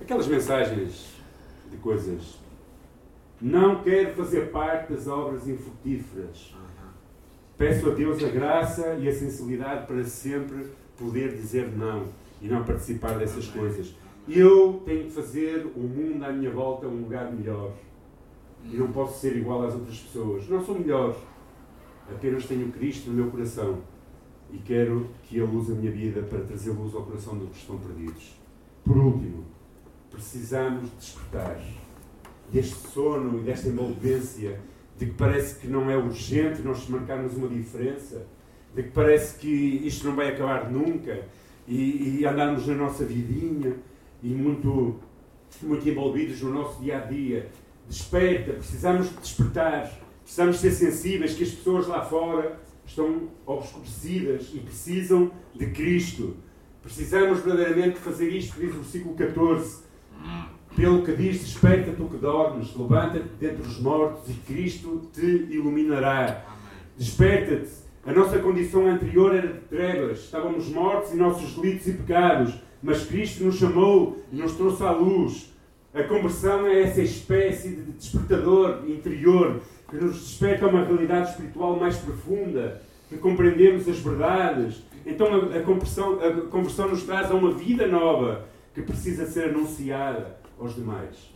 Aquelas 0.00 0.26
mensagens 0.26 1.14
de 1.70 1.76
coisas. 1.78 2.38
Não 3.40 3.82
quero 3.82 4.14
fazer 4.14 4.50
parte 4.50 4.92
das 4.92 5.06
obras 5.06 5.48
infrutíferas. 5.48 6.54
Peço 7.56 7.90
a 7.90 7.94
Deus 7.94 8.22
a 8.22 8.28
graça 8.28 8.94
e 9.00 9.08
a 9.08 9.12
sensibilidade 9.12 9.86
para 9.86 10.02
sempre 10.04 10.66
poder 10.98 11.32
dizer 11.32 11.70
não 11.70 12.06
e 12.40 12.48
não 12.48 12.64
participar 12.64 13.18
dessas 13.18 13.46
coisas. 13.48 13.94
Eu 14.28 14.82
tenho 14.84 15.04
que 15.04 15.10
fazer 15.10 15.66
o 15.74 15.80
mundo 15.80 16.24
à 16.24 16.32
minha 16.32 16.50
volta 16.50 16.86
um 16.86 17.02
lugar 17.02 17.30
melhor 17.32 17.72
e 18.70 18.76
não 18.76 18.90
posso 18.92 19.20
ser 19.20 19.36
igual 19.36 19.66
às 19.66 19.74
outras 19.74 19.98
pessoas. 19.98 20.48
Não 20.48 20.64
sou 20.64 20.78
melhor, 20.78 21.16
apenas 22.10 22.46
tenho 22.46 22.70
Cristo 22.72 23.10
no 23.10 23.16
meu 23.16 23.30
coração 23.30 23.78
e 24.52 24.58
quero 24.58 25.08
que 25.24 25.38
Ele 25.38 25.56
use 25.56 25.72
a 25.72 25.74
minha 25.74 25.90
vida 25.90 26.22
para 26.22 26.40
trazer 26.40 26.70
luz 26.70 26.94
ao 26.94 27.02
coração 27.02 27.36
dos 27.36 27.50
que 27.50 27.58
estão 27.58 27.78
perdidos. 27.78 28.34
Por 28.84 28.96
último, 28.96 29.44
precisamos 30.10 30.90
despertar 30.98 31.60
deste 32.52 32.74
sono 32.88 33.40
e 33.40 33.42
desta 33.42 33.68
envolvência 33.68 34.60
de 34.98 35.06
que 35.06 35.12
parece 35.12 35.58
que 35.58 35.66
não 35.66 35.90
é 35.90 35.96
urgente 35.96 36.62
nós 36.62 36.88
marcarmos 36.88 37.34
uma 37.34 37.48
diferença, 37.48 38.26
de 38.74 38.82
que 38.82 38.90
parece 38.90 39.38
que 39.38 39.48
isto 39.48 40.06
não 40.06 40.14
vai 40.14 40.28
acabar 40.28 40.70
nunca 40.70 41.26
e, 41.66 42.20
e 42.20 42.26
andarmos 42.26 42.66
na 42.66 42.74
nossa 42.74 43.04
vidinha 43.04 43.74
e 44.22 44.28
muito, 44.28 45.00
muito 45.62 45.88
envolvidos 45.88 46.40
no 46.42 46.52
nosso 46.52 46.80
dia 46.80 46.98
a 46.98 47.00
dia 47.00 47.50
desperta, 47.88 48.52
precisamos 48.54 49.10
despertar, 49.20 49.90
precisamos 50.22 50.58
ser 50.58 50.70
sensíveis 50.70 51.34
que 51.34 51.44
as 51.44 51.50
pessoas 51.50 51.86
lá 51.86 52.02
fora 52.02 52.58
estão 52.86 53.28
obscurecidas 53.46 54.50
e 54.52 54.58
precisam 54.58 55.30
de 55.54 55.66
Cristo. 55.66 56.36
Precisamos 56.82 57.40
verdadeiramente 57.40 57.98
fazer 57.98 58.28
isto 58.28 58.60
diz 58.60 58.70
o 58.70 58.78
versículo 58.78 59.14
14. 59.14 59.84
Pelo 60.76 61.02
que 61.04 61.12
diz, 61.12 61.40
desperta 61.40 61.92
tu 61.92 62.06
que 62.08 62.16
dormes, 62.16 62.74
levanta-te 62.76 63.28
dentre 63.38 63.62
os 63.62 63.80
mortos 63.80 64.28
e 64.28 64.34
Cristo 64.34 65.08
te 65.12 65.46
iluminará. 65.50 66.44
Desperta-te. 66.98 67.84
A 68.04 68.12
nossa 68.12 68.38
condição 68.38 68.86
anterior 68.86 69.34
era 69.34 69.48
de 69.48 69.60
trevas, 69.60 70.24
estávamos 70.24 70.68
mortos 70.68 71.12
em 71.12 71.16
nossos 71.16 71.54
delitos 71.54 71.86
e 71.86 71.92
pecados, 71.92 72.54
mas 72.82 73.06
Cristo 73.06 73.44
nos 73.44 73.56
chamou 73.56 74.22
e 74.30 74.36
nos 74.36 74.52
trouxe 74.52 74.82
à 74.82 74.90
luz. 74.90 75.53
A 75.94 76.02
conversão 76.02 76.66
é 76.66 76.82
essa 76.82 77.00
espécie 77.00 77.68
de 77.68 77.92
despertador 77.92 78.82
interior 78.84 79.60
que 79.88 79.94
nos 79.94 80.16
desperta 80.16 80.66
a 80.66 80.68
uma 80.68 80.84
realidade 80.84 81.30
espiritual 81.30 81.78
mais 81.78 81.96
profunda, 81.98 82.82
que 83.08 83.16
compreendemos 83.16 83.88
as 83.88 84.00
verdades. 84.00 84.82
Então 85.06 85.28
a, 85.32 85.56
a, 85.56 85.62
conversão, 85.62 86.18
a 86.20 86.48
conversão 86.48 86.88
nos 86.88 87.04
traz 87.04 87.30
a 87.30 87.34
uma 87.34 87.52
vida 87.52 87.86
nova 87.86 88.44
que 88.74 88.82
precisa 88.82 89.24
ser 89.24 89.50
anunciada 89.50 90.36
aos 90.58 90.74
demais. 90.74 91.32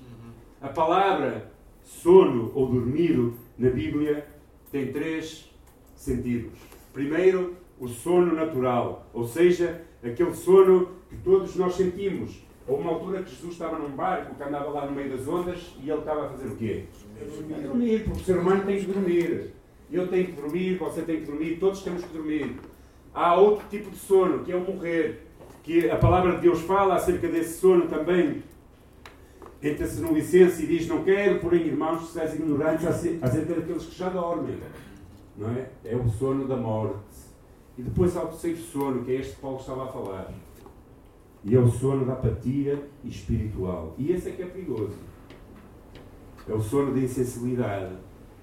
A 0.61 0.69
palavra 0.69 1.53
sono 1.85 2.51
ou 2.53 2.67
dormido 2.67 3.35
na 3.57 3.71
Bíblia 3.71 4.27
tem 4.73 4.93
três 4.93 5.49
sentidos. 5.95 6.59
Primeiro, 6.93 7.55
o 7.79 7.87
sono 7.87 8.35
natural, 8.35 9.09
ou 9.15 9.25
seja, 9.25 9.83
aquele 10.03 10.35
sono 10.35 10.89
que 11.09 11.17
todos 11.19 11.55
nós 11.55 11.77
sentimos 11.77 12.48
Houve 12.69 12.83
uma 12.83 12.93
altura 12.93 13.23
que 13.23 13.31
Jesus 13.31 13.55
estava 13.55 13.79
num 13.79 13.97
barco 13.97 14.35
que 14.35 14.43
andava 14.43 14.69
lá 14.69 14.85
no 14.85 14.93
meio 14.93 15.11
das 15.11 15.27
ondas 15.27 15.75
e 15.83 15.89
ele 15.89 16.01
estava 16.01 16.27
a 16.27 16.29
fazer 16.29 16.49
o 16.49 16.57
quê? 16.57 16.85
A 17.19 17.67
dormir, 17.67 18.05
porque 18.05 18.21
o 18.21 18.25
ser 18.25 18.37
humano 18.37 18.65
tem 18.67 18.79
que 18.79 18.93
dormir. 18.93 19.55
Eu 19.91 20.07
tenho 20.09 20.27
que 20.27 20.33
dormir, 20.33 20.77
você 20.77 21.01
tem 21.01 21.21
que 21.21 21.25
dormir, 21.25 21.57
todos 21.59 21.83
temos 21.83 22.05
que 22.05 22.13
dormir. 22.13 22.61
Há 23.15 23.37
outro 23.37 23.67
tipo 23.71 23.91
de 23.91 23.97
sono, 23.97 24.45
que 24.45 24.53
é 24.53 24.57
o 24.57 24.61
morrer. 24.61 25.25
Que 25.63 25.91
a 25.91 25.97
palavra 25.97 26.37
de 26.37 26.43
Deus 26.43 26.61
fala 26.61 26.97
acerca 26.97 27.27
desse 27.27 27.59
sono 27.59 27.89
também. 27.89 28.43
Entra-se 29.63 30.03
no 30.03 30.13
licença 30.13 30.63
e 30.63 30.67
diz: 30.67 30.87
Não 30.87 31.03
quero, 31.03 31.41
porém, 31.41 31.63
irmãos, 31.63 32.01
que 32.03 32.07
sejais 32.09 32.35
ignorantes 32.35 32.87
acerca 32.87 33.55
daqueles 33.55 33.87
que 33.87 33.97
já 33.97 34.11
dormem. 34.11 34.59
Não 35.39 35.49
é? 35.51 35.71
É 35.87 35.97
o 35.97 36.07
sono 36.07 36.47
da 36.47 36.57
morte. 36.57 36.99
E 37.79 37.83
depois 37.83 38.15
há 38.15 38.25
o 38.25 38.29
terceiro 38.29 38.59
sono, 38.59 39.05
que 39.05 39.13
é 39.13 39.15
este 39.17 39.37
que 39.37 39.41
Paulo 39.41 39.59
estava 39.59 39.85
a 39.85 39.87
falar 39.87 40.29
e 41.45 41.55
é 41.55 41.59
o 41.59 41.69
sono 41.69 42.05
da 42.05 42.15
apatia 42.15 42.89
espiritual. 43.05 43.95
E 43.99 44.13
esse 44.13 44.29
é 44.29 44.33
que 44.33 44.43
é 44.43 44.47
perigoso. 44.47 44.97
É 46.49 46.53
o 46.53 46.61
sono 46.61 46.93
da 46.93 47.01
insensibilidade. 47.01 47.95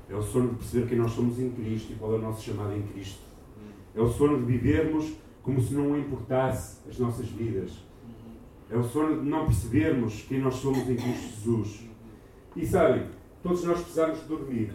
É 0.09 0.15
o 0.15 0.21
sono 0.21 0.49
de 0.49 0.55
perceber 0.55 0.87
quem 0.87 0.97
nós 0.97 1.11
somos 1.11 1.39
em 1.39 1.49
Cristo 1.51 1.93
e 1.93 1.95
qual 1.95 2.13
é 2.13 2.15
o 2.15 2.21
nosso 2.21 2.43
chamado 2.43 2.73
em 2.73 2.83
Cristo. 2.83 3.21
É 3.95 4.01
o 4.01 4.07
sono 4.07 4.39
de 4.39 4.45
vivermos 4.45 5.13
como 5.41 5.61
se 5.61 5.73
não 5.73 5.97
importasse 5.97 6.77
as 6.89 6.97
nossas 6.99 7.27
vidas. 7.27 7.71
É 8.69 8.77
o 8.77 8.83
sono 8.83 9.21
de 9.21 9.29
não 9.29 9.45
percebermos 9.45 10.25
quem 10.27 10.39
nós 10.39 10.55
somos 10.55 10.89
em 10.89 10.95
Cristo 10.95 11.35
Jesus. 11.35 11.85
E 12.55 12.65
sabem, 12.65 13.07
todos 13.43 13.63
nós 13.63 13.79
precisamos 13.79 14.19
dormir. 14.21 14.73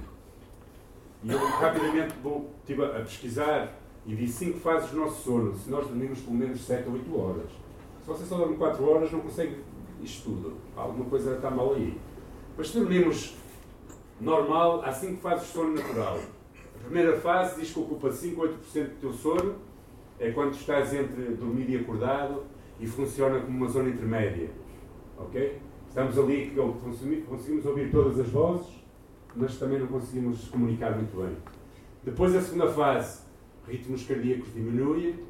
E 1.22 1.30
eu 1.30 1.38
rapidamente 1.38 2.14
vou, 2.22 2.50
estive 2.60 2.84
a 2.84 3.00
pesquisar 3.00 3.78
e 4.06 4.14
vi 4.14 4.26
cinco 4.28 4.58
fases 4.58 4.90
do 4.90 4.96
nosso 4.96 5.22
sono. 5.22 5.54
Se 5.54 5.70
nós 5.70 5.86
dormimos 5.86 6.20
pelo 6.20 6.36
menos 6.36 6.60
7 6.64 6.88
ou 6.88 6.94
8 6.94 7.18
horas. 7.18 7.50
Você 8.10 8.24
só 8.24 8.38
dorme 8.38 8.56
4 8.56 8.84
horas, 8.90 9.12
não 9.12 9.20
consegue 9.20 9.62
isto 10.02 10.30
tudo. 10.30 10.54
Alguma 10.76 11.04
coisa 11.04 11.36
está 11.36 11.48
mal 11.48 11.74
aí. 11.74 11.96
Mas 12.58 12.68
se 12.68 12.80
dormimos 12.80 13.36
normal, 14.20 14.82
há 14.84 14.90
5 14.90 15.20
fases 15.20 15.46
de 15.46 15.52
sono 15.52 15.74
natural. 15.74 16.18
A 16.74 16.78
primeira 16.82 17.16
fase 17.20 17.60
diz 17.60 17.70
que 17.72 17.78
ocupa 17.78 18.10
5 18.10 18.42
a 18.42 18.48
8% 18.48 18.54
do 18.88 19.00
teu 19.00 19.12
sono, 19.12 19.54
é 20.18 20.32
quando 20.32 20.54
estás 20.54 20.92
entre 20.92 21.22
dormir 21.36 21.70
e 21.70 21.76
acordado 21.76 22.42
e 22.80 22.86
funciona 22.86 23.38
como 23.38 23.56
uma 23.56 23.68
zona 23.68 23.90
intermédia. 23.90 24.50
Ok? 25.16 25.60
Estamos 25.88 26.18
ali 26.18 26.50
que 26.50 27.24
conseguimos 27.28 27.64
ouvir 27.64 27.92
todas 27.92 28.18
as 28.18 28.28
vozes, 28.28 28.66
mas 29.36 29.56
também 29.56 29.78
não 29.78 29.86
conseguimos 29.86 30.48
comunicar 30.48 30.96
muito 30.96 31.16
bem. 31.16 31.36
Depois 32.02 32.34
a 32.34 32.40
segunda 32.40 32.66
fase, 32.72 33.22
ritmos 33.68 34.04
cardíacos 34.04 34.52
diminuem, 34.52 35.29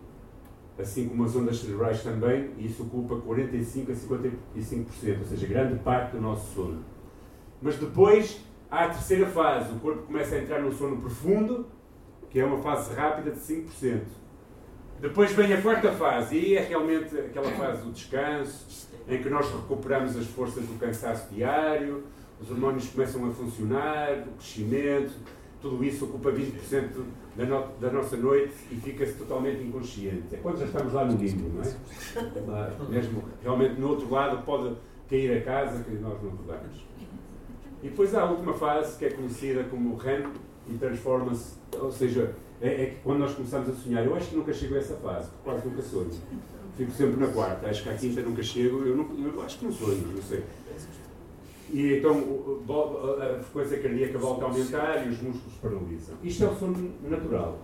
assim 0.80 1.08
como 1.08 1.24
as 1.24 1.34
ondas 1.36 1.58
cerebrais 1.58 2.02
também, 2.02 2.50
e 2.58 2.66
isso 2.66 2.82
ocupa 2.82 3.16
45 3.16 3.92
a 3.92 3.94
55%, 3.94 5.18
ou 5.18 5.24
seja, 5.24 5.46
grande 5.46 5.78
parte 5.80 6.12
do 6.12 6.20
nosso 6.20 6.54
sono. 6.54 6.84
Mas 7.60 7.76
depois 7.76 8.40
há 8.70 8.84
a 8.84 8.88
terceira 8.88 9.26
fase, 9.26 9.72
o 9.72 9.78
corpo 9.80 10.02
começa 10.02 10.34
a 10.34 10.38
entrar 10.38 10.60
no 10.60 10.72
sono 10.72 10.96
profundo, 11.00 11.66
que 12.28 12.40
é 12.40 12.44
uma 12.44 12.58
fase 12.58 12.94
rápida 12.94 13.32
de 13.32 13.38
5%. 13.38 14.00
Depois 15.00 15.32
vem 15.32 15.52
a 15.52 15.60
quarta 15.60 15.92
fase, 15.92 16.36
e 16.36 16.56
é 16.56 16.62
realmente 16.62 17.16
aquela 17.18 17.50
fase 17.52 17.82
do 17.82 17.90
descanso, 17.90 18.88
em 19.08 19.22
que 19.22 19.30
nós 19.30 19.50
recuperamos 19.50 20.16
as 20.16 20.26
forças 20.26 20.64
do 20.64 20.78
cansaço 20.78 21.32
diário, 21.32 22.04
os 22.40 22.50
hormônios 22.50 22.88
começam 22.88 23.28
a 23.28 23.32
funcionar, 23.32 24.24
o 24.26 24.32
crescimento, 24.32 25.12
tudo 25.60 25.84
isso 25.84 26.04
ocupa 26.04 26.30
20% 26.30 26.90
da, 27.40 27.46
no, 27.46 27.68
da 27.80 27.90
nossa 27.90 28.16
noite 28.16 28.54
e 28.70 28.76
fica-se 28.76 29.14
totalmente 29.14 29.62
inconsciente. 29.62 30.34
É 30.34 30.36
quando 30.36 30.58
já 30.58 30.66
estamos 30.66 30.92
lá 30.92 31.04
no 31.04 31.16
limbo, 31.16 31.48
não 31.48 31.62
é? 31.62 32.72
Mesmo 32.90 33.24
realmente 33.42 33.80
no 33.80 33.88
outro 33.88 34.10
lado 34.10 34.44
pode 34.44 34.76
cair 35.08 35.38
a 35.38 35.40
casa 35.42 35.82
que 35.82 35.90
nós 35.92 36.22
não 36.22 36.30
rodamos. 36.30 36.84
E 37.82 37.88
depois 37.88 38.14
há 38.14 38.22
a 38.22 38.30
última 38.30 38.52
fase 38.52 38.98
que 38.98 39.06
é 39.06 39.10
conhecida 39.10 39.64
como 39.64 39.96
REM 39.96 40.24
e 40.68 40.74
transforma-se, 40.74 41.54
ou 41.78 41.90
seja, 41.90 42.34
é, 42.60 42.68
é, 42.68 42.96
quando 43.02 43.20
nós 43.20 43.34
começamos 43.34 43.70
a 43.70 43.72
sonhar. 43.72 44.04
Eu 44.04 44.14
acho 44.14 44.28
que 44.28 44.36
nunca 44.36 44.52
chego 44.52 44.74
a 44.74 44.78
essa 44.78 44.94
fase, 44.96 45.30
quase 45.42 45.66
nunca 45.66 45.80
sonho. 45.80 46.10
Fico 46.76 46.92
sempre 46.92 47.18
na 47.18 47.28
quarta, 47.28 47.68
acho 47.68 47.82
que 47.82 47.88
à 47.88 47.94
quinta 47.94 48.20
nunca 48.20 48.42
chego, 48.42 48.84
eu, 48.84 48.96
não, 48.96 49.08
eu 49.26 49.42
acho 49.42 49.58
que 49.58 49.64
não 49.64 49.72
sonho, 49.72 50.06
não 50.14 50.22
sei. 50.22 50.44
E 51.72 51.98
então 51.98 52.18
a 53.20 53.42
frequência 53.42 53.78
cardíaca 53.78 54.18
volta 54.18 54.44
a 54.44 54.48
aumentar 54.48 55.06
e 55.06 55.10
os 55.10 55.22
músculos 55.22 55.54
paralisam. 55.62 56.16
Isto 56.22 56.44
é 56.44 56.48
o 56.48 56.56
sono 56.56 56.92
natural. 57.02 57.58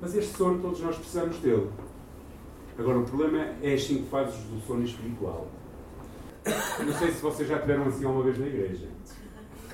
Mas 0.00 0.14
este 0.14 0.36
sono 0.36 0.60
todos 0.60 0.80
nós 0.80 0.96
precisamos 0.96 1.38
dele. 1.38 1.68
Agora 2.78 2.98
o 2.98 3.04
problema 3.04 3.54
é 3.62 3.74
as 3.74 3.84
cinco 3.84 4.06
fases 4.06 4.36
do 4.44 4.60
sono 4.66 4.84
espiritual. 4.84 5.48
Não 6.44 6.92
sei 6.94 7.12
se 7.12 7.20
vocês 7.20 7.48
já 7.48 7.58
tiveram 7.58 7.84
assim 7.84 8.04
alguma 8.04 8.24
vez 8.24 8.38
na 8.38 8.46
igreja. 8.46 8.88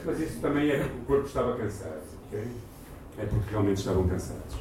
Mas 0.05 0.21
isso 0.21 0.41
também 0.41 0.71
é 0.71 0.79
porque 0.79 0.99
o 0.99 1.05
corpo 1.05 1.27
estava 1.27 1.57
cansado. 1.57 2.03
Okay? 2.29 2.47
É 3.19 3.25
porque 3.25 3.51
realmente 3.51 3.79
estavam 3.79 4.07
cansados. 4.09 4.57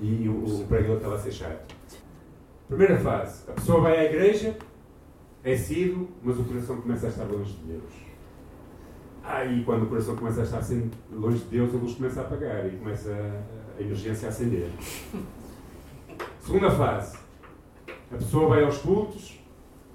E 0.00 0.28
o, 0.28 0.62
o 0.62 0.66
pregador 0.66 0.96
estava 0.96 1.14
a 1.14 1.18
ser 1.18 1.32
chato. 1.32 1.74
Primeira 2.68 2.98
fase. 2.98 3.42
A 3.48 3.52
pessoa 3.52 3.80
vai 3.80 3.98
à 3.98 4.04
igreja, 4.04 4.56
é 5.44 5.56
sido, 5.56 6.08
mas 6.22 6.38
o 6.38 6.44
coração 6.44 6.80
começa 6.80 7.06
a 7.06 7.08
estar 7.10 7.24
longe 7.24 7.52
de 7.52 7.64
Deus. 7.64 8.11
Aí, 9.24 9.62
quando 9.64 9.84
o 9.84 9.86
coração 9.86 10.16
começa 10.16 10.40
a 10.40 10.44
estar 10.44 10.58
assim, 10.58 10.90
longe 11.12 11.38
de 11.38 11.44
Deus, 11.44 11.74
a 11.74 11.78
luz 11.78 11.94
começa 11.94 12.20
a 12.20 12.24
apagar 12.24 12.66
e 12.66 12.76
começa 12.76 13.10
a, 13.10 13.78
a 13.78 13.82
emergência 13.82 14.26
a 14.26 14.30
acender. 14.30 14.68
Segunda 16.40 16.70
fase. 16.70 17.18
A 18.10 18.16
pessoa 18.16 18.48
vai 18.48 18.64
aos 18.64 18.78
cultos 18.78 19.40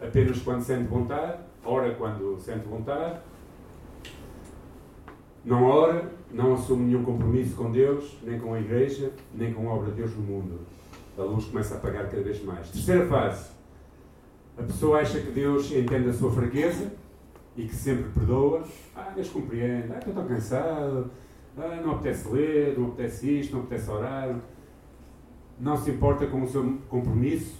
apenas 0.02 0.40
quando 0.42 0.62
sente 0.62 0.88
vontade, 0.88 1.40
ora 1.64 1.94
quando 1.96 2.40
sente 2.40 2.68
vontade, 2.68 3.20
não 5.44 5.64
ora, 5.64 6.10
não 6.32 6.54
assume 6.54 6.86
nenhum 6.86 7.04
compromisso 7.04 7.56
com 7.56 7.72
Deus, 7.72 8.18
nem 8.24 8.40
com 8.40 8.54
a 8.54 8.60
igreja, 8.60 9.12
nem 9.34 9.54
com 9.54 9.70
a 9.70 9.74
obra 9.74 9.92
de 9.92 9.98
Deus 9.98 10.16
no 10.16 10.24
mundo. 10.24 10.60
A 11.18 11.22
luz 11.22 11.46
começa 11.46 11.76
a 11.76 11.78
apagar 11.78 12.10
cada 12.10 12.22
vez 12.22 12.44
mais. 12.44 12.70
Terceira 12.70 13.08
fase. 13.08 13.50
A 14.58 14.64
pessoa 14.64 15.00
acha 15.00 15.20
que 15.20 15.32
Deus 15.32 15.72
entende 15.72 16.10
a 16.10 16.14
sua 16.14 16.32
fraqueza 16.32 16.92
e 17.58 17.68
que 17.68 17.76
sempre 17.76 18.10
perdoa. 18.12 18.64
Ah, 18.96 19.12
Deus 19.16 19.30
compreende. 19.30 19.92
Ah, 19.92 19.98
estou 19.98 20.14
tão 20.14 20.28
cansado. 20.28 21.12
Ah, 21.58 21.82
não 21.84 21.94
apetece 21.94 22.30
ler, 22.30 22.78
não 22.78 22.90
apetece 22.90 23.40
isto, 23.40 23.56
não 23.56 23.64
apetece 23.64 23.90
orar. 23.90 24.40
Não 25.60 25.76
se 25.76 25.90
importa 25.90 26.28
com 26.28 26.44
o 26.44 26.48
seu 26.48 26.78
compromisso, 26.88 27.56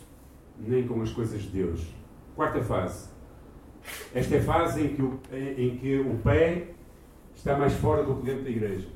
nem 0.60 0.88
com 0.88 1.02
as 1.02 1.12
coisas 1.12 1.42
de 1.42 1.50
Deus. 1.50 1.88
Quarta 2.36 2.62
fase. 2.62 3.10
Esta 4.14 4.36
é 4.36 4.40
a 4.40 4.44
fase 4.44 4.84
em 4.84 4.96
que 4.96 5.02
o, 5.02 5.20
em 5.32 5.78
que 5.78 6.00
o 6.00 6.16
pé 6.20 6.74
está 7.36 7.58
mais 7.58 7.74
fora 7.74 8.04
do 8.04 8.16
que 8.18 8.26
dentro 8.26 8.44
da 8.44 8.50
igreja. 8.50 8.88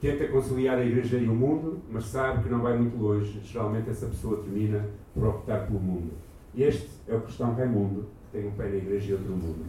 Tenta 0.00 0.26
conciliar 0.28 0.78
a 0.78 0.84
igreja 0.84 1.16
e 1.16 1.28
o 1.28 1.34
mundo, 1.34 1.80
mas 1.88 2.04
sabe 2.06 2.42
que 2.42 2.50
não 2.50 2.60
vai 2.60 2.76
muito 2.76 2.96
longe. 2.96 3.40
Geralmente 3.44 3.88
essa 3.88 4.06
pessoa 4.06 4.42
termina 4.42 4.84
por 5.14 5.24
optar 5.26 5.66
pelo 5.66 5.78
mundo. 5.78 6.12
Este 6.54 6.88
é 7.08 7.14
o 7.14 7.20
cristão 7.20 7.54
Raimundo, 7.54 8.08
tem 8.32 8.48
um 8.48 8.50
pé 8.52 8.64
na 8.68 8.76
igreja 8.76 9.10
e 9.10 9.12
outro 9.12 9.28
no 9.28 9.36
mundo. 9.36 9.66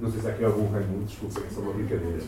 Não 0.00 0.10
sei 0.10 0.20
se 0.20 0.28
há 0.28 0.30
aqui 0.30 0.44
algum 0.44 0.70
Raimundo, 0.70 1.04
desculpem, 1.04 1.44
é 1.44 1.50
só 1.50 1.60
uma 1.60 1.72
brincadeira. 1.72 2.18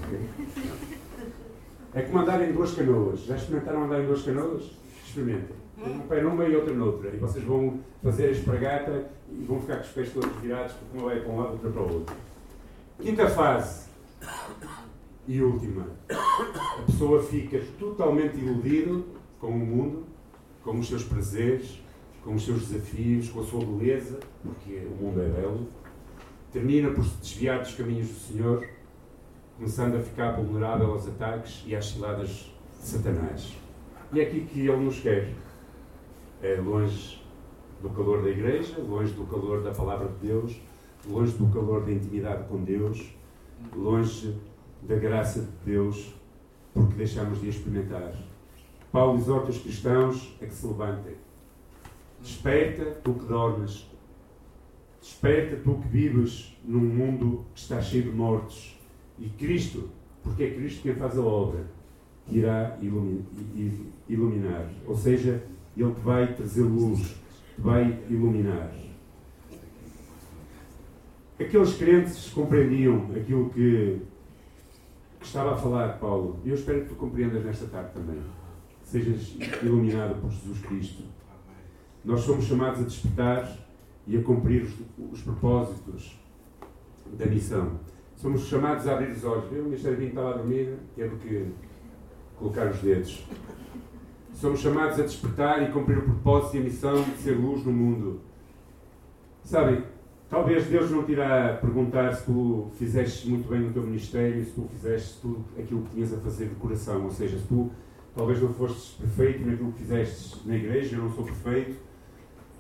É 1.94 2.02
como 2.02 2.18
andar 2.18 2.42
em 2.42 2.52
duas 2.52 2.74
canoas. 2.74 3.20
Já 3.20 3.36
experimentaram 3.36 3.84
andar 3.84 4.02
em 4.02 4.06
duas 4.06 4.22
canoas? 4.22 4.70
Experimentem. 5.06 5.56
Um 5.78 6.00
pé 6.00 6.20
numa 6.20 6.44
e 6.44 6.54
outro 6.54 6.74
noutra. 6.74 7.10
E 7.10 7.16
vocês 7.16 7.44
vão 7.44 7.80
fazer 8.02 8.26
a 8.26 8.30
espragata 8.30 9.10
e 9.30 9.44
vão 9.44 9.60
ficar 9.60 9.76
com 9.76 9.82
os 9.82 9.88
pés 9.88 10.12
todos 10.12 10.30
virados, 10.40 10.72
porque 10.72 10.98
uma 10.98 11.08
vai 11.08 11.20
para 11.20 11.32
um 11.32 11.38
lado 11.38 11.50
e 11.50 11.52
outra 11.52 11.70
para 11.70 11.82
o 11.82 11.94
outro. 11.94 12.16
Quinta 13.00 13.28
fase. 13.28 13.86
E 15.26 15.40
última. 15.40 15.86
A 16.10 16.82
pessoa 16.86 17.22
fica 17.22 17.60
totalmente 17.78 18.36
iludida 18.38 19.02
com 19.40 19.48
o 19.48 19.58
mundo, 19.58 20.04
com 20.62 20.78
os 20.78 20.88
seus 20.88 21.04
prazeres, 21.04 21.81
com 22.24 22.34
os 22.34 22.44
seus 22.44 22.68
desafios, 22.68 23.30
com 23.30 23.40
a 23.40 23.44
sua 23.44 23.64
beleza, 23.64 24.20
porque 24.42 24.86
o 24.86 25.02
mundo 25.02 25.20
é 25.20 25.28
belo, 25.28 25.68
termina 26.52 26.90
por 26.90 27.04
se 27.04 27.16
desviar 27.16 27.60
dos 27.60 27.74
caminhos 27.74 28.08
do 28.08 28.14
Senhor, 28.14 28.68
começando 29.56 29.96
a 29.96 30.00
ficar 30.00 30.32
vulnerável 30.32 30.92
aos 30.92 31.06
ataques 31.08 31.64
e 31.66 31.74
às 31.74 31.86
ciladas 31.86 32.52
de 32.80 32.86
Satanás. 32.86 33.56
E 34.12 34.20
é 34.20 34.24
aqui 34.24 34.42
que 34.42 34.60
Ele 34.60 34.84
nos 34.84 35.00
quer. 35.00 35.32
É 36.42 36.56
longe 36.56 37.22
do 37.80 37.90
calor 37.90 38.22
da 38.22 38.30
igreja, 38.30 38.78
longe 38.78 39.12
do 39.12 39.24
calor 39.24 39.62
da 39.62 39.72
palavra 39.72 40.08
de 40.08 40.26
Deus, 40.26 40.60
longe 41.08 41.32
do 41.32 41.46
calor 41.52 41.84
da 41.84 41.92
intimidade 41.92 42.48
com 42.48 42.62
Deus, 42.62 43.14
longe 43.74 44.36
da 44.82 44.96
graça 44.96 45.40
de 45.40 45.72
Deus, 45.72 46.14
porque 46.74 46.94
deixamos 46.94 47.40
de 47.40 47.48
experimentar. 47.48 48.12
Paulo 48.90 49.18
exorta 49.18 49.50
os 49.50 49.58
cristãos 49.58 50.36
a 50.40 50.46
que 50.46 50.54
se 50.54 50.66
levantem 50.66 51.14
Desperta, 52.22 52.84
tu 53.02 53.14
que 53.14 53.26
dormes. 53.26 53.90
Desperta, 55.00 55.56
tu 55.56 55.74
que 55.78 55.88
vives 55.88 56.56
num 56.64 56.80
mundo 56.80 57.44
que 57.52 57.60
está 57.60 57.80
cheio 57.82 58.04
de 58.04 58.10
mortos. 58.10 58.78
E 59.18 59.28
Cristo, 59.28 59.90
porque 60.22 60.44
é 60.44 60.54
Cristo 60.54 60.82
quem 60.82 60.94
faz 60.94 61.18
a 61.18 61.22
obra, 61.22 61.66
que 62.26 62.38
irá 62.38 62.78
iluminar. 64.08 64.70
Ou 64.86 64.96
seja, 64.96 65.42
Ele 65.76 65.92
te 65.92 66.00
vai 66.00 66.32
trazer 66.34 66.62
luz, 66.62 67.00
te 67.54 67.60
vai 67.60 68.00
iluminar. 68.08 68.72
Aqueles 71.40 71.74
crentes 71.74 72.30
compreendiam 72.30 73.10
aquilo 73.16 73.50
que, 73.50 74.00
que 75.18 75.26
estava 75.26 75.54
a 75.54 75.56
falar 75.56 75.98
Paulo. 75.98 76.38
E 76.44 76.50
eu 76.50 76.54
espero 76.54 76.82
que 76.82 76.90
tu 76.90 76.94
compreendas 76.94 77.44
nesta 77.44 77.66
tarde 77.66 77.90
também. 77.94 78.20
Sejas 78.84 79.34
iluminado 79.60 80.20
por 80.20 80.30
Jesus 80.30 80.60
Cristo. 80.60 81.02
Nós 82.04 82.20
somos 82.22 82.44
chamados 82.46 82.80
a 82.80 82.84
despertar 82.84 83.56
e 84.06 84.16
a 84.16 84.22
cumprir 84.22 84.62
os, 84.62 84.74
os 85.12 85.22
propósitos 85.22 86.18
da 87.16 87.26
missão. 87.26 87.78
Somos 88.16 88.46
chamados 88.46 88.86
a 88.88 88.94
abrir 88.94 89.12
os 89.12 89.24
olhos. 89.24 89.50
O 89.50 89.54
Ministério 89.54 89.98
Vinho 89.98 90.08
estava 90.10 90.30
a 90.30 90.36
dormir, 90.38 90.76
teve 90.96 91.16
que 91.16 91.46
colocar 92.36 92.70
os 92.70 92.78
dedos. 92.78 93.24
Somos 94.34 94.60
chamados 94.60 94.98
a 94.98 95.02
despertar 95.02 95.62
e 95.62 95.72
cumprir 95.72 95.98
o 95.98 96.02
propósito 96.02 96.56
e 96.56 96.60
a 96.60 96.62
missão 96.62 97.02
de 97.02 97.18
ser 97.18 97.32
luz 97.32 97.64
no 97.64 97.72
mundo. 97.72 98.20
Sabem, 99.44 99.84
talvez 100.28 100.66
Deus 100.66 100.90
não 100.90 101.04
te 101.04 101.12
irá 101.12 101.58
perguntar 101.60 102.12
se 102.14 102.26
tu 102.26 102.68
fizeste 102.78 103.28
muito 103.28 103.48
bem 103.48 103.60
no 103.60 103.72
teu 103.72 103.82
ministério, 103.82 104.44
se 104.44 104.52
tu 104.52 104.68
fizeste 104.72 105.20
tudo 105.20 105.44
aquilo 105.58 105.82
que 105.82 105.90
tinhas 105.90 106.12
a 106.12 106.16
fazer 106.18 106.48
de 106.48 106.54
coração, 106.56 107.04
ou 107.04 107.10
seja, 107.10 107.38
se 107.38 107.46
tu 107.46 107.70
talvez 108.14 108.40
não 108.40 108.52
fostes 108.54 108.94
perfeito 108.94 109.46
naquilo 109.46 109.72
que 109.72 109.78
fizeste 109.78 110.36
na 110.46 110.56
igreja, 110.56 110.96
eu 110.96 111.02
não 111.02 111.12
sou 111.12 111.24
perfeito, 111.24 111.76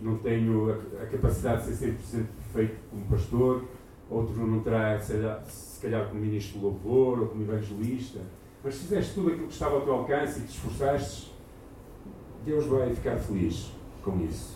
não 0.02 0.18
tenho 0.18 0.72
a, 1.00 1.06
capacidade 1.06 1.66
de 1.66 1.76
ser 1.76 1.94
100% 1.94 2.26
perfeito 2.52 2.80
como 2.90 3.04
pastor, 3.04 3.64
outro 4.10 4.46
não 4.46 4.60
terá, 4.60 4.98
se 5.00 5.80
calhar, 5.80 6.08
como 6.08 6.20
ministro 6.20 6.58
de 6.58 6.64
louvor 6.64 7.20
ou 7.20 7.28
como 7.28 7.42
evangelista. 7.42 8.20
Mas 8.64 8.74
se 8.74 8.80
fizeste 8.82 9.14
tudo 9.14 9.28
aquilo 9.28 9.46
que 9.46 9.52
estava 9.52 9.76
ao 9.76 9.82
teu 9.82 9.94
alcance 9.94 10.40
e 10.40 10.42
te 10.42 10.50
esforçaste, 10.50 11.32
Deus 12.44 12.66
vai 12.66 12.92
ficar 12.92 13.16
feliz 13.16 13.72
com 14.02 14.20
isso. 14.24 14.54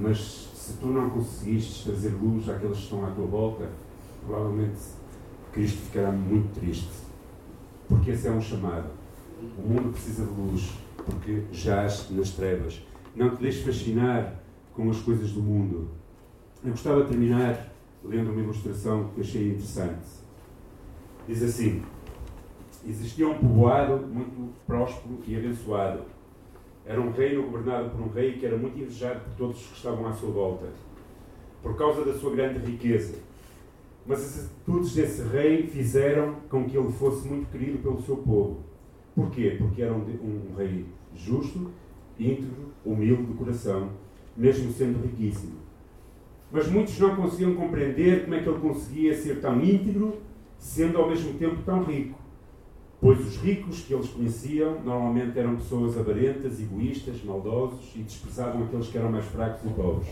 Mas 0.00 0.50
se 0.54 0.74
tu 0.74 0.86
não 0.86 1.08
conseguiste 1.10 1.84
trazer 1.84 2.10
luz 2.10 2.48
àqueles 2.48 2.78
que 2.78 2.82
estão 2.84 3.06
à 3.06 3.10
tua 3.10 3.26
volta, 3.26 3.68
provavelmente 4.26 4.78
Cristo 5.52 5.78
ficará 5.82 6.10
muito 6.10 6.58
triste. 6.58 6.90
Porque 7.88 8.10
esse 8.10 8.26
é 8.26 8.30
um 8.30 8.40
chamado. 8.40 8.88
O 9.58 9.68
mundo 9.68 9.92
precisa 9.92 10.24
de 10.24 10.32
luz, 10.32 10.72
porque 10.96 11.42
jaz 11.52 12.10
nas 12.10 12.30
trevas. 12.30 12.82
Não 13.14 13.36
te 13.36 13.42
deixes 13.42 13.64
fascinar 13.64 14.43
com 14.74 14.90
as 14.90 15.00
coisas 15.00 15.30
do 15.32 15.42
mundo. 15.42 15.88
Eu 16.62 16.70
gostava 16.70 17.02
de 17.02 17.08
terminar 17.08 17.72
lendo 18.02 18.30
uma 18.30 18.40
ilustração 18.40 19.10
que 19.14 19.20
achei 19.20 19.48
interessante. 19.48 20.06
Diz 21.26 21.42
assim: 21.42 21.82
Existia 22.86 23.26
um 23.26 23.38
povoado 23.38 24.06
muito 24.06 24.52
próspero 24.66 25.18
e 25.26 25.36
abençoado. 25.36 26.02
Era 26.84 27.00
um 27.00 27.10
reino 27.10 27.44
governado 27.44 27.90
por 27.90 28.00
um 28.00 28.08
rei 28.08 28.32
que 28.34 28.44
era 28.44 28.58
muito 28.58 28.78
invejado 28.78 29.20
por 29.20 29.32
todos 29.36 29.60
os 29.60 29.66
que 29.68 29.76
estavam 29.76 30.06
à 30.06 30.12
sua 30.12 30.30
volta, 30.30 30.66
por 31.62 31.76
causa 31.78 32.04
da 32.04 32.12
sua 32.12 32.34
grande 32.34 32.58
riqueza. 32.58 33.18
Mas 34.04 34.20
as 34.20 34.44
atitudes 34.44 34.94
desse 34.94 35.22
rei 35.22 35.66
fizeram 35.66 36.34
com 36.50 36.66
que 36.66 36.76
ele 36.76 36.92
fosse 36.92 37.26
muito 37.26 37.50
querido 37.50 37.78
pelo 37.78 38.02
seu 38.02 38.18
povo. 38.18 38.58
Porquê? 39.14 39.54
Porque 39.56 39.80
era 39.80 39.94
um, 39.94 40.00
um 40.00 40.54
rei 40.54 40.84
justo, 41.14 41.70
íntegro, 42.18 42.70
humilde 42.84 43.24
de 43.24 43.32
coração, 43.32 43.88
mesmo 44.36 44.72
sendo 44.72 45.02
riquíssimo. 45.02 45.64
Mas 46.50 46.68
muitos 46.68 46.98
não 46.98 47.16
conseguiam 47.16 47.54
compreender 47.54 48.22
como 48.22 48.34
é 48.34 48.40
que 48.40 48.48
ele 48.48 48.60
conseguia 48.60 49.14
ser 49.14 49.40
tão 49.40 49.60
íntegro, 49.62 50.18
sendo 50.58 50.98
ao 50.98 51.08
mesmo 51.08 51.34
tempo 51.34 51.62
tão 51.64 51.82
rico. 51.82 52.18
Pois 53.00 53.20
os 53.20 53.36
ricos 53.36 53.80
que 53.80 53.92
eles 53.92 54.08
conheciam 54.08 54.80
normalmente 54.82 55.38
eram 55.38 55.56
pessoas 55.56 55.98
avarentas, 55.98 56.60
egoístas, 56.60 57.22
maldosos 57.22 57.92
e 57.94 57.98
desprezavam 57.98 58.64
aqueles 58.64 58.88
que 58.88 58.96
eram 58.96 59.10
mais 59.10 59.24
fracos 59.26 59.64
e 59.68 59.74
pobres. 59.74 60.08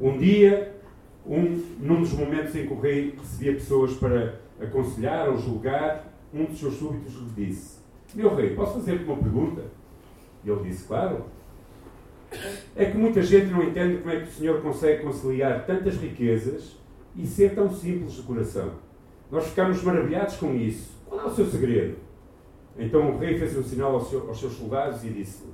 Um 0.00 0.16
dia, 0.16 0.74
um, 1.26 1.62
num 1.78 2.00
dos 2.00 2.12
momentos 2.14 2.54
em 2.56 2.66
que 2.66 2.72
o 2.72 2.80
rei 2.80 3.14
recebia 3.16 3.52
pessoas 3.52 3.94
para 3.94 4.40
aconselhar 4.60 5.28
ou 5.28 5.38
julgar, 5.38 6.12
um 6.32 6.46
dos 6.46 6.58
seus 6.58 6.74
súbitos 6.74 7.14
lhe 7.14 7.46
disse: 7.46 7.78
Meu 8.14 8.34
rei, 8.34 8.54
posso 8.54 8.74
fazer-te 8.74 9.04
uma 9.04 9.16
pergunta? 9.16 9.64
E 10.44 10.50
ele 10.50 10.62
disse: 10.68 10.86
Claro. 10.86 11.26
É 12.76 12.84
que 12.86 12.96
muita 12.96 13.22
gente 13.22 13.46
não 13.46 13.62
entende 13.62 13.98
como 13.98 14.10
é 14.10 14.20
que 14.20 14.28
o 14.28 14.32
Senhor 14.32 14.60
consegue 14.60 15.02
conciliar 15.02 15.64
tantas 15.66 15.96
riquezas 15.96 16.76
e 17.16 17.26
ser 17.26 17.54
tão 17.54 17.72
simples 17.72 18.12
de 18.14 18.22
coração. 18.22 18.72
Nós 19.30 19.46
ficamos 19.46 19.82
maravilhados 19.82 20.36
com 20.36 20.54
isso. 20.54 20.90
Qual 21.06 21.20
é 21.20 21.26
o 21.26 21.34
seu 21.34 21.46
segredo? 21.46 21.96
Então 22.78 23.10
o 23.10 23.18
rei 23.18 23.38
fez 23.38 23.56
um 23.56 23.62
sinal 23.62 23.94
aos, 23.94 24.08
seus 24.08 24.52
soldados 24.52 25.02
e 25.04 25.08
disse: 25.08 25.44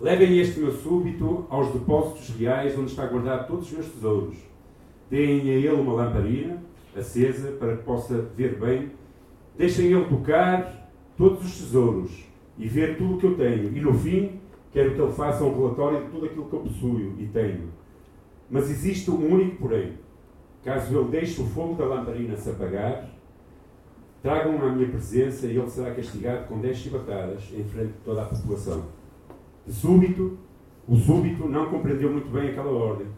Levem 0.00 0.38
este 0.38 0.60
meu 0.60 0.72
súbito 0.72 1.46
aos 1.50 1.72
depósitos 1.72 2.30
reais 2.30 2.76
onde 2.78 2.90
está 2.90 3.06
guardado 3.06 3.48
todos 3.48 3.66
os 3.66 3.72
meus 3.72 3.86
tesouros. 3.88 4.36
Deem 5.10 5.40
a 5.40 5.54
ele 5.54 5.68
uma 5.68 5.92
lamparina 5.92 6.62
acesa 6.96 7.52
para 7.52 7.76
que 7.76 7.82
possa 7.84 8.22
ver 8.36 8.58
bem. 8.58 8.90
Deixem 9.56 9.86
ele 9.86 10.04
tocar 10.06 10.90
todos 11.16 11.44
os 11.44 11.58
tesouros 11.58 12.24
e 12.58 12.66
ver 12.66 12.96
tudo 12.96 13.14
o 13.14 13.18
que 13.18 13.26
eu 13.26 13.36
tenho. 13.36 13.76
E 13.76 13.80
no 13.80 13.94
fim, 13.94 14.40
quero 14.72 14.94
que 14.94 15.00
ele 15.00 15.12
faça 15.12 15.44
um 15.44 15.54
relatório 15.54 16.04
de 16.04 16.10
tudo 16.10 16.26
aquilo 16.26 16.46
que 16.46 16.52
eu 16.54 16.60
possuo 16.60 17.14
e 17.18 17.26
tenho. 17.26 17.68
Mas 18.50 18.70
existe 18.70 19.10
um 19.10 19.32
único 19.32 19.56
porém. 19.56 19.94
Caso 20.64 20.96
ele 20.96 21.08
deixe 21.08 21.40
o 21.40 21.46
fogo 21.46 21.74
da 21.74 21.84
lamparina 21.84 22.36
se 22.36 22.50
apagar, 22.50 23.10
tragam-no 24.22 24.64
à 24.64 24.72
minha 24.72 24.88
presença 24.88 25.46
e 25.46 25.56
ele 25.56 25.68
será 25.68 25.92
castigado 25.92 26.46
com 26.46 26.60
dez 26.60 26.76
chibatadas 26.76 27.42
em 27.52 27.64
frente 27.64 27.92
de 27.92 27.98
toda 28.04 28.22
a 28.22 28.26
população. 28.26 28.84
De 29.66 29.72
súbito, 29.72 30.38
o 30.86 30.96
súbito 30.96 31.48
não 31.48 31.68
compreendeu 31.68 32.10
muito 32.10 32.28
bem 32.28 32.50
aquela 32.50 32.70
ordem, 32.70 33.08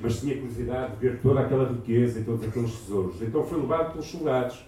mas 0.00 0.20
tinha 0.20 0.34
curiosidade 0.34 0.96
de 0.96 1.00
ver 1.00 1.20
toda 1.20 1.40
aquela 1.40 1.68
riqueza 1.68 2.20
e 2.20 2.24
todos 2.24 2.46
aqueles 2.46 2.72
tesouros. 2.80 3.20
Então 3.20 3.44
foi 3.44 3.60
levado 3.60 3.92
pelos 3.92 4.06
soldados. 4.06 4.66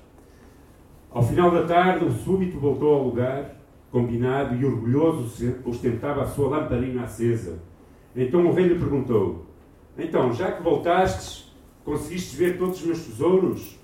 Ao 1.11 1.23
final 1.23 1.51
da 1.51 1.65
tarde, 1.65 2.05
o 2.05 2.13
súbito 2.13 2.59
voltou 2.59 2.95
ao 2.95 3.05
lugar 3.05 3.62
combinado 3.93 4.57
e 4.57 4.65
orgulhoso 4.65 5.55
ostentava 5.67 6.23
a 6.23 6.27
sua 6.27 6.49
lamparina 6.49 7.05
acesa. 7.05 7.63
Então 8.17 8.47
o 8.47 8.53
rei 8.53 8.67
lhe 8.67 8.79
perguntou: 8.79 9.45
Então, 9.97 10.33
já 10.33 10.51
que 10.51 10.63
voltastes, 10.63 11.55
conseguiste 11.85 12.35
ver 12.35 12.59
todos 12.59 12.81
os 12.81 12.87
meus 12.87 13.05
tesouros? 13.05 13.79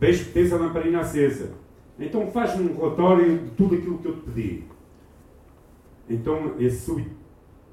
Vejo 0.00 0.26
que 0.26 0.32
tens 0.32 0.52
a 0.52 0.56
lamparina 0.56 1.00
acesa. 1.00 1.54
Então 1.98 2.30
faz-me 2.30 2.70
um 2.70 2.76
relatório 2.76 3.38
de 3.38 3.50
tudo 3.50 3.74
aquilo 3.74 3.98
que 3.98 4.06
eu 4.06 4.16
te 4.16 4.20
pedi. 4.20 4.64
Então 6.08 6.54
esse 6.60 6.86
súbito 6.86 7.10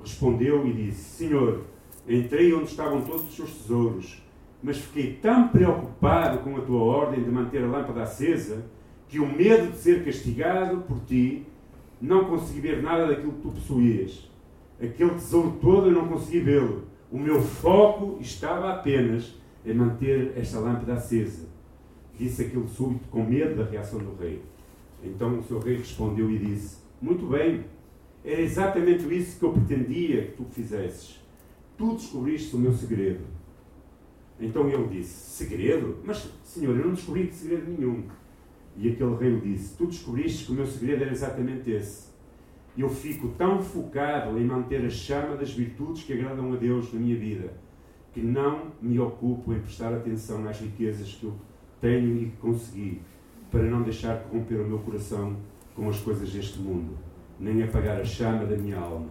respondeu 0.01 0.65
e 0.65 0.73
disse: 0.73 1.17
Senhor, 1.17 1.61
entrei 2.07 2.51
onde 2.51 2.65
estavam 2.65 3.01
todos 3.01 3.29
os 3.29 3.35
seus 3.35 3.51
tesouros, 3.51 4.23
mas 4.63 4.79
fiquei 4.79 5.13
tão 5.21 5.49
preocupado 5.49 6.39
com 6.39 6.57
a 6.57 6.61
tua 6.61 6.81
ordem 6.81 7.23
de 7.23 7.29
manter 7.29 7.63
a 7.63 7.67
lâmpada 7.67 8.01
acesa 8.01 8.65
que 9.07 9.19
o 9.19 9.27
medo 9.27 9.71
de 9.71 9.77
ser 9.77 10.03
castigado 10.03 10.81
por 10.81 10.99
ti 11.01 11.45
não 12.01 12.25
consegui 12.25 12.61
ver 12.61 12.81
nada 12.81 13.07
daquilo 13.07 13.33
que 13.33 13.41
tu 13.41 13.51
possuías. 13.51 14.29
Aquele 14.81 15.11
tesouro 15.11 15.57
todo 15.61 15.87
eu 15.87 15.93
não 15.93 16.07
consegui 16.07 16.39
vê-lo. 16.41 16.83
O 17.11 17.17
meu 17.17 17.41
foco 17.41 18.17
estava 18.19 18.73
apenas 18.73 19.35
em 19.65 19.73
manter 19.73 20.33
esta 20.35 20.59
lâmpada 20.59 20.93
acesa. 20.93 21.47
Disse 22.17 22.43
aquele 22.43 22.67
súbito 22.67 23.07
com 23.09 23.23
medo 23.23 23.55
da 23.55 23.69
reação 23.69 23.99
do 23.99 24.15
rei. 24.15 24.41
Então 25.03 25.39
o 25.39 25.43
seu 25.43 25.59
rei 25.59 25.77
respondeu 25.77 26.29
e 26.29 26.37
disse: 26.37 26.77
Muito 27.01 27.25
bem, 27.27 27.65
era 28.23 28.41
exatamente 28.41 29.03
isso 29.15 29.39
que 29.39 29.45
eu 29.45 29.53
pretendia 29.53 30.25
que 30.25 30.31
tu 30.33 30.45
fizesses. 30.45 31.19
Tu 31.77 31.95
descobriste 31.95 32.55
o 32.55 32.59
meu 32.59 32.73
segredo. 32.73 33.23
Então 34.39 34.69
ele 34.69 34.87
disse: 34.87 35.13
Segredo? 35.13 35.97
Mas, 36.03 36.29
senhor, 36.43 36.75
eu 36.75 36.85
não 36.85 36.93
descobri 36.93 37.31
segredo 37.31 37.69
nenhum. 37.71 38.03
E 38.77 38.89
aquele 38.89 39.15
rei 39.15 39.29
lhe 39.31 39.53
disse: 39.53 39.77
Tu 39.77 39.87
descobriste 39.87 40.45
que 40.45 40.51
o 40.51 40.55
meu 40.55 40.65
segredo 40.65 41.03
era 41.03 41.11
exatamente 41.11 41.71
esse. 41.71 42.09
Eu 42.77 42.89
fico 42.89 43.29
tão 43.37 43.61
focado 43.61 44.37
em 44.37 44.43
manter 44.43 44.85
a 44.85 44.89
chama 44.89 45.37
das 45.37 45.51
virtudes 45.51 46.03
que 46.03 46.11
agradam 46.11 46.51
a 46.51 46.57
Deus 46.57 46.91
na 46.93 46.99
minha 46.99 47.15
vida, 47.15 47.53
que 48.13 48.21
não 48.21 48.71
me 48.81 48.99
ocupo 48.99 49.53
em 49.53 49.59
prestar 49.59 49.93
atenção 49.93 50.45
às 50.47 50.59
riquezas 50.59 51.13
que 51.13 51.23
eu 51.23 51.33
tenho 51.79 52.21
e 52.21 52.25
que 52.25 52.37
consegui, 52.37 53.01
para 53.49 53.63
não 53.63 53.81
deixar 53.81 54.23
corromper 54.23 54.59
o 54.59 54.67
meu 54.67 54.79
coração 54.79 55.37
com 55.73 55.89
as 55.89 55.99
coisas 55.99 56.29
deste 56.31 56.59
mundo, 56.59 56.97
nem 57.39 57.63
apagar 57.63 58.01
a 58.01 58.03
chama 58.03 58.45
da 58.45 58.57
minha 58.57 58.77
alma, 58.77 59.07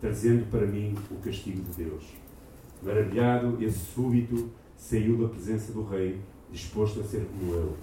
trazendo 0.00 0.50
para 0.50 0.66
mim 0.66 0.94
o 1.10 1.16
castigo 1.16 1.60
de 1.62 1.84
Deus. 1.84 2.04
Maravilhado, 2.82 3.62
esse 3.62 3.78
súbito 3.78 4.50
saiu 4.76 5.18
da 5.18 5.28
presença 5.28 5.72
do 5.72 5.84
rei, 5.84 6.18
disposto 6.50 7.00
a 7.00 7.04
ser 7.04 7.26
como 7.26 7.52
eu. 7.54 7.76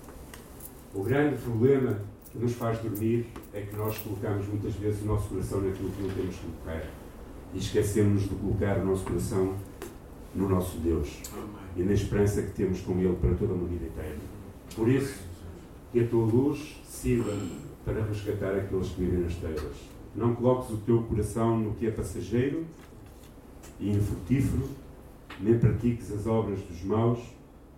O 0.93 1.03
grande 1.03 1.39
problema 1.43 1.99
que 2.31 2.39
nos 2.39 2.53
faz 2.53 2.79
dormir 2.79 3.27
é 3.53 3.61
que 3.61 3.75
nós 3.75 3.95
colocamos 3.99 4.47
muitas 4.47 4.73
vezes 4.73 5.03
o 5.03 5.05
nosso 5.05 5.29
coração 5.29 5.61
naquilo 5.61 5.91
que 5.91 6.01
não 6.01 6.09
temos 6.09 6.35
que 6.35 6.47
colocar 6.47 6.83
e 7.53 7.57
esquecemos 7.59 8.23
de 8.23 8.29
colocar 8.29 8.79
o 8.79 8.85
nosso 8.85 9.03
coração 9.03 9.55
no 10.33 10.49
nosso 10.49 10.79
Deus 10.79 11.21
e 11.75 11.83
na 11.83 11.93
esperança 11.93 12.41
que 12.41 12.53
temos 12.53 12.81
com 12.81 12.97
Ele 12.99 13.15
para 13.21 13.35
toda 13.35 13.53
a 13.53 13.57
vida 13.57 13.85
eterna. 13.85 14.19
Por 14.75 14.89
isso, 14.89 15.21
que 15.91 15.99
a 15.99 16.07
tua 16.07 16.25
luz 16.25 16.81
sirva 16.83 17.37
para 17.85 18.03
resgatar 18.03 18.55
aqueles 18.55 18.89
que 18.89 19.01
vivem 19.01 19.19
nas 19.19 19.35
trevas. 19.35 19.77
Não 20.15 20.33
coloques 20.33 20.71
o 20.71 20.77
teu 20.77 21.03
coração 21.03 21.59
no 21.59 21.75
que 21.75 21.85
é 21.85 21.91
passageiro 21.91 22.65
e 23.79 23.91
infrutífero, 23.91 24.67
nem 25.39 25.57
pratiques 25.59 26.11
as 26.11 26.25
obras 26.25 26.59
dos 26.61 26.83
maus, 26.83 27.19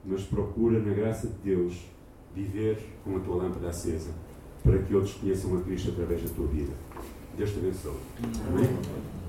mas 0.06 0.24
procura, 0.24 0.80
na 0.80 0.94
graça 0.94 1.28
de 1.28 1.36
Deus, 1.44 1.92
viver 2.36 2.78
com 3.04 3.18
a 3.18 3.20
tua 3.20 3.36
lâmpada 3.44 3.70
acesa, 3.70 4.12
para 4.64 4.78
que 4.80 4.96
outros 4.96 5.16
conheçam 5.16 5.58
a 5.58 5.62
Cristo 5.62 5.92
através 5.92 6.24
da 6.24 6.30
tua 6.30 6.48
vida. 6.48 6.72
Deus 7.38 7.52
te 7.52 7.60
abençoe. 7.60 7.98
Amém? 8.48 9.21